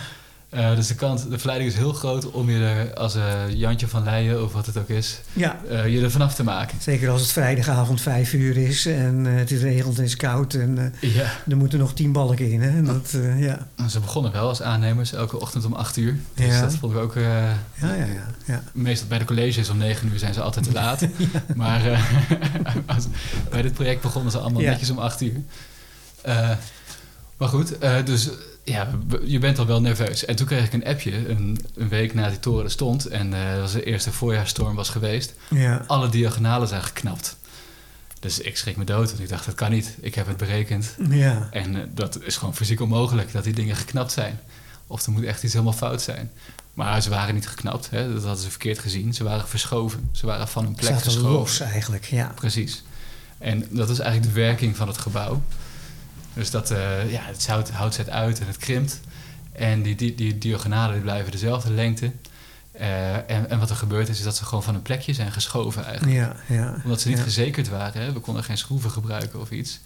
Eh, 0.50 0.74
dus 0.74 0.86
de, 0.86 0.94
kans, 0.94 1.28
de 1.28 1.38
verleiding 1.38 1.70
is 1.70 1.76
heel 1.78 1.92
groot 1.92 2.30
om 2.30 2.50
je 2.50 2.58
er 2.64 2.94
als 2.94 3.14
eh, 3.14 3.22
Jantje 3.48 3.88
van 3.88 4.04
Leijen 4.04 4.42
of 4.44 4.52
wat 4.52 4.66
het 4.66 4.76
ook 4.78 4.88
is, 4.88 5.20
ja, 5.32 5.60
eh, 5.68 5.88
je 5.88 6.00
er 6.02 6.10
vanaf 6.10 6.34
te 6.34 6.42
maken. 6.42 6.78
zeker 6.82 7.10
als 7.10 7.20
het 7.20 7.30
vrijdagavond 7.32 8.00
vijf 8.00 8.32
uur 8.32 8.56
is 8.56 8.86
en 8.86 9.24
het 9.24 9.50
is 9.50 9.60
regent 9.62 9.98
en 9.98 10.04
is 10.04 10.16
koud 10.16 10.54
en 10.54 10.94
Ja. 11.00 11.30
er 11.48 11.56
moeten 11.56 11.78
nog 11.78 11.94
tien 11.94 12.12
balken 12.12 12.50
in. 12.50 12.60
Hè? 12.62 12.68
En 12.68 12.84
Dat, 12.84 13.16
ja. 13.38 13.66
Ze 13.88 14.00
begonnen 14.00 14.32
wel 14.32 14.48
als 14.48 14.62
aannemers 14.62 15.12
elke 15.12 15.40
ochtend 15.40 15.64
om 15.64 15.72
8 15.72 15.96
uur. 15.96 16.16
Dus 16.34 16.46
Ja. 16.46 16.60
dat 16.60 16.74
vond 16.74 16.92
ik 16.94 16.98
ook. 16.98 17.14
Ja, 17.14 17.56
ja, 17.80 17.94
ja, 17.94 18.06
ja. 18.44 18.62
meestal 18.72 19.08
bij 19.08 19.18
de 19.18 19.24
colleges 19.24 19.68
om 19.68 19.76
9 19.78 20.12
uur 20.12 20.18
zijn 20.18 20.34
ze 20.34 20.40
altijd 20.40 20.64
te 20.64 20.72
laat. 20.72 21.06
Maar 21.54 21.82
als- 22.86 23.06
bij 23.50 23.62
dit 23.62 23.72
project 23.72 24.00
begonnen 24.02 24.32
ze 24.32 24.38
allemaal 24.38 24.62
netjes 24.62 24.90
om 24.90 24.98
8 24.98 25.20
uur. 25.20 25.40
Maar 27.36 27.48
goed, 27.48 27.74
dus 28.04 28.28
ja, 28.70 28.88
je 29.24 29.38
bent 29.38 29.59
al 29.59 29.66
wel 29.66 29.80
nerveus. 29.80 30.24
En 30.24 30.37
toen 30.37 30.46
kreeg 30.46 30.64
ik 30.64 30.72
een 30.72 30.85
appje 30.85 31.28
een, 31.28 31.59
een 31.74 31.88
week 31.88 32.14
na 32.14 32.28
die 32.28 32.40
toren 32.40 32.70
stond. 32.70 33.06
En 33.06 33.35
eh, 33.35 33.50
dat 33.50 33.61
was 33.61 33.72
de 33.72 33.85
eerste 33.85 34.12
voorjaarstorm 34.12 34.74
was 34.76 34.88
geweest. 34.88 35.35
ja. 35.50 35.85
Alle 35.87 36.09
diagonalen 36.09 36.68
zijn 36.68 36.83
geknapt. 36.83 37.37
Dus 38.20 38.38
ik 38.38 38.56
schrik 38.56 38.76
me 38.76 38.85
dood, 38.85 39.09
want 39.09 39.20
ik 39.22 39.28
dacht, 39.28 39.46
dat 39.46 39.54
kan 39.54 39.70
niet. 39.70 39.96
Ik 40.00 40.14
heb 40.14 40.26
het 40.26 40.37
berekend. 40.37 40.94
ja. 41.11 41.48
En 41.50 41.76
eh, 41.76 41.83
dat 41.94 42.18
is 42.22 42.37
gewoon 42.37 42.54
fysiek 42.56 42.80
onmogelijk 42.80 43.33
dat 43.33 43.44
die 43.44 43.54
dingen 43.54 43.76
geknapt 43.76 44.12
zijn. 44.12 44.40
Of 44.87 45.06
er 45.06 45.12
moet 45.12 45.24
echt 45.24 45.42
iets 45.42 45.52
helemaal 45.52 45.74
fout 45.74 46.02
zijn. 46.02 46.30
Maar 46.74 47.02
ze 47.02 47.11
waren 47.11 47.35
niet 47.35 47.48
geknapt, 47.48 47.90
hè? 47.90 48.12
dat 48.12 48.22
hadden 48.24 48.42
ze 48.42 48.50
verkeerd 48.50 48.78
gezien. 48.78 49.14
Ze 49.14 49.24
waren 49.24 49.48
verschoven. 49.48 50.09
Ze 50.12 50.26
waren 50.26 50.48
van 50.48 50.64
hun 50.64 50.72
Ze 50.74 50.80
plek 50.80 50.92
zaten 50.92 51.04
geschoven. 51.11 51.30
los 51.33 51.61
eigenlijk, 51.61 52.04
ja. 52.04 52.33
Precies. 52.35 52.83
En 53.38 53.66
dat 53.70 53.90
is 53.90 53.98
eigenlijk 53.98 54.35
de 54.35 54.40
werking 54.40 54.76
van 54.76 54.88
het 54.88 54.98
gebouw. 54.98 55.42
Dus 56.34 56.50
dat, 56.50 56.70
eh, 56.70 57.12
ja, 57.12 57.20
het 57.22 57.46
hout, 57.46 57.70
hout 57.70 57.94
zet 57.94 58.10
uit 58.10 58.40
en 58.40 58.46
het 58.46 58.56
krimpt. 58.56 59.00
En 59.52 59.82
die, 59.82 59.94
die, 59.94 60.14
die 60.14 60.38
diagonalen 60.38 60.92
die 60.92 61.02
blijven 61.02 61.30
dezelfde 61.30 61.70
lengte. 61.70 62.12
Eh, 62.72 63.14
en, 63.14 63.50
en 63.50 63.58
wat 63.58 63.70
er 63.70 63.76
gebeurt 63.76 64.08
is, 64.08 64.18
is 64.18 64.24
dat 64.24 64.36
ze 64.36 64.44
gewoon 64.44 64.62
van 64.62 64.74
hun 64.74 64.82
plekje 64.82 65.12
zijn 65.12 65.32
geschoven 65.32 65.84
eigenlijk. 65.84 66.16
Ja, 66.16 66.36
ja. 66.46 66.80
Omdat 66.84 67.00
ze 67.00 67.08
niet 67.08 67.16
ja. 67.16 67.22
gezekerd 67.22 67.68
waren. 67.68 68.02
Hè? 68.02 68.12
We 68.12 68.20
konden 68.20 68.44
geen 68.44 68.58
schroeven 68.58 68.90
gebruiken 68.90 69.40
of 69.40 69.50
iets. 69.50 69.80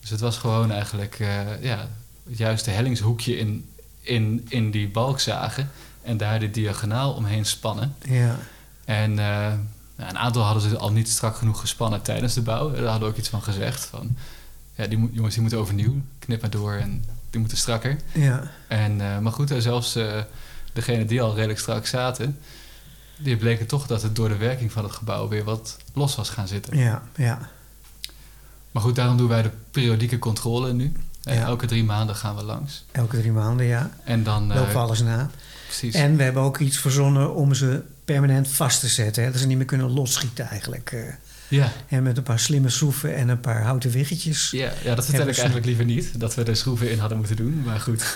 Dus 0.00 0.10
het 0.10 0.20
was 0.20 0.38
gewoon 0.38 0.70
eigenlijk 0.70 1.16
eh, 1.20 1.62
ja, 1.62 1.88
het 2.28 2.38
juiste 2.38 2.70
hellingshoekje 2.70 3.36
in, 3.36 3.68
in, 4.00 4.46
in 4.48 4.70
die 4.70 4.88
balk 4.88 5.20
zagen. 5.20 5.70
En 6.02 6.16
daar 6.16 6.40
de 6.40 6.50
diagonaal 6.50 7.12
omheen 7.12 7.44
spannen. 7.44 7.94
Ja, 8.02 8.38
En 8.84 9.18
een 9.96 10.18
aantal 10.18 10.42
hadden 10.42 10.62
ze 10.62 10.78
al 10.78 10.92
niet 10.92 11.08
strak 11.08 11.36
genoeg 11.36 11.60
gespannen 11.60 12.02
tijdens 12.02 12.34
de 12.34 12.42
bouw. 12.42 12.70
Daar 12.70 12.82
hadden 12.82 13.00
we 13.00 13.14
ook 13.14 13.18
iets 13.18 13.28
van 13.28 13.42
gezegd. 13.42 13.84
Van, 13.84 14.16
ja, 14.74 14.86
die 14.86 15.08
jongens 15.12 15.32
die 15.32 15.42
moeten 15.42 15.60
overnieuw. 15.60 16.02
Knip 16.18 16.40
maar 16.40 16.50
door 16.50 16.72
en 16.72 17.04
die 17.30 17.40
moeten 17.40 17.58
strakker. 17.58 17.96
ja. 18.12 18.50
En, 18.68 19.00
eh, 19.00 19.18
maar 19.18 19.32
goed, 19.32 19.50
eh, 19.50 19.58
zelfs 19.58 19.96
eh 19.96 20.20
degenen 20.74 21.06
die 21.06 21.22
al 21.22 21.34
redelijk 21.34 21.58
strak 21.58 21.86
zaten... 21.86 22.38
die 23.16 23.36
bleken 23.36 23.66
toch 23.66 23.86
dat 23.86 24.02
het 24.02 24.16
door 24.16 24.28
de 24.28 24.36
werking 24.36 24.72
van 24.72 24.84
het 24.84 24.92
gebouw 24.92 25.28
weer 25.28 25.44
wat 25.44 25.76
los 25.92 26.16
was 26.16 26.30
gaan 26.30 26.48
zitten. 26.48 26.76
ja, 26.78 27.02
ja. 27.16 27.48
Maar 28.70 28.82
goed, 28.82 28.96
daarom 28.96 29.16
doen 29.16 29.28
wij 29.28 29.42
de 29.42 29.50
periodieke 29.70 30.18
controle 30.18 30.72
nu. 30.72 30.92
Ja. 31.20 31.32
Elke 31.32 31.66
drie 31.66 31.84
maanden 31.84 32.16
gaan 32.16 32.36
we 32.36 32.42
langs. 32.42 32.84
Elke 32.92 33.18
drie 33.18 33.32
maanden, 33.32 33.66
ja. 33.66 33.90
En 34.04 34.22
dan... 34.22 34.46
Lopen 34.46 34.72
we 34.72 34.78
alles 34.78 35.02
na. 35.02 35.30
precies. 35.66 35.94
En 35.94 36.16
we 36.16 36.22
hebben 36.22 36.42
ook 36.42 36.58
iets 36.58 36.78
verzonnen 36.78 37.34
om 37.34 37.54
ze 37.54 37.82
permanent 38.04 38.48
vast 38.48 38.80
te 38.80 38.88
zetten. 38.88 39.24
Hè? 39.24 39.30
Dat 39.30 39.40
ze 39.40 39.46
niet 39.46 39.56
meer 39.56 39.66
kunnen 39.66 39.90
losschieten 39.90 40.46
eigenlijk. 40.46 41.16
Ja. 41.54 41.72
En 41.88 42.02
met 42.02 42.16
een 42.16 42.22
paar 42.22 42.38
slimme 42.38 42.68
schroeven 42.68 43.14
en 43.14 43.28
een 43.28 43.40
paar 43.40 43.62
houten 43.62 43.90
wiggetjes. 43.90 44.50
Ja, 44.50 44.72
ja, 44.84 44.94
dat 44.94 45.04
vertel 45.04 45.26
ik 45.28 45.36
eigenlijk 45.36 45.66
liever 45.66 45.84
niet. 45.84 46.20
Dat 46.20 46.34
we 46.34 46.42
er 46.44 46.56
schroeven 46.56 46.90
in 46.90 46.98
hadden 46.98 47.18
moeten 47.18 47.36
doen. 47.36 47.62
Maar 47.64 47.80
goed, 47.80 48.14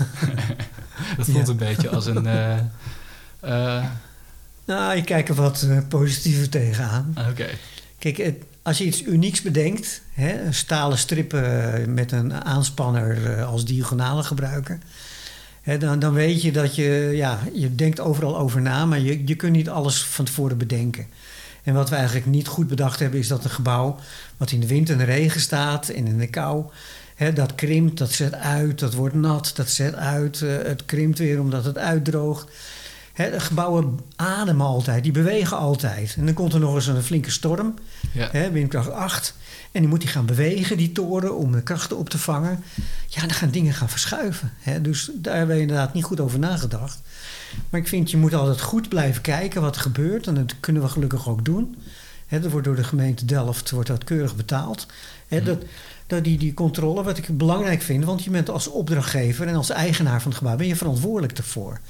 dat 1.16 1.26
voelt 1.26 1.46
Ja. 1.46 1.52
een 1.52 1.56
beetje 1.56 1.88
als 1.88 2.06
een... 2.06 2.26
eh, 2.36 2.58
eh, 3.40 3.84
Nou, 4.64 4.96
je 4.96 5.02
kijkt 5.02 5.28
er 5.28 5.34
wat 5.34 5.62
eh, 5.62 5.78
positiever 5.88 6.48
tegenaan. 6.48 7.14
Oké, 7.30 7.46
Kijk, 7.98 8.16
het, 8.16 8.36
als 8.62 8.78
je 8.78 8.84
iets 8.84 9.02
unieks 9.02 9.42
bedenkt, 9.42 10.00
hè, 10.12 10.40
een 10.44 10.54
stalen 10.54 10.98
strippen 10.98 11.94
met 11.94 12.12
een 12.12 12.44
aanspanner 12.44 13.42
als 13.44 13.64
diagonale 13.64 14.22
gebruiken, 14.22 14.82
hè, 15.62 15.78
dan, 15.78 15.98
dan 15.98 16.12
weet 16.12 16.42
je 16.42 16.52
dat 16.52 16.74
je, 16.74 17.10
ja, 17.14 17.38
je 17.52 17.74
denkt 17.74 18.00
overal 18.00 18.38
over 18.38 18.60
na, 18.60 18.86
maar 18.86 19.00
je, 19.00 19.26
je 19.26 19.34
kunt 19.34 19.52
niet 19.52 19.68
alles 19.68 20.02
van 20.04 20.24
tevoren 20.24 20.58
bedenken. 20.58 21.06
En 21.68 21.74
wat 21.74 21.88
we 21.88 21.96
eigenlijk 21.96 22.26
niet 22.26 22.46
goed 22.46 22.66
bedacht 22.66 23.00
hebben, 23.00 23.20
is 23.20 23.28
dat 23.28 23.44
een 23.44 23.50
gebouw 23.50 23.98
wat 24.36 24.50
in 24.50 24.60
de 24.60 24.66
wind 24.66 24.90
en 24.90 24.98
de 24.98 25.04
regen 25.04 25.40
staat 25.40 25.88
en 25.88 26.06
in 26.06 26.18
de 26.18 26.26
kou, 26.26 26.64
hè, 27.14 27.32
dat 27.32 27.54
krimpt, 27.54 27.98
dat 27.98 28.12
zet 28.12 28.34
uit, 28.34 28.78
dat 28.78 28.94
wordt 28.94 29.14
nat, 29.14 29.52
dat 29.54 29.70
zet 29.70 29.94
uit, 29.94 30.42
eh, 30.42 30.56
het 30.62 30.84
krimpt 30.84 31.18
weer 31.18 31.40
omdat 31.40 31.64
het 31.64 31.78
uitdroogt. 31.78 32.50
Hè, 33.12 33.40
gebouwen 33.40 34.00
ademen 34.16 34.66
altijd, 34.66 35.02
die 35.02 35.12
bewegen 35.12 35.56
altijd. 35.56 36.14
En 36.18 36.24
dan 36.24 36.34
komt 36.34 36.52
er 36.52 36.60
nog 36.60 36.74
eens 36.74 36.86
een 36.86 37.02
flinke 37.02 37.30
storm, 37.30 37.74
ja. 38.12 38.28
hè, 38.32 38.50
windkracht 38.50 38.90
8. 38.90 39.34
En 39.72 39.80
die 39.80 39.88
moet 39.88 40.00
die 40.00 40.08
gaan 40.08 40.26
bewegen, 40.26 40.76
die 40.76 40.92
toren, 40.92 41.36
om 41.36 41.52
de 41.52 41.62
krachten 41.62 41.96
op 41.96 42.10
te 42.10 42.18
vangen. 42.18 42.64
Ja, 43.06 43.20
dan 43.20 43.30
gaan 43.30 43.50
dingen 43.50 43.74
gaan 43.74 43.88
verschuiven. 43.88 44.52
Hè. 44.58 44.80
Dus 44.80 45.10
daar 45.14 45.36
hebben 45.36 45.56
we 45.56 45.62
inderdaad 45.62 45.94
niet 45.94 46.04
goed 46.04 46.20
over 46.20 46.38
nagedacht. 46.38 47.00
Maar 47.70 47.80
ik 47.80 47.88
vind, 47.88 48.10
je 48.10 48.16
moet 48.16 48.34
altijd 48.34 48.60
goed 48.60 48.88
blijven 48.88 49.22
kijken 49.22 49.60
wat 49.60 49.74
er 49.74 49.80
gebeurt. 49.80 50.26
En 50.26 50.34
dat 50.34 50.54
kunnen 50.60 50.82
we 50.82 50.88
gelukkig 50.88 51.28
ook 51.28 51.44
doen. 51.44 51.76
Hè, 52.26 52.40
dat 52.40 52.50
wordt 52.50 52.66
door 52.66 52.76
de 52.76 52.84
gemeente 52.84 53.24
Delft 53.24 53.70
wordt 53.70 53.88
dat 53.88 54.04
keurig 54.04 54.36
betaald. 54.36 54.86
Hè, 55.28 55.42
dat, 55.42 55.62
dat 56.06 56.24
die, 56.24 56.38
die 56.38 56.54
controle, 56.54 57.02
wat 57.02 57.18
ik 57.18 57.38
belangrijk 57.38 57.82
vind... 57.82 58.04
want 58.04 58.24
je 58.24 58.30
bent 58.30 58.50
als 58.50 58.68
opdrachtgever 58.68 59.46
en 59.46 59.54
als 59.54 59.70
eigenaar 59.70 60.22
van 60.22 60.30
het 60.30 60.38
gebouw... 60.38 60.56
ben 60.56 60.66
je 60.66 60.76
verantwoordelijk 60.76 61.38
ervoor. 61.38 61.80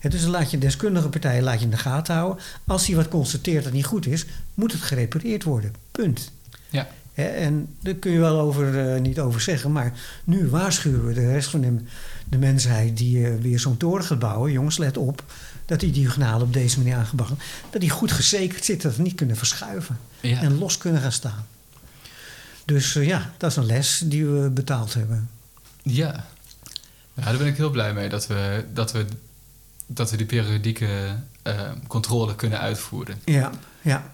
Dus 0.00 0.22
dan 0.22 0.30
laat 0.30 0.50
je 0.50 0.58
deskundige 0.58 1.08
partijen 1.08 1.42
laat 1.42 1.58
je 1.58 1.64
in 1.64 1.70
de 1.70 1.76
gaten 1.76 2.14
houden. 2.14 2.44
Als 2.66 2.86
hij 2.86 2.96
wat 2.96 3.08
constateert 3.08 3.64
dat 3.64 3.72
niet 3.72 3.84
goed 3.84 4.06
is... 4.06 4.24
moet 4.54 4.72
het 4.72 4.82
gerepareerd 4.82 5.42
worden. 5.42 5.74
Punt. 5.90 6.32
Ja. 6.70 6.88
En 7.14 7.74
daar 7.80 7.94
kun 7.94 8.12
je 8.12 8.18
wel 8.18 8.40
over, 8.40 8.94
eh, 8.94 9.00
niet 9.00 9.20
over 9.20 9.40
zeggen, 9.40 9.72
maar 9.72 9.92
nu 10.24 10.48
waarschuwen 10.48 11.06
we 11.06 11.12
de 11.14 11.32
rest 11.32 11.50
van 11.50 11.60
de, 11.60 11.76
de 12.28 12.38
mensheid 12.38 12.96
die 12.96 13.26
eh, 13.26 13.34
weer 13.40 13.58
zo'n 13.58 13.76
toren 13.76 14.04
gaat 14.04 14.18
bouwen. 14.18 14.52
Jongens, 14.52 14.78
let 14.78 14.96
op 14.96 15.22
dat 15.66 15.80
die 15.80 15.92
diagonalen 15.92 16.46
op 16.46 16.52
deze 16.52 16.78
manier 16.78 16.96
aangebracht 16.96 17.30
worden. 17.30 17.46
Dat 17.70 17.80
die 17.80 17.90
goed 17.90 18.12
gezekerd 18.12 18.64
zit, 18.64 18.82
dat 18.82 18.94
ze 18.94 19.02
niet 19.02 19.14
kunnen 19.14 19.36
verschuiven 19.36 19.98
Ja. 20.20 20.40
en 20.40 20.58
los 20.58 20.78
kunnen 20.78 21.00
gaan 21.02 21.12
staan. 21.12 21.46
Dus 22.64 22.96
eh, 22.96 23.06
ja, 23.06 23.32
dat 23.38 23.50
is 23.50 23.56
een 23.56 23.66
les 23.66 24.02
die 24.04 24.26
we 24.26 24.50
betaald 24.50 24.94
hebben. 24.94 25.28
ja. 25.82 26.26
Ja, 27.14 27.22
daar 27.24 27.36
ben 27.36 27.46
ik 27.46 27.56
heel 27.56 27.70
blij 27.70 27.94
mee 27.94 28.08
dat 28.08 28.26
we, 28.26 28.64
dat 28.72 28.92
we, 28.92 29.04
dat 29.86 30.10
we 30.10 30.16
die 30.16 30.26
periodieke 30.26 31.14
controle 31.86 32.34
kunnen 32.34 32.58
uitvoeren. 32.60 33.18
Ja, 33.24 33.50
ja. 33.82 34.10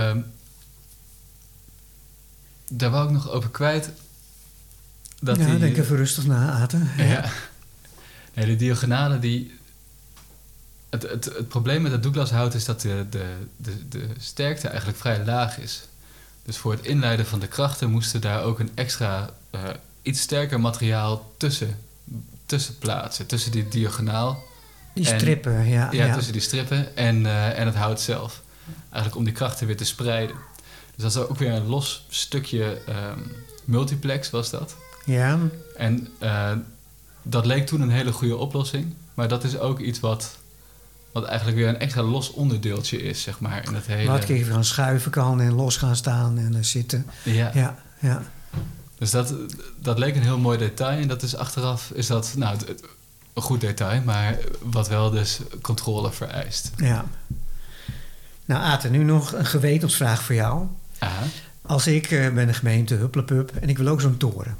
Ehm, 0.00 0.20
daar 2.70 2.90
wou 2.90 3.06
ik 3.06 3.12
nog 3.12 3.30
over 3.30 3.50
kwijt. 3.50 3.90
Dat 5.20 5.36
ja, 5.36 5.46
die, 5.46 5.58
denk 5.58 5.76
even 5.76 5.96
rustig 5.96 6.26
na, 6.26 6.50
Aten. 6.50 6.90
Ja. 6.96 7.24
Nee, 8.34 8.46
de 8.46 8.56
diagonalen 8.56 9.20
die, 9.20 9.58
het, 10.90 11.02
het, 11.02 11.24
het 11.24 11.48
probleem 11.48 11.82
met 11.82 11.92
het 11.92 12.02
Douglashout 12.02 12.54
is 12.54 12.64
dat 12.64 12.80
de, 12.80 13.06
de, 13.10 13.34
de, 13.56 13.88
de 13.88 14.08
sterkte 14.18 14.68
eigenlijk 14.68 14.98
vrij 14.98 15.24
laag 15.24 15.58
is. 15.58 15.88
Dus 16.42 16.56
voor 16.56 16.72
het 16.72 16.84
inleiden 16.84 17.26
van 17.26 17.40
de 17.40 17.46
krachten 17.46 17.90
moesten 17.90 18.20
daar 18.20 18.42
ook 18.42 18.58
een 18.58 18.70
extra, 18.74 19.30
eh, 19.50 19.60
iets 20.02 20.20
sterker 20.20 20.60
materiaal 20.60 21.32
tussen, 21.36 21.78
tussen 22.46 22.78
plaatsen. 22.78 23.26
Tussen 23.26 23.50
die 23.50 23.68
diagonaal. 23.68 24.44
Die 24.94 25.10
En- 25.10 25.18
strippen, 25.18 25.66
ja. 25.68 25.92
Ja, 25.92 26.04
ja. 26.04 26.14
tussen 26.14 26.32
die 26.32 26.42
strippen 26.42 26.96
en, 26.96 27.26
eh, 27.26 27.58
en 27.58 27.66
het 27.66 27.76
hout 27.76 28.00
zelf. 28.00 28.42
Eigenlijk 28.82 29.16
om 29.16 29.24
die 29.24 29.32
krachten 29.32 29.66
weer 29.66 29.76
te 29.76 29.84
spreiden. 29.84 30.36
Dus 30.94 31.14
dat 31.14 31.24
is 31.24 31.30
ook 31.30 31.38
weer 31.38 31.52
een 31.52 31.66
los 31.66 32.06
stukje 32.08 32.80
ehm, 32.86 33.18
multiplex 33.64 34.30
was 34.30 34.50
dat. 34.50 34.76
Ja, 35.04 35.38
En 35.76 36.08
eh, 36.18 36.52
dat 37.22 37.46
leek 37.46 37.66
toen 37.66 37.80
een 37.80 37.90
hele 37.90 38.12
goede 38.12 38.36
oplossing. 38.36 38.94
Maar 39.14 39.28
dat 39.28 39.44
is 39.44 39.58
ook 39.58 39.80
iets 39.80 40.00
wat, 40.00 40.38
wat 41.12 41.24
eigenlijk 41.24 41.56
weer 41.58 41.68
een 41.68 41.78
extra 41.78 42.02
los 42.02 42.30
onderdeeltje 42.30 43.02
is, 43.02 43.22
zeg 43.22 43.40
maar. 43.40 43.64
In 43.66 43.74
het 43.74 43.86
hele... 43.86 44.10
wat 44.10 44.22
ik 44.22 44.28
even 44.28 44.52
gaan 44.52 44.64
schuiven 44.64 45.10
kan 45.10 45.40
en 45.40 45.54
los 45.54 45.76
gaan 45.76 45.96
staan 45.96 46.38
en 46.38 46.54
eh, 46.54 46.62
zitten. 46.62 47.06
ja. 47.22 47.50
Ja, 47.54 47.78
ja. 47.98 48.22
Dus 48.98 49.10
dat, 49.10 49.34
dat 49.80 49.98
leek 49.98 50.16
een 50.16 50.22
heel 50.22 50.38
mooi 50.38 50.58
detail. 50.58 50.98
En 51.00 51.08
dat 51.08 51.22
is 51.22 51.36
achteraf 51.36 51.90
is 51.90 52.06
dat 52.06 52.34
nou, 52.36 52.58
een 53.34 53.42
goed 53.42 53.60
detail, 53.60 54.02
maar 54.02 54.38
wat 54.62 54.88
wel 54.88 55.10
dus 55.10 55.40
controle 55.60 56.12
vereist. 56.12 56.70
ja. 56.76 57.04
Nou, 58.46 58.62
Aten, 58.62 58.90
nu 58.90 59.02
nog 59.04 59.32
een 59.32 59.46
gewetensvraag 59.46 60.22
voor 60.22 60.34
jou. 60.34 60.66
Aha. 60.98 61.22
Als 61.62 61.86
ik 61.86 62.10
eh, 62.10 62.32
ben 62.34 62.46
de 62.46 62.52
gemeente 62.54 62.94
Hupplepup 62.94 63.50
en 63.56 63.68
ik 63.68 63.78
wil 63.78 63.86
ook 63.88 64.00
zo'n 64.00 64.16
toren. 64.16 64.56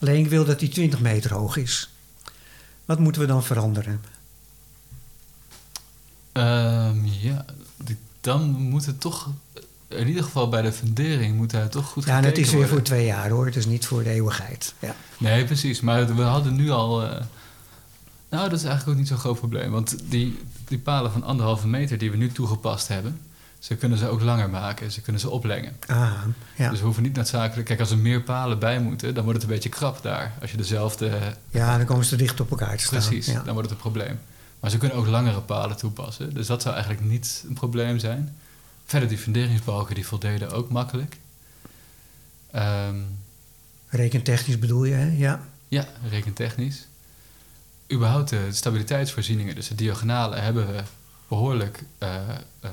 Alleen 0.00 0.24
ik 0.24 0.30
wil 0.30 0.44
dat 0.44 0.58
die 0.58 0.68
20 0.68 1.00
meter 1.00 1.32
hoog 1.34 1.56
is. 1.56 1.90
Wat 2.84 2.98
moeten 2.98 3.20
we 3.20 3.26
dan 3.26 3.44
veranderen? 3.44 4.00
Ehm, 6.32 7.04
ja, 7.04 7.44
dan 8.20 8.42
moet 8.50 8.86
het 8.86 9.00
toch, 9.00 9.28
in 9.88 10.08
ieder 10.08 10.22
geval 10.22 10.48
bij 10.48 10.62
de 10.62 10.72
fundering, 10.72 11.36
moet 11.36 11.50
daar 11.50 11.68
toch 11.68 11.86
goed 11.86 12.04
Ja, 12.04 12.10
en 12.10 12.16
het 12.16 12.24
gekeken 12.24 12.42
is 12.42 12.50
weer 12.50 12.58
worden. 12.58 12.76
voor 12.76 12.84
twee 12.86 13.04
jaar 13.06 13.30
hoor. 13.30 13.46
Het 13.46 13.56
is 13.56 13.66
niet 13.66 13.86
voor 13.86 14.02
de 14.02 14.10
eeuwigheid. 14.10 14.74
Ja. 14.78 14.94
Nee, 15.18 15.44
precies. 15.44 15.80
Maar 15.80 16.14
we 16.16 16.22
hadden 16.22 16.54
nu 16.54 16.70
al... 16.70 17.02
eh, 17.02 17.20
nou, 18.32 18.48
dat 18.48 18.58
is 18.58 18.64
eigenlijk 18.64 18.88
ook 18.88 18.96
niet 18.96 19.08
zo'n 19.08 19.18
groot 19.18 19.38
probleem. 19.38 19.70
Want 19.70 19.96
die, 20.10 20.38
die 20.68 20.78
palen 20.78 21.12
van 21.12 21.22
anderhalve 21.22 21.68
meter 21.68 21.98
die 21.98 22.10
we 22.10 22.16
nu 22.16 22.32
toegepast 22.32 22.88
hebben... 22.88 23.20
ze 23.58 23.76
kunnen 23.76 23.98
ze 23.98 24.08
ook 24.08 24.20
langer 24.20 24.50
maken. 24.50 24.92
Ze 24.92 25.00
kunnen 25.00 25.20
ze 25.20 25.30
oplengen. 25.30 25.76
Ah, 25.86 26.12
ja. 26.56 26.70
Dus 26.70 26.78
we 26.78 26.84
hoeven 26.84 27.02
niet 27.02 27.14
noodzakelijk... 27.16 27.66
Kijk, 27.66 27.80
als 27.80 27.90
er 27.90 27.98
meer 27.98 28.22
palen 28.22 28.58
bij 28.58 28.80
moeten, 28.80 29.14
dan 29.14 29.24
wordt 29.24 29.40
het 29.40 29.48
een 29.48 29.54
beetje 29.54 29.68
krap 29.68 30.02
daar. 30.02 30.32
Als 30.40 30.50
je 30.50 30.56
dezelfde... 30.56 31.18
ja, 31.50 31.76
dan 31.76 31.86
komen 31.86 32.04
ze 32.04 32.16
dicht 32.16 32.40
op 32.40 32.50
elkaar 32.50 32.76
te 32.76 32.82
staan. 32.84 32.98
Precies, 33.00 33.26
Ja. 33.26 33.42
dan 33.42 33.52
wordt 33.54 33.68
het 33.68 33.70
een 33.70 33.90
probleem. 33.90 34.18
Maar 34.60 34.70
ze 34.70 34.78
kunnen 34.78 34.96
ook 34.96 35.06
langere 35.06 35.40
palen 35.40 35.76
toepassen. 35.76 36.34
Dus 36.34 36.46
dat 36.46 36.62
zou 36.62 36.74
eigenlijk 36.74 37.04
niet 37.04 37.44
een 37.48 37.54
probleem 37.54 37.98
zijn. 37.98 38.36
Verder, 38.84 39.08
die 39.08 39.18
funderingsbalken 39.18 39.94
die 39.94 40.06
voldeden 40.06 40.50
ook 40.50 40.70
makkelijk. 40.70 41.16
Ehm, 42.50 42.96
Rekentechnisch 43.88 44.58
bedoel 44.58 44.84
je, 44.84 44.94
hè? 44.94 45.10
Ja. 45.16 45.40
ja, 45.68 45.86
rekentechnisch. 46.08 46.86
Überhaupt 47.92 48.28
de 48.28 48.46
stabiliteitsvoorzieningen, 48.50 49.54
dus 49.54 49.68
de 49.68 49.74
diagonale, 49.74 50.36
hebben 50.36 50.66
we 50.66 50.80
behoorlijk 51.28 51.82
eh, 51.98 52.08
eh, 52.60 52.70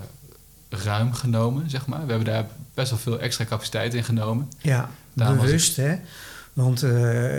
ruim 0.70 1.14
genomen, 1.14 1.70
zeg 1.70 1.86
maar. 1.88 2.06
We 2.06 2.10
hebben 2.12 2.34
daar 2.34 2.48
best 2.74 2.90
wel 2.90 3.00
veel 3.00 3.20
extra 3.20 3.46
capaciteit 3.46 3.94
in 3.94 4.04
genomen. 4.04 4.50
Ja, 4.62 4.90
Daarom 5.14 5.38
bewust, 5.38 5.76
hè? 5.76 5.96
Want 6.54 6.84
eh, 6.84 6.92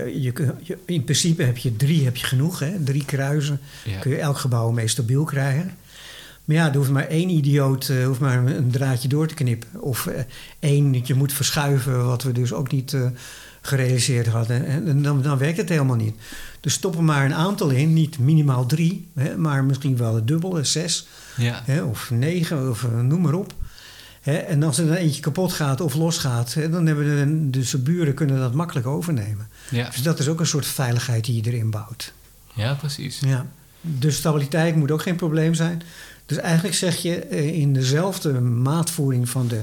je, 0.06 0.54
je- 0.62 0.78
in 0.84 1.04
principe 1.04 1.42
heb 1.42 1.56
je 1.58 1.76
drie 1.76 2.04
heb 2.04 2.16
je 2.16 2.26
genoeg, 2.26 2.58
hè? 2.58 2.84
Drie 2.84 3.04
kruisen 3.04 3.60
Ja, 3.84 3.98
kun 3.98 4.10
je 4.10 4.18
elk 4.18 4.38
gebouw 4.38 4.70
mee 4.70 4.88
stabiel 4.88 5.24
krijgen. 5.24 5.70
Maar 6.44 6.56
ja, 6.56 6.68
er 6.68 6.76
hoeft 6.76 6.90
maar 6.90 7.06
één 7.06 7.28
idioot 7.28 7.88
hoeft 8.04 8.20
maar 8.20 8.46
een, 8.46 8.70
draadje 8.70 9.08
door 9.08 9.26
te 9.26 9.34
knippen. 9.34 9.80
Of 9.80 10.08
één 10.58 10.92
dat 10.92 11.06
je 11.06 11.14
moet 11.14 11.32
verschuiven, 11.32 12.06
wat 12.06 12.22
we 12.22 12.32
dus 12.32 12.52
ook 12.52 12.72
niet 12.72 12.96
gerealiseerd 13.60 14.26
hadden. 14.26 14.66
En, 14.66 15.02
dan, 15.02 15.22
dan 15.22 15.38
werkt 15.38 15.56
het 15.56 15.68
helemaal 15.68 15.96
niet. 15.96 16.14
Dus 16.60 16.72
stop 16.72 16.96
er 16.96 17.02
maar 17.04 17.24
een 17.24 17.34
aantal 17.34 17.70
in, 17.70 17.92
niet 17.92 18.18
minimaal 18.18 18.66
drie, 18.66 19.08
hè, 19.14 19.36
maar 19.36 19.64
misschien 19.64 19.96
wel 19.96 20.14
het 20.14 20.26
dubbele, 20.26 20.64
zes. 20.64 21.06
ja, 21.36 21.62
Hè, 21.64 21.82
of 21.82 22.10
negen, 22.10 22.70
of 22.70 22.84
eh, 22.84 23.00
noem 23.00 23.20
maar 23.20 23.34
op. 23.34 23.54
Hè, 24.20 24.36
en 24.36 24.62
als 24.62 24.78
er 24.78 24.86
dan 24.86 24.94
eentje 24.96 25.20
kapot 25.20 25.52
gaat 25.52 25.80
of 25.80 25.94
losgaat, 25.94 26.56
dan 26.70 26.86
hebben 26.86 27.04
de, 27.50 27.58
dus 27.58 27.70
de 27.70 27.78
buren 27.78 28.14
kunnen 28.14 28.38
dat 28.38 28.54
makkelijk 28.54 28.86
overnemen. 28.86 29.48
ja, 29.70 29.86
Dus 29.86 30.02
dat 30.02 30.18
is 30.18 30.28
ook 30.28 30.40
een 30.40 30.46
soort 30.46 30.66
veiligheid 30.66 31.24
die 31.24 31.42
je 31.44 31.50
erin 31.50 31.70
bouwt. 31.70 32.12
ja, 32.54 32.74
precies. 32.74 33.18
Ja. 33.20 33.46
Dus 33.80 34.16
stabiliteit 34.16 34.76
moet 34.76 34.90
ook 34.90 35.02
geen 35.02 35.16
probleem 35.16 35.54
zijn. 35.54 35.82
Dus 36.26 36.38
eigenlijk 36.38 36.76
zeg 36.76 36.96
je 36.96 37.16
eh, 37.18 37.58
in 37.58 37.72
dezelfde 37.72 38.40
maatvoering 38.40 39.28
van 39.28 39.48
de 39.48 39.60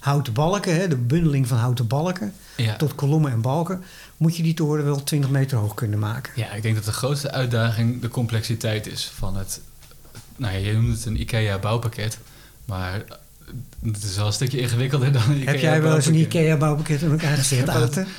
houten 0.00 0.32
balken, 0.32 0.74
hè, 0.74 0.88
de 0.88 0.96
bundeling 0.96 1.46
van 1.48 1.58
houten 1.58 1.86
balken 1.86 2.32
Ja. 2.56 2.76
tot 2.76 2.94
kolommen 2.94 3.32
en 3.32 3.40
balken, 3.40 3.82
moet 4.16 4.36
je 4.36 4.42
die 4.42 4.54
toren 4.54 4.84
wel 4.84 5.02
20 5.02 5.30
meter 5.30 5.58
hoog 5.58 5.74
kunnen 5.74 5.98
maken. 5.98 6.32
Ja, 6.36 6.52
ik 6.52 6.62
denk 6.62 6.74
dat 6.74 6.84
de 6.84 6.92
grootste 6.92 7.30
uitdaging 7.30 8.00
de 8.00 8.08
complexiteit 8.08 8.86
is 8.86 9.10
van 9.14 9.36
het... 9.36 9.60
Nou 10.36 10.52
ja, 10.54 10.58
je 10.58 10.72
noemt 10.72 10.96
het 10.96 11.04
een 11.06 11.20
IKEA-bouwpakket, 11.20 12.18
maar 12.64 13.02
het 13.84 14.02
is 14.02 14.16
wel 14.16 14.26
een 14.26 14.32
stukje 14.32 14.60
ingewikkelder 14.60 15.12
dan 15.12 15.22
een 15.30 15.46
Heb 15.46 15.58
jij 15.60 15.82
wel 15.82 15.94
eens 15.94 16.06
een 16.06 16.14
IKEA-bouwpakket. 16.14 17.02
In 17.02 17.10
elkaar 17.10 17.36
gezet, 17.36 17.68
Aten? 17.68 18.06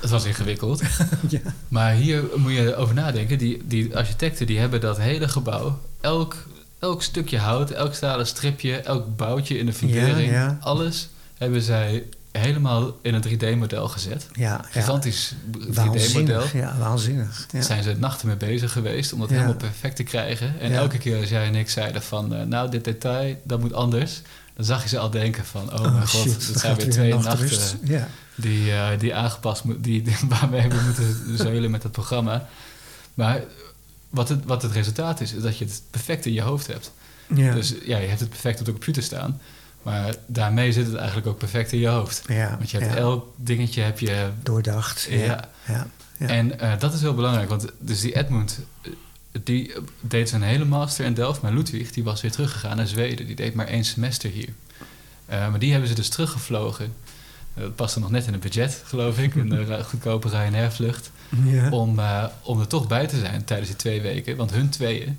Het 0.00 0.12
was 0.12 0.24
ingewikkeld. 0.24 0.82
ja. 1.28 1.40
Maar 1.68 1.92
hier 1.92 2.24
moet 2.36 2.52
je 2.52 2.76
over 2.76 2.94
nadenken. 2.94 3.38
Die, 3.38 3.62
die 3.66 3.96
architecten 3.96 4.46
die 4.46 4.58
hebben 4.58 4.80
dat 4.80 4.98
hele 4.98 5.28
gebouw, 5.28 5.78
elk, 6.00 6.46
elk 6.84 7.02
stukje 7.02 7.38
hout, 7.38 7.70
elk 7.70 7.94
stalen 7.94 8.26
stripje, 8.26 8.76
elk 8.76 9.16
boutje 9.16 9.58
in 9.58 9.66
de 9.66 9.72
fundering, 9.72 10.30
Ja, 10.30 10.34
ja. 10.44 10.58
alles 10.60 11.08
hebben 11.38 11.62
zij 11.62 12.04
helemaal 12.32 12.96
in 13.02 13.14
een 13.14 13.22
3D-model 13.28 13.88
gezet. 13.88 14.26
Ja. 14.32 14.64
Gigantisch 14.70 15.34
3D-model. 15.56 15.84
Waanzinnig. 15.84 16.52
Ja, 16.52 16.76
waanzinnig. 16.78 17.38
Ja. 17.40 17.44
Daar 17.52 17.62
zijn 17.62 17.82
ze 17.82 17.94
nachten 17.98 18.26
mee 18.26 18.36
bezig 18.36 18.72
geweest 18.72 19.12
om 19.12 19.20
dat 19.20 19.30
helemaal 19.30 19.54
perfect 19.54 19.96
te 19.96 20.02
krijgen. 20.02 20.60
En 20.60 20.72
elke 20.72 20.98
keer 20.98 21.20
als 21.20 21.28
jij 21.28 21.46
en 21.46 21.54
ik 21.54 21.70
zeiden 21.70 22.02
van, 22.02 22.34
eh, 22.34 22.42
nou, 22.46 22.70
dit 22.70 22.84
detail, 22.84 23.36
dat 23.44 23.60
moet 23.60 23.72
anders. 23.72 24.22
Dan 24.56 24.64
zag 24.64 24.82
je 24.82 24.88
ze 24.88 24.98
al 24.98 25.10
denken 25.10 25.44
van, 25.44 25.72
oh, 25.72 25.80
mijn 25.80 26.08
god, 26.08 26.20
shit, 26.30 26.46
dat 26.52 26.60
zijn 26.60 26.76
weer 26.76 26.90
twee 26.90 27.14
nachten 27.14 27.78
die, 28.34 28.72
eh, 28.72 28.98
die 28.98 29.14
aangepast 29.14 29.62
die- 29.78 30.04
waarmee 30.40 30.68
we 30.68 30.80
moeten 30.84 31.16
zeulen 31.46 31.70
met 31.70 31.82
het 31.82 31.92
programma. 31.92 32.46
Maar 33.14 33.40
wat 34.14 34.28
het, 34.28 34.44
wat 34.44 34.62
het 34.62 34.72
resultaat 34.72 35.20
is, 35.20 35.32
is 35.32 35.42
dat 35.42 35.58
je 35.58 35.64
het 35.64 35.82
perfect 35.90 36.26
in 36.26 36.32
je 36.32 36.40
hoofd 36.42 36.66
hebt. 36.66 36.92
Ja. 37.34 37.54
Dus 37.54 37.74
ja, 37.84 37.98
je 37.98 38.06
hebt 38.06 38.20
het 38.20 38.28
perfect 38.28 38.58
op 38.60 38.64
de 38.64 38.70
computer 38.72 39.02
staan. 39.02 39.40
Maar 39.82 40.14
daarmee 40.26 40.72
zit 40.72 40.86
het 40.86 40.94
eigenlijk 40.94 41.26
ook 41.26 41.38
perfect 41.38 41.72
in 41.72 41.78
je 41.78 41.88
hoofd. 41.88 42.22
ja, 42.26 42.56
Want 42.58 42.70
je 42.70 42.78
hebt 42.78 42.92
ja. 42.92 42.96
elk 42.98 43.26
dingetje 43.36 43.82
heb 43.82 43.98
je... 43.98 44.28
doordacht. 44.42 45.06
Ja. 45.10 45.48
Ja. 45.66 45.86
En 46.18 46.60
eh, 46.60 46.78
dat 46.78 46.94
is 46.94 47.00
heel 47.00 47.14
belangrijk. 47.14 47.48
Want 47.48 47.66
dus 47.78 48.00
die 48.00 48.16
Edmund, 48.16 48.58
eh, 48.82 48.90
die 49.44 49.72
deed 50.00 50.28
zijn 50.28 50.42
hele 50.42 50.64
master 50.64 51.04
in 51.04 51.14
Delft. 51.14 51.40
Maar 51.40 51.52
Ludwig, 51.52 51.90
die 51.92 52.04
was 52.04 52.20
weer 52.20 52.30
teruggegaan 52.30 52.76
naar 52.76 52.86
Zweden. 52.86 53.26
Die 53.26 53.36
deed 53.36 53.54
maar 53.54 53.66
één 53.66 53.84
semester 53.84 54.30
hier. 54.30 54.48
Eh, 55.26 55.50
maar 55.50 55.58
die 55.58 55.70
hebben 55.70 55.88
ze 55.88 55.94
dus 55.94 56.08
teruggevlogen. 56.08 56.94
Eh, 57.54 57.62
Dat 57.62 57.74
paste 57.74 58.00
nog 58.00 58.10
net 58.10 58.26
in 58.26 58.32
het 58.32 58.42
budget, 58.42 58.82
geloof 58.84 59.18
ik. 59.18 59.34
Een 59.34 59.68
eh, 59.68 59.84
goedkope 59.90 60.28
Ryanair-vlucht. 60.28 61.10
Ja. 61.44 61.70
Om, 61.70 61.98
eh, 61.98 62.24
om 62.42 62.60
er 62.60 62.66
toch 62.66 62.86
bij 62.86 63.06
te 63.06 63.18
zijn 63.18 63.44
tijdens 63.44 63.68
die 63.68 63.78
twee 63.78 64.00
weken. 64.00 64.36
Want 64.36 64.50
hun 64.50 64.68
tweeën, 64.68 65.18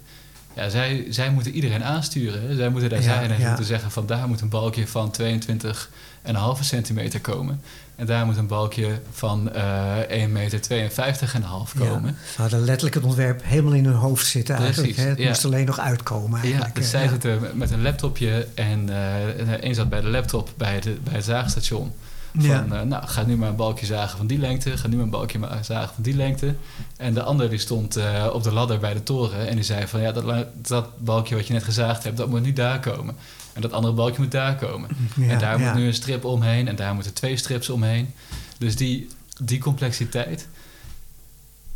ja, 0.55 0.69
zij, 0.69 1.05
zij 1.09 1.31
moeten 1.31 1.51
iedereen 1.51 1.83
aansturen. 1.83 2.47
hè. 2.47 2.55
Zij 2.55 2.69
moeten 2.69 2.89
daar 2.89 2.99
Ja, 3.01 3.05
zijn 3.05 3.31
en 3.31 3.39
ja. 3.39 3.47
moeten 3.47 3.65
zeggen 3.65 3.91
van 3.91 4.05
daar 4.05 4.27
moet 4.27 4.41
een 4.41 4.49
balkje 4.49 4.87
van 4.87 5.11
22,5 5.11 6.63
centimeter 6.63 7.21
komen. 7.21 7.61
En 7.95 8.05
daar 8.05 8.25
moet 8.25 8.37
een 8.37 8.47
balkje 8.47 8.99
van 9.11 9.51
eh 9.53 9.97
1 10.09 10.31
meter 10.31 10.59
52,5 10.61 11.73
komen. 11.77 12.09
Ja. 12.11 12.31
Ze 12.35 12.41
hadden 12.41 12.59
letterlijk 12.59 12.95
het 12.95 13.03
ontwerp 13.03 13.41
helemaal 13.43 13.73
in 13.73 13.85
hun 13.85 13.93
hoofd 13.93 14.25
zitten 14.27 14.55
eigenlijk. 14.55 14.95
Hè? 14.95 15.03
Het 15.03 15.17
ja. 15.17 15.27
moest 15.27 15.45
alleen 15.45 15.65
nog 15.65 15.79
uitkomen 15.79 16.37
Ja, 16.39 16.43
eigenlijk. 16.45 16.75
dus 16.75 16.83
hè. 16.83 16.89
zij 16.89 17.03
Ja. 17.03 17.09
zitten 17.09 17.39
met- 17.53 17.71
een 17.71 17.81
laptopje 17.81 18.47
en 18.53 18.89
eh 18.89 19.51
één 19.53 19.75
zat 19.75 19.89
bij 19.89 20.01
de 20.01 20.07
laptop 20.09 20.49
bij, 20.57 20.79
de, 20.79 20.97
bij 21.03 21.13
het 21.13 21.23
zaagstation. 21.25 21.91
Van, 22.35 22.43
Ja. 22.45 22.65
eh, 22.71 22.81
nou, 22.81 23.07
ga 23.07 23.23
nu 23.23 23.37
maar 23.37 23.49
een 23.49 23.55
balkje 23.55 23.85
zagen 23.85 24.17
van 24.17 24.27
die 24.27 24.37
lengte, 24.37 24.77
ga 24.77 24.87
nu 24.87 24.95
maar 24.95 25.03
een 25.03 25.09
balkje 25.09 25.39
ma- 25.39 25.63
zagen 25.63 25.93
van 25.93 26.03
die 26.03 26.15
lengte. 26.15 26.55
En 26.97 27.13
de 27.13 27.23
ander 27.23 27.49
die 27.49 27.59
stond 27.59 27.95
eh, 27.95 28.29
op 28.33 28.43
de 28.43 28.51
ladder 28.51 28.79
bij 28.79 28.93
de 28.93 29.03
toren 29.03 29.47
en 29.47 29.55
die 29.55 29.63
zei 29.63 29.87
van, 29.87 30.01
ja, 30.01 30.11
dat, 30.11 30.45
dat 30.67 30.89
balkje 30.97 31.35
wat 31.35 31.47
je 31.47 31.53
net 31.53 31.63
gezaagd 31.63 32.03
hebt, 32.03 32.17
dat 32.17 32.29
moet 32.29 32.41
nu 32.41 32.53
daar 32.53 32.79
komen. 32.79 33.15
En 33.53 33.61
dat 33.61 33.71
andere 33.71 33.93
balkje 33.93 34.21
moet 34.21 34.31
daar 34.31 34.55
komen. 34.55 34.89
Ja, 35.15 35.27
en 35.29 35.39
daar 35.39 35.59
ja. 35.59 35.65
moet 35.71 35.79
nu 35.81 35.87
een 35.87 35.93
strip 35.93 36.25
omheen 36.25 36.67
en 36.67 36.75
daar 36.75 36.93
moeten 36.93 37.13
twee 37.13 37.37
strips 37.37 37.69
omheen. 37.69 38.13
Dus 38.57 38.75
die, 38.75 39.07
die 39.41 39.59
complexiteit, 39.59 40.47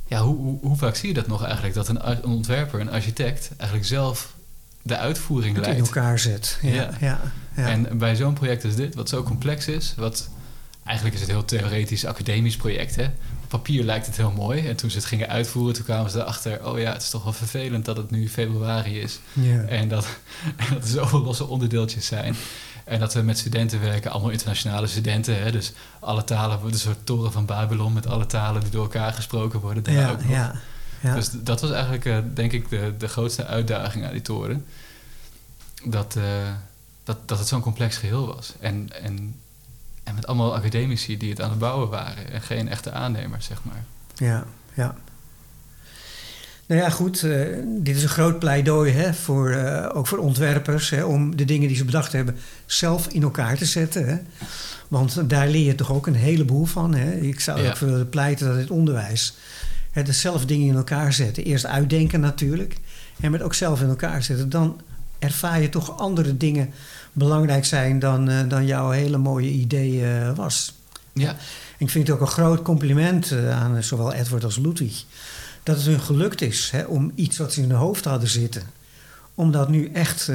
ja, 0.07 0.21
hoe, 0.21 0.35
hoe, 0.35 0.57
hoe 0.61 0.77
vaak 0.77 0.95
zie 0.95 1.07
je 1.07 1.13
dat 1.13 1.27
nog 1.27 1.43
eigenlijk? 1.43 1.73
Dat 1.73 1.87
een, 1.87 2.09
een 2.09 2.23
ontwerper, 2.25 2.79
een 2.79 2.91
architect, 2.91 3.49
eigenlijk 3.57 3.89
zelf 3.89 4.33
de 4.81 4.97
uitvoering 4.97 5.55
in 5.55 5.61
leidt. 5.61 5.79
elkaar 5.79 6.19
zet. 6.19 6.59
Ja, 6.61 6.69
Ja. 6.71 6.89
ja. 6.99 7.19
ja. 7.55 7.67
En 7.67 7.97
bij 7.97 8.15
zo'n 8.15 8.33
project 8.33 8.65
als 8.65 8.75
dit, 8.75 8.95
wat 8.95 9.09
zo 9.09 9.23
complex 9.23 9.67
is, 9.67 9.93
wat 9.97 10.29
eigenlijk 10.89 11.15
is 11.15 11.21
het 11.21 11.29
een 11.29 11.35
heel 11.35 11.45
theoretisch 11.45 12.05
academisch 12.05 12.57
project, 12.57 12.95
hè? 12.95 13.09
papier 13.49 13.83
lijkt 13.83 14.05
het 14.05 14.17
heel 14.17 14.31
mooi. 14.31 14.67
En 14.67 14.75
toen 14.75 14.89
ze 14.89 14.97
het 14.97 15.05
gingen 15.05 15.27
uitvoeren, 15.27 15.73
toen 15.73 15.83
kwamen 15.83 16.11
ze 16.11 16.19
erachter... 16.19 16.65
oh 16.65 16.79
ja, 16.79 16.93
het 16.93 17.01
is 17.01 17.09
toch 17.09 17.23
wel 17.23 17.33
vervelend 17.33 17.85
dat 17.85 17.97
het 17.97 18.11
nu 18.11 18.29
februari 18.29 18.99
is. 18.99 19.19
En 19.67 19.87
dat, 19.87 20.07
dat 20.73 20.83
er 20.83 20.89
zoveel 20.89 21.21
losse 21.21 21.45
onderdeeltjes 21.45 22.05
zijn. 22.05 22.35
En 22.85 22.99
dat 22.99 23.13
we 23.13 23.21
met 23.21 23.37
studenten 23.37 23.81
werken, 23.81 24.11
allemaal 24.11 24.29
internationale 24.29 24.87
studenten. 24.87 25.41
Hè? 25.41 25.51
Dus 25.51 25.73
alle 25.99 26.23
talen, 26.23 26.59
een 26.65 26.73
soort 26.73 27.05
toren 27.05 27.31
van 27.31 27.45
Babylon... 27.45 27.93
met 27.93 28.07
alle 28.07 28.25
talen 28.25 28.61
die 28.61 28.71
door 28.71 28.83
elkaar 28.83 29.13
gesproken 29.13 29.59
worden. 29.59 29.83
Daar 29.83 29.93
Ja, 29.93 30.11
ook 30.11 30.21
nog. 30.21 30.31
ja, 30.31 30.55
ja. 31.01 31.15
Dus 31.15 31.29
dat 31.31 31.61
was 31.61 31.71
eigenlijk, 31.71 32.05
eh, 32.05 32.17
denk 32.33 32.51
ik, 32.51 32.69
de, 32.69 32.93
de 32.97 33.07
grootste 33.07 33.45
uitdaging 33.45 34.05
aan 34.05 34.11
die 34.11 34.21
toren. 34.21 34.65
Dat, 35.83 36.15
eh, 36.15 36.23
dat, 37.03 37.17
dat 37.25 37.39
het 37.39 37.47
zo'n 37.47 37.61
complex 37.61 37.97
geheel 37.97 38.35
was. 38.35 38.53
En, 38.59 38.89
en, 39.01 39.35
en 40.09 40.15
met 40.15 40.27
allemaal 40.27 40.55
academici 40.55 41.17
die 41.17 41.29
het 41.29 41.41
aan 41.41 41.49
het 41.49 41.59
bouwen 41.59 41.89
waren. 41.89 42.31
En 42.31 42.41
geen 42.41 42.69
echte 42.69 42.91
aannemers, 42.91 43.45
zeg 43.45 43.57
maar. 43.63 43.83
Ja, 44.15 44.45
ja. 44.73 44.95
Nou 46.65 46.81
ja, 46.81 46.89
goed. 46.89 47.23
eh, 47.23 47.45
dit 47.65 47.95
is 47.95 48.03
een 48.03 48.09
groot 48.09 48.39
pleidooi 48.39 48.91
hè, 48.93 49.13
voor, 49.13 49.49
eh, 49.51 49.97
ook 49.97 50.07
voor 50.07 50.17
ontwerpers. 50.17 50.89
Hè, 50.89 51.03
om 51.03 51.35
de 51.35 51.45
dingen 51.45 51.67
die 51.67 51.77
ze 51.77 51.85
bedacht 51.85 52.11
hebben 52.11 52.35
zelf 52.65 53.07
in 53.07 53.23
elkaar 53.23 53.57
te 53.57 53.65
zetten. 53.65 54.07
Hè. 54.07 54.17
Want 54.87 55.29
daar 55.29 55.47
leer 55.47 55.65
je 55.65 55.75
toch 55.75 55.91
ook 55.91 56.07
een 56.07 56.15
heleboel 56.15 56.65
van. 56.65 56.93
Hè. 56.95 57.11
Ik 57.11 57.39
zou 57.39 57.61
Ja. 57.61 57.69
ook 57.69 57.77
willen 57.77 58.09
pleiten 58.09 58.47
dat 58.47 58.57
het 58.57 58.69
onderwijs... 58.71 59.33
Hè, 59.91 60.03
dus 60.03 60.21
zelf 60.21 60.45
dingen 60.45 60.67
in 60.67 60.75
elkaar 60.75 61.13
zetten. 61.13 61.43
Eerst 61.43 61.65
uitdenken 61.65 62.19
natuurlijk. 62.19 62.77
En 63.19 63.31
met 63.31 63.41
ook 63.41 63.53
zelf 63.53 63.81
in 63.81 63.89
elkaar 63.89 64.23
zetten. 64.23 64.49
Dan 64.49 64.81
ervaar 65.19 65.61
je 65.61 65.69
toch 65.69 65.97
andere 65.97 66.37
dingen 66.37 66.69
belangrijk 67.19 67.65
zijn... 67.65 67.99
dan, 67.99 68.29
eh, 68.29 68.39
dan 68.47 68.65
jouw 68.65 68.89
hele 68.89 69.17
mooie 69.17 69.49
idee 69.49 70.05
eh, 70.05 70.35
was. 70.35 70.73
Ja, 71.13 71.35
ik 71.77 71.89
vind 71.89 72.07
het 72.07 72.15
ook 72.15 72.21
een 72.21 72.27
groot 72.33 72.61
compliment 72.61 73.31
eh, 73.31 73.61
aan 73.61 73.83
zowel 73.83 74.13
Edward 74.13 74.43
als 74.43 74.57
Ludwig. 74.57 75.03
Dat 75.63 75.75
het 75.75 75.85
hun 75.85 75.99
gelukt 75.99 76.41
is 76.41 76.69
hè, 76.71 76.83
om 76.83 77.11
iets 77.15 77.37
wat 77.37 77.53
ze 77.53 77.61
in 77.61 77.69
hun 77.69 77.77
hoofd 77.79 78.05
hadden 78.05 78.29
zitten. 78.29 78.63
Om 79.35 79.51
dat 79.51 79.69
nu 79.69 79.89
echt 79.93 80.31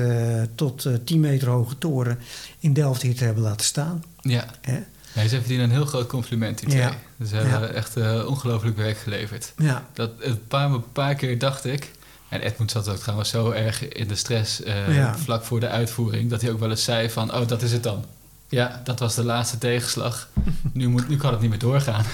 tot 0.54 0.84
eh 0.84 0.94
10 1.04 1.20
meter 1.20 1.48
hoge 1.48 1.78
toren 1.78 2.18
in 2.58 2.72
Delft 2.72 3.02
hier 3.02 3.14
te 3.16 3.24
hebben 3.24 3.42
laten 3.42 3.66
staan. 3.66 4.04
ja. 4.22 4.44
Hè? 4.60 4.78
Nee, 5.14 5.28
ze 5.28 5.38
verdienen 5.38 5.64
een 5.66 5.70
heel 5.72 5.84
groot 5.86 6.06
compliment, 6.08 6.58
die 6.58 6.68
twee. 6.68 6.80
Ja. 6.80 6.92
Ze 7.28 7.34
hebben 7.36 7.60
Ja. 7.60 7.66
echt 7.74 7.96
eh, 7.96 8.24
ongelooflijk 8.28 8.76
werk 8.76 8.98
geleverd. 8.98 9.52
Ja, 9.58 9.86
Dat, 9.92 10.10
een, 10.20 10.46
paar, 10.48 10.70
een 10.70 10.92
paar 10.92 11.14
keer 11.14 11.38
dacht 11.38 11.64
ik... 11.64 11.90
En 12.34 12.40
Edmund 12.40 12.70
zat 12.70 12.88
ook 12.88 12.96
trouwens 12.96 13.30
zo 13.30 13.50
erg 13.50 13.88
in 13.88 14.08
de 14.08 14.14
stress 14.14 14.62
eh, 14.62 14.96
Ja. 14.96 15.16
vlak 15.18 15.44
voor 15.44 15.60
de 15.60 15.68
uitvoering... 15.68 16.30
dat 16.30 16.40
hij 16.40 16.50
ook 16.50 16.58
wel 16.58 16.70
eens 16.70 16.84
zei 16.84 17.10
van, 17.10 17.34
oh, 17.34 17.48
dat 17.48 17.62
is 17.62 17.72
het 17.72 17.82
dan. 17.82 18.04
Ja, 18.48 18.80
dat 18.84 18.98
was 18.98 19.14
de 19.14 19.24
laatste 19.24 19.58
tegenslag. 19.58 20.28
Nu, 20.72 20.88
moet, 20.88 21.08
nu 21.08 21.16
kan 21.16 21.30
het 21.32 21.40
niet 21.40 21.50
meer 21.50 21.58
doorgaan. 21.58 22.04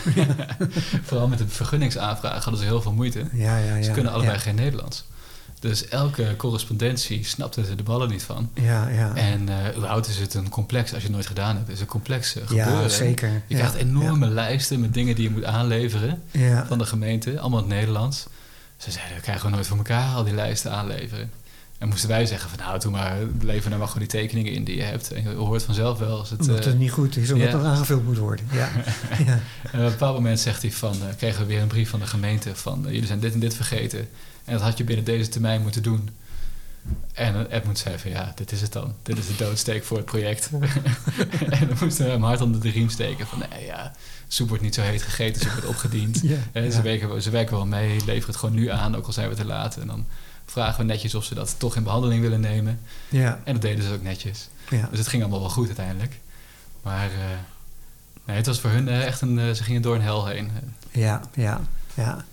Vooral 1.08 1.28
met 1.28 1.38
de 1.38 1.48
vergunningsaanvraag 1.48 2.42
hadden 2.44 2.62
ze 2.62 2.66
heel 2.66 2.82
veel 2.82 2.92
moeite. 2.92 3.24
ja, 3.32 3.82
Ze 3.82 3.90
kunnen 3.90 4.12
allebei 4.12 4.38
geen 4.38 4.54
Nederlands. 4.54 5.04
Dus 5.60 5.88
elke 5.88 6.36
correspondentie 6.36 7.24
snapten 7.24 7.64
ze 7.64 7.74
de 7.74 7.82
ballen 7.82 8.08
niet 8.08 8.22
van. 8.22 8.50
Ja, 8.54 8.88
ja. 8.88 9.14
En 9.14 9.48
eh 9.48 9.76
überhaupt 9.76 10.08
is 10.08 10.18
het 10.18 10.34
een 10.34 10.48
complex, 10.48 10.90
als 10.92 10.98
je 11.00 11.06
het 11.06 11.14
nooit 11.16 11.26
gedaan 11.26 11.56
hebt, 11.56 11.66
is 11.68 11.72
het 11.72 11.82
een 11.82 11.86
complex 11.86 12.36
gebeuren. 12.44 12.82
ja 12.82 12.88
zeker. 12.88 13.28
Je 13.28 13.40
ja, 13.46 13.56
krijgt 13.56 13.74
enorme 13.74 14.26
lijsten 14.28 14.80
met 14.80 14.94
dingen 14.94 15.14
die 15.14 15.24
je 15.24 15.30
moet 15.30 15.44
aanleveren 15.44 16.22
van 16.66 16.78
de 16.78 16.86
gemeente, 16.86 17.40
allemaal 17.40 17.62
in 17.62 17.68
het 17.68 17.74
Nederlands. 17.74 18.26
Ze 18.80 18.90
zeiden, 18.90 19.16
we 19.16 19.22
krijgen 19.22 19.44
we 19.44 19.54
nooit 19.54 19.66
voor 19.66 19.76
elkaar 19.76 20.14
al 20.14 20.24
die 20.24 20.34
lijsten 20.34 20.72
aanleveren. 20.72 21.30
En 21.78 21.88
moesten 21.88 22.08
wij 22.08 22.26
zeggen 22.26 22.50
van 22.50 22.58
nou, 22.58 22.78
doe 22.78 22.90
maar, 22.90 23.16
lever 23.40 23.68
nou 23.68 23.78
maar 23.78 23.88
gewoon 23.88 24.08
die 24.08 24.20
tekeningen 24.20 24.52
in 24.52 24.64
die 24.64 24.76
je 24.76 24.82
hebt. 24.82 25.12
En 25.12 25.22
je 25.22 25.28
hoort 25.28 25.62
vanzelf 25.62 25.98
wel 25.98 26.18
als 26.18 26.30
het... 26.30 26.40
Omdat 26.40 26.58
eh, 26.58 26.64
het 26.64 26.78
niet 26.78 26.90
goed 26.90 27.16
is, 27.16 27.32
omdat 27.32 27.50
ja. 27.50 27.56
het 27.56 27.66
aangevuld 27.66 28.04
moet 28.04 28.18
worden. 28.18 28.46
Ja, 28.52 28.68
ja. 29.26 29.40
En 29.62 29.78
op 29.78 29.84
een 29.84 29.90
bepaald 29.90 30.14
moment 30.14 30.40
zegt 30.40 30.62
hij 30.62 30.72
van, 30.72 30.92
eh, 30.92 31.16
kregen 31.16 31.40
we 31.40 31.46
weer 31.46 31.60
een 31.60 31.68
brief 31.68 31.90
van 31.90 32.00
de 32.00 32.06
gemeente 32.06 32.54
van 32.54 32.86
eh, 32.86 32.92
jullie 32.92 33.06
zijn 33.06 33.20
dit 33.20 33.32
en 33.32 33.40
dit 33.40 33.54
vergeten. 33.54 34.08
En 34.44 34.52
dat 34.52 34.62
had 34.62 34.78
je 34.78 34.84
binnen 34.84 35.04
deze 35.04 35.28
termijn 35.28 35.62
moeten 35.62 35.82
doen. 35.82 36.08
En 37.12 37.46
Edmund 37.50 37.78
zei 37.78 37.98
van 37.98 38.10
ja, 38.10 38.32
dit 38.34 38.52
is 38.52 38.60
het 38.60 38.72
dan. 38.72 38.94
Dit 39.02 39.18
is 39.18 39.26
de 39.26 39.36
doodsteek 39.36 39.84
voor 39.84 39.96
het 39.96 40.06
project. 40.06 40.50
en 41.50 41.68
dan 41.68 41.76
moesten 41.80 42.04
we 42.04 42.10
hem 42.10 42.22
hard 42.22 42.40
onder 42.40 42.60
de 42.60 42.70
riem 42.70 42.88
steken 42.88 43.26
van 43.26 43.38
nee 43.38 43.64
ja, 43.64 43.92
soep 44.32 44.48
wordt 44.48 44.62
niet 44.62 44.74
zo 44.74 44.82
heet 44.82 45.02
gegeten, 45.02 45.40
soep 45.40 45.52
wordt 45.52 45.66
opgediend. 45.66 46.22
Eh, 46.24 46.30
ja. 46.64 46.70
ze, 46.70 46.82
werken, 46.82 47.22
ze 47.22 47.30
werken 47.30 47.56
wel 47.56 47.66
mee, 47.66 47.96
leveren 48.04 48.26
het 48.26 48.36
gewoon 48.36 48.54
nu 48.54 48.68
aan, 48.70 48.96
ook 48.96 49.06
al 49.06 49.12
zijn 49.12 49.28
we 49.28 49.34
te 49.34 49.44
laat. 49.44 49.76
En 49.76 49.86
dan 49.86 50.06
vragen 50.46 50.78
we 50.78 50.84
netjes 50.84 51.14
of 51.14 51.24
ze 51.24 51.34
dat 51.34 51.54
toch 51.58 51.76
in 51.76 51.82
behandeling 51.82 52.20
willen 52.22 52.40
nemen. 52.40 52.80
ja, 53.08 53.40
En 53.44 53.52
dat 53.52 53.62
deden 53.62 53.84
ze 53.84 53.92
ook 53.92 54.02
netjes. 54.02 54.48
ja. 54.68 54.86
Dus 54.90 54.98
het 54.98 55.08
ging 55.08 55.22
allemaal 55.22 55.40
wel 55.40 55.48
goed 55.50 55.66
uiteindelijk. 55.66 56.14
Maar 56.82 57.04
eh, 57.10 57.38
nee, 58.24 58.36
het 58.36 58.46
was 58.46 58.60
voor 58.60 58.70
hun 58.70 58.88
eh, 58.88 59.06
echt 59.06 59.20
een... 59.20 59.38
eh, 59.38 59.50
ze 59.50 59.62
gingen 59.62 59.82
door 59.82 59.94
een 59.94 60.02
hel 60.02 60.26
heen. 60.26 60.50
Ja, 60.90 61.20
ja, 61.34 61.60
ja. 61.94 62.24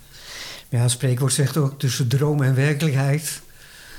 Ja, 0.70 0.80
het 0.82 0.91
spreekwoord 0.91 1.34
zegt 1.34 1.58
ook 1.58 1.80
tussen 1.80 2.08
droom 2.08 2.43
en 2.43 2.56
werkelijkheid 2.56 3.41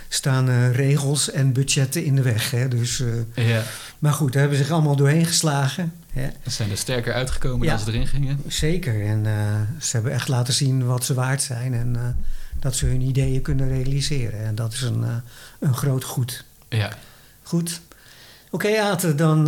staan 0.09 0.71
regels 0.71 1.31
en 1.31 1.53
budgetten 1.53 2.05
in 2.05 2.15
de 2.15 2.23
weg. 2.23 2.51
Hè? 2.51 2.69
Dus, 2.69 3.03
Ja, 3.35 3.63
maar 3.99 4.13
goed, 4.13 4.33
daar 4.33 4.41
hebben 4.41 4.59
ze 4.59 4.65
zich 4.65 4.73
allemaal 4.73 4.97
doorheen 4.97 5.27
geslagen. 5.27 5.93
Hè? 6.19 6.29
ze 6.45 6.51
zijn 6.51 6.71
er 6.71 6.77
sterker 6.77 7.13
uitgekomen 7.13 7.67
Ja. 7.67 7.77
dan 7.77 7.85
ze 7.85 7.91
erin 7.93 8.07
gingen. 8.07 8.43
Zeker. 8.47 9.07
En 9.07 9.27
eh, 9.27 9.61
ze 9.81 9.93
hebben 9.97 10.13
echt 10.13 10.29
laten 10.29 10.55
zien 10.55 10.87
wat 10.87 11.05
ze 11.05 11.15
waard 11.15 11.43
zijn 11.43 11.75
en 11.75 11.97
eh, 11.97 12.03
dat 12.61 12.77
ze 12.77 12.87
hun 12.87 13.01
ideeën 13.01 13.43
kunnen 13.43 13.69
realiseren. 13.69 14.45
En 14.45 14.55
dat 14.55 14.73
is 14.73 14.81
een, 14.83 15.05
eh, 15.05 15.17
een 15.61 15.75
groot 15.75 16.05
goed. 16.05 16.45
Ja, 16.69 16.93
Goed. 17.43 17.81
Oké, 18.51 18.81
Aten, 18.81 19.17
dan 19.17 19.47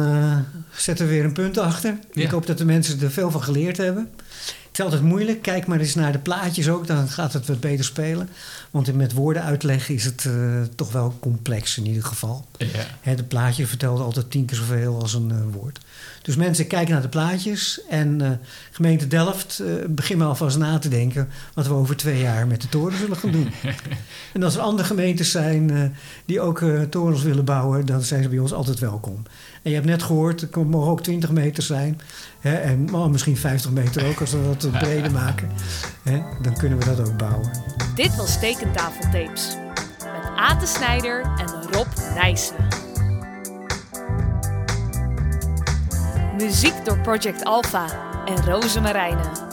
zetten 0.72 1.06
we 1.06 1.12
weer 1.12 1.24
een 1.24 1.32
punt 1.32 1.58
achter. 1.58 1.98
Ja. 2.12 2.22
Ik 2.22 2.30
hoop 2.30 2.46
dat 2.46 2.58
de 2.58 2.64
mensen 2.64 3.00
er 3.00 3.10
veel 3.10 3.30
van 3.30 3.42
geleerd 3.42 3.76
hebben. 3.76 4.10
Het 4.70 4.78
is 4.78 4.84
altijd 4.84 5.02
moeilijk. 5.02 5.42
Kijk 5.42 5.66
maar 5.66 5.80
eens 5.80 5.94
naar 5.94 6.12
de 6.12 6.18
plaatjes 6.18 6.68
ook, 6.68 6.86
dan 6.86 7.08
gaat 7.08 7.32
het 7.32 7.46
wat 7.46 7.60
beter 7.60 7.84
spelen. 7.84 8.28
Want 8.70 8.94
met 8.94 9.12
woorden 9.12 9.42
uitleggen 9.42 9.94
is 9.94 10.04
het 10.04 10.24
eh, 10.24 10.32
toch 10.74 10.92
wel 10.92 11.16
complex 11.20 11.78
in 11.78 11.86
ieder 11.86 12.04
geval. 12.04 12.46
ja. 12.56 12.66
Hè, 13.00 13.14
de 13.14 13.24
plaatje 13.24 13.66
vertelt 13.66 14.00
altijd 14.00 14.30
tien 14.30 14.44
keer 14.44 14.56
zoveel 14.56 15.00
als 15.00 15.14
een 15.14 15.30
eh, 15.30 15.36
woord. 15.52 15.80
Dus 16.22 16.36
mensen, 16.36 16.66
kijken 16.66 16.92
naar 16.92 17.02
de 17.02 17.08
plaatjes. 17.08 17.80
En 17.88 18.20
eh, 18.20 18.30
gemeente 18.70 19.06
Delft, 19.06 19.62
begin 19.88 20.18
maar 20.18 20.26
alvast 20.26 20.58
na 20.58 20.78
te 20.78 20.88
denken... 20.88 21.28
wat 21.54 21.66
we 21.66 21.72
over 21.72 21.96
twee 21.96 22.20
jaar 22.20 22.46
met 22.46 22.60
de 22.60 22.68
toren 22.68 22.98
zullen 22.98 23.16
gaan 23.16 23.32
doen. 23.32 23.52
en 24.34 24.42
als 24.42 24.54
er 24.54 24.60
andere 24.60 24.88
gemeentes 24.88 25.30
zijn 25.30 25.94
die 26.24 26.40
ook 26.40 26.64
torens 26.90 27.22
willen 27.22 27.44
bouwen... 27.44 27.86
dan 27.86 28.02
zijn 28.02 28.22
ze 28.22 28.28
bij 28.28 28.38
ons 28.38 28.52
altijd 28.52 28.78
welkom. 28.78 29.22
En 29.62 29.70
je 29.70 29.76
hebt 29.76 29.86
net 29.86 30.02
gehoord, 30.02 30.40
het 30.40 30.56
mogen 30.56 30.90
ook 30.90 31.02
20 31.02 31.30
meter 31.30 31.62
zijn. 31.62 32.00
Hè, 32.40 32.54
en 32.54 32.94
oh, 32.94 33.06
misschien 33.06 33.36
50 33.36 33.70
meter 33.70 34.06
ook, 34.06 34.20
als 34.20 34.32
we 34.32 34.54
dat 34.58 34.70
breder 34.70 35.12
maken. 35.12 35.50
Hè, 36.02 36.22
dan 36.42 36.54
kunnen 36.54 36.78
we 36.78 36.84
dat 36.84 37.08
ook 37.08 37.16
bouwen. 37.16 37.50
Dit 37.94 38.16
was 38.16 38.38
Tekentafeltapes. 38.38 39.56
Met 39.98 40.30
Ate 40.36 40.66
Snijder 40.66 41.20
en 41.20 41.72
Rob 41.72 41.86
Nijssen. 42.14 42.56
Muziek 46.36 46.84
door 46.84 46.98
Project 46.98 47.44
Alpha 47.44 47.86
en 48.24 48.44
Roze 48.44 48.80
Marijnen. 48.80 49.49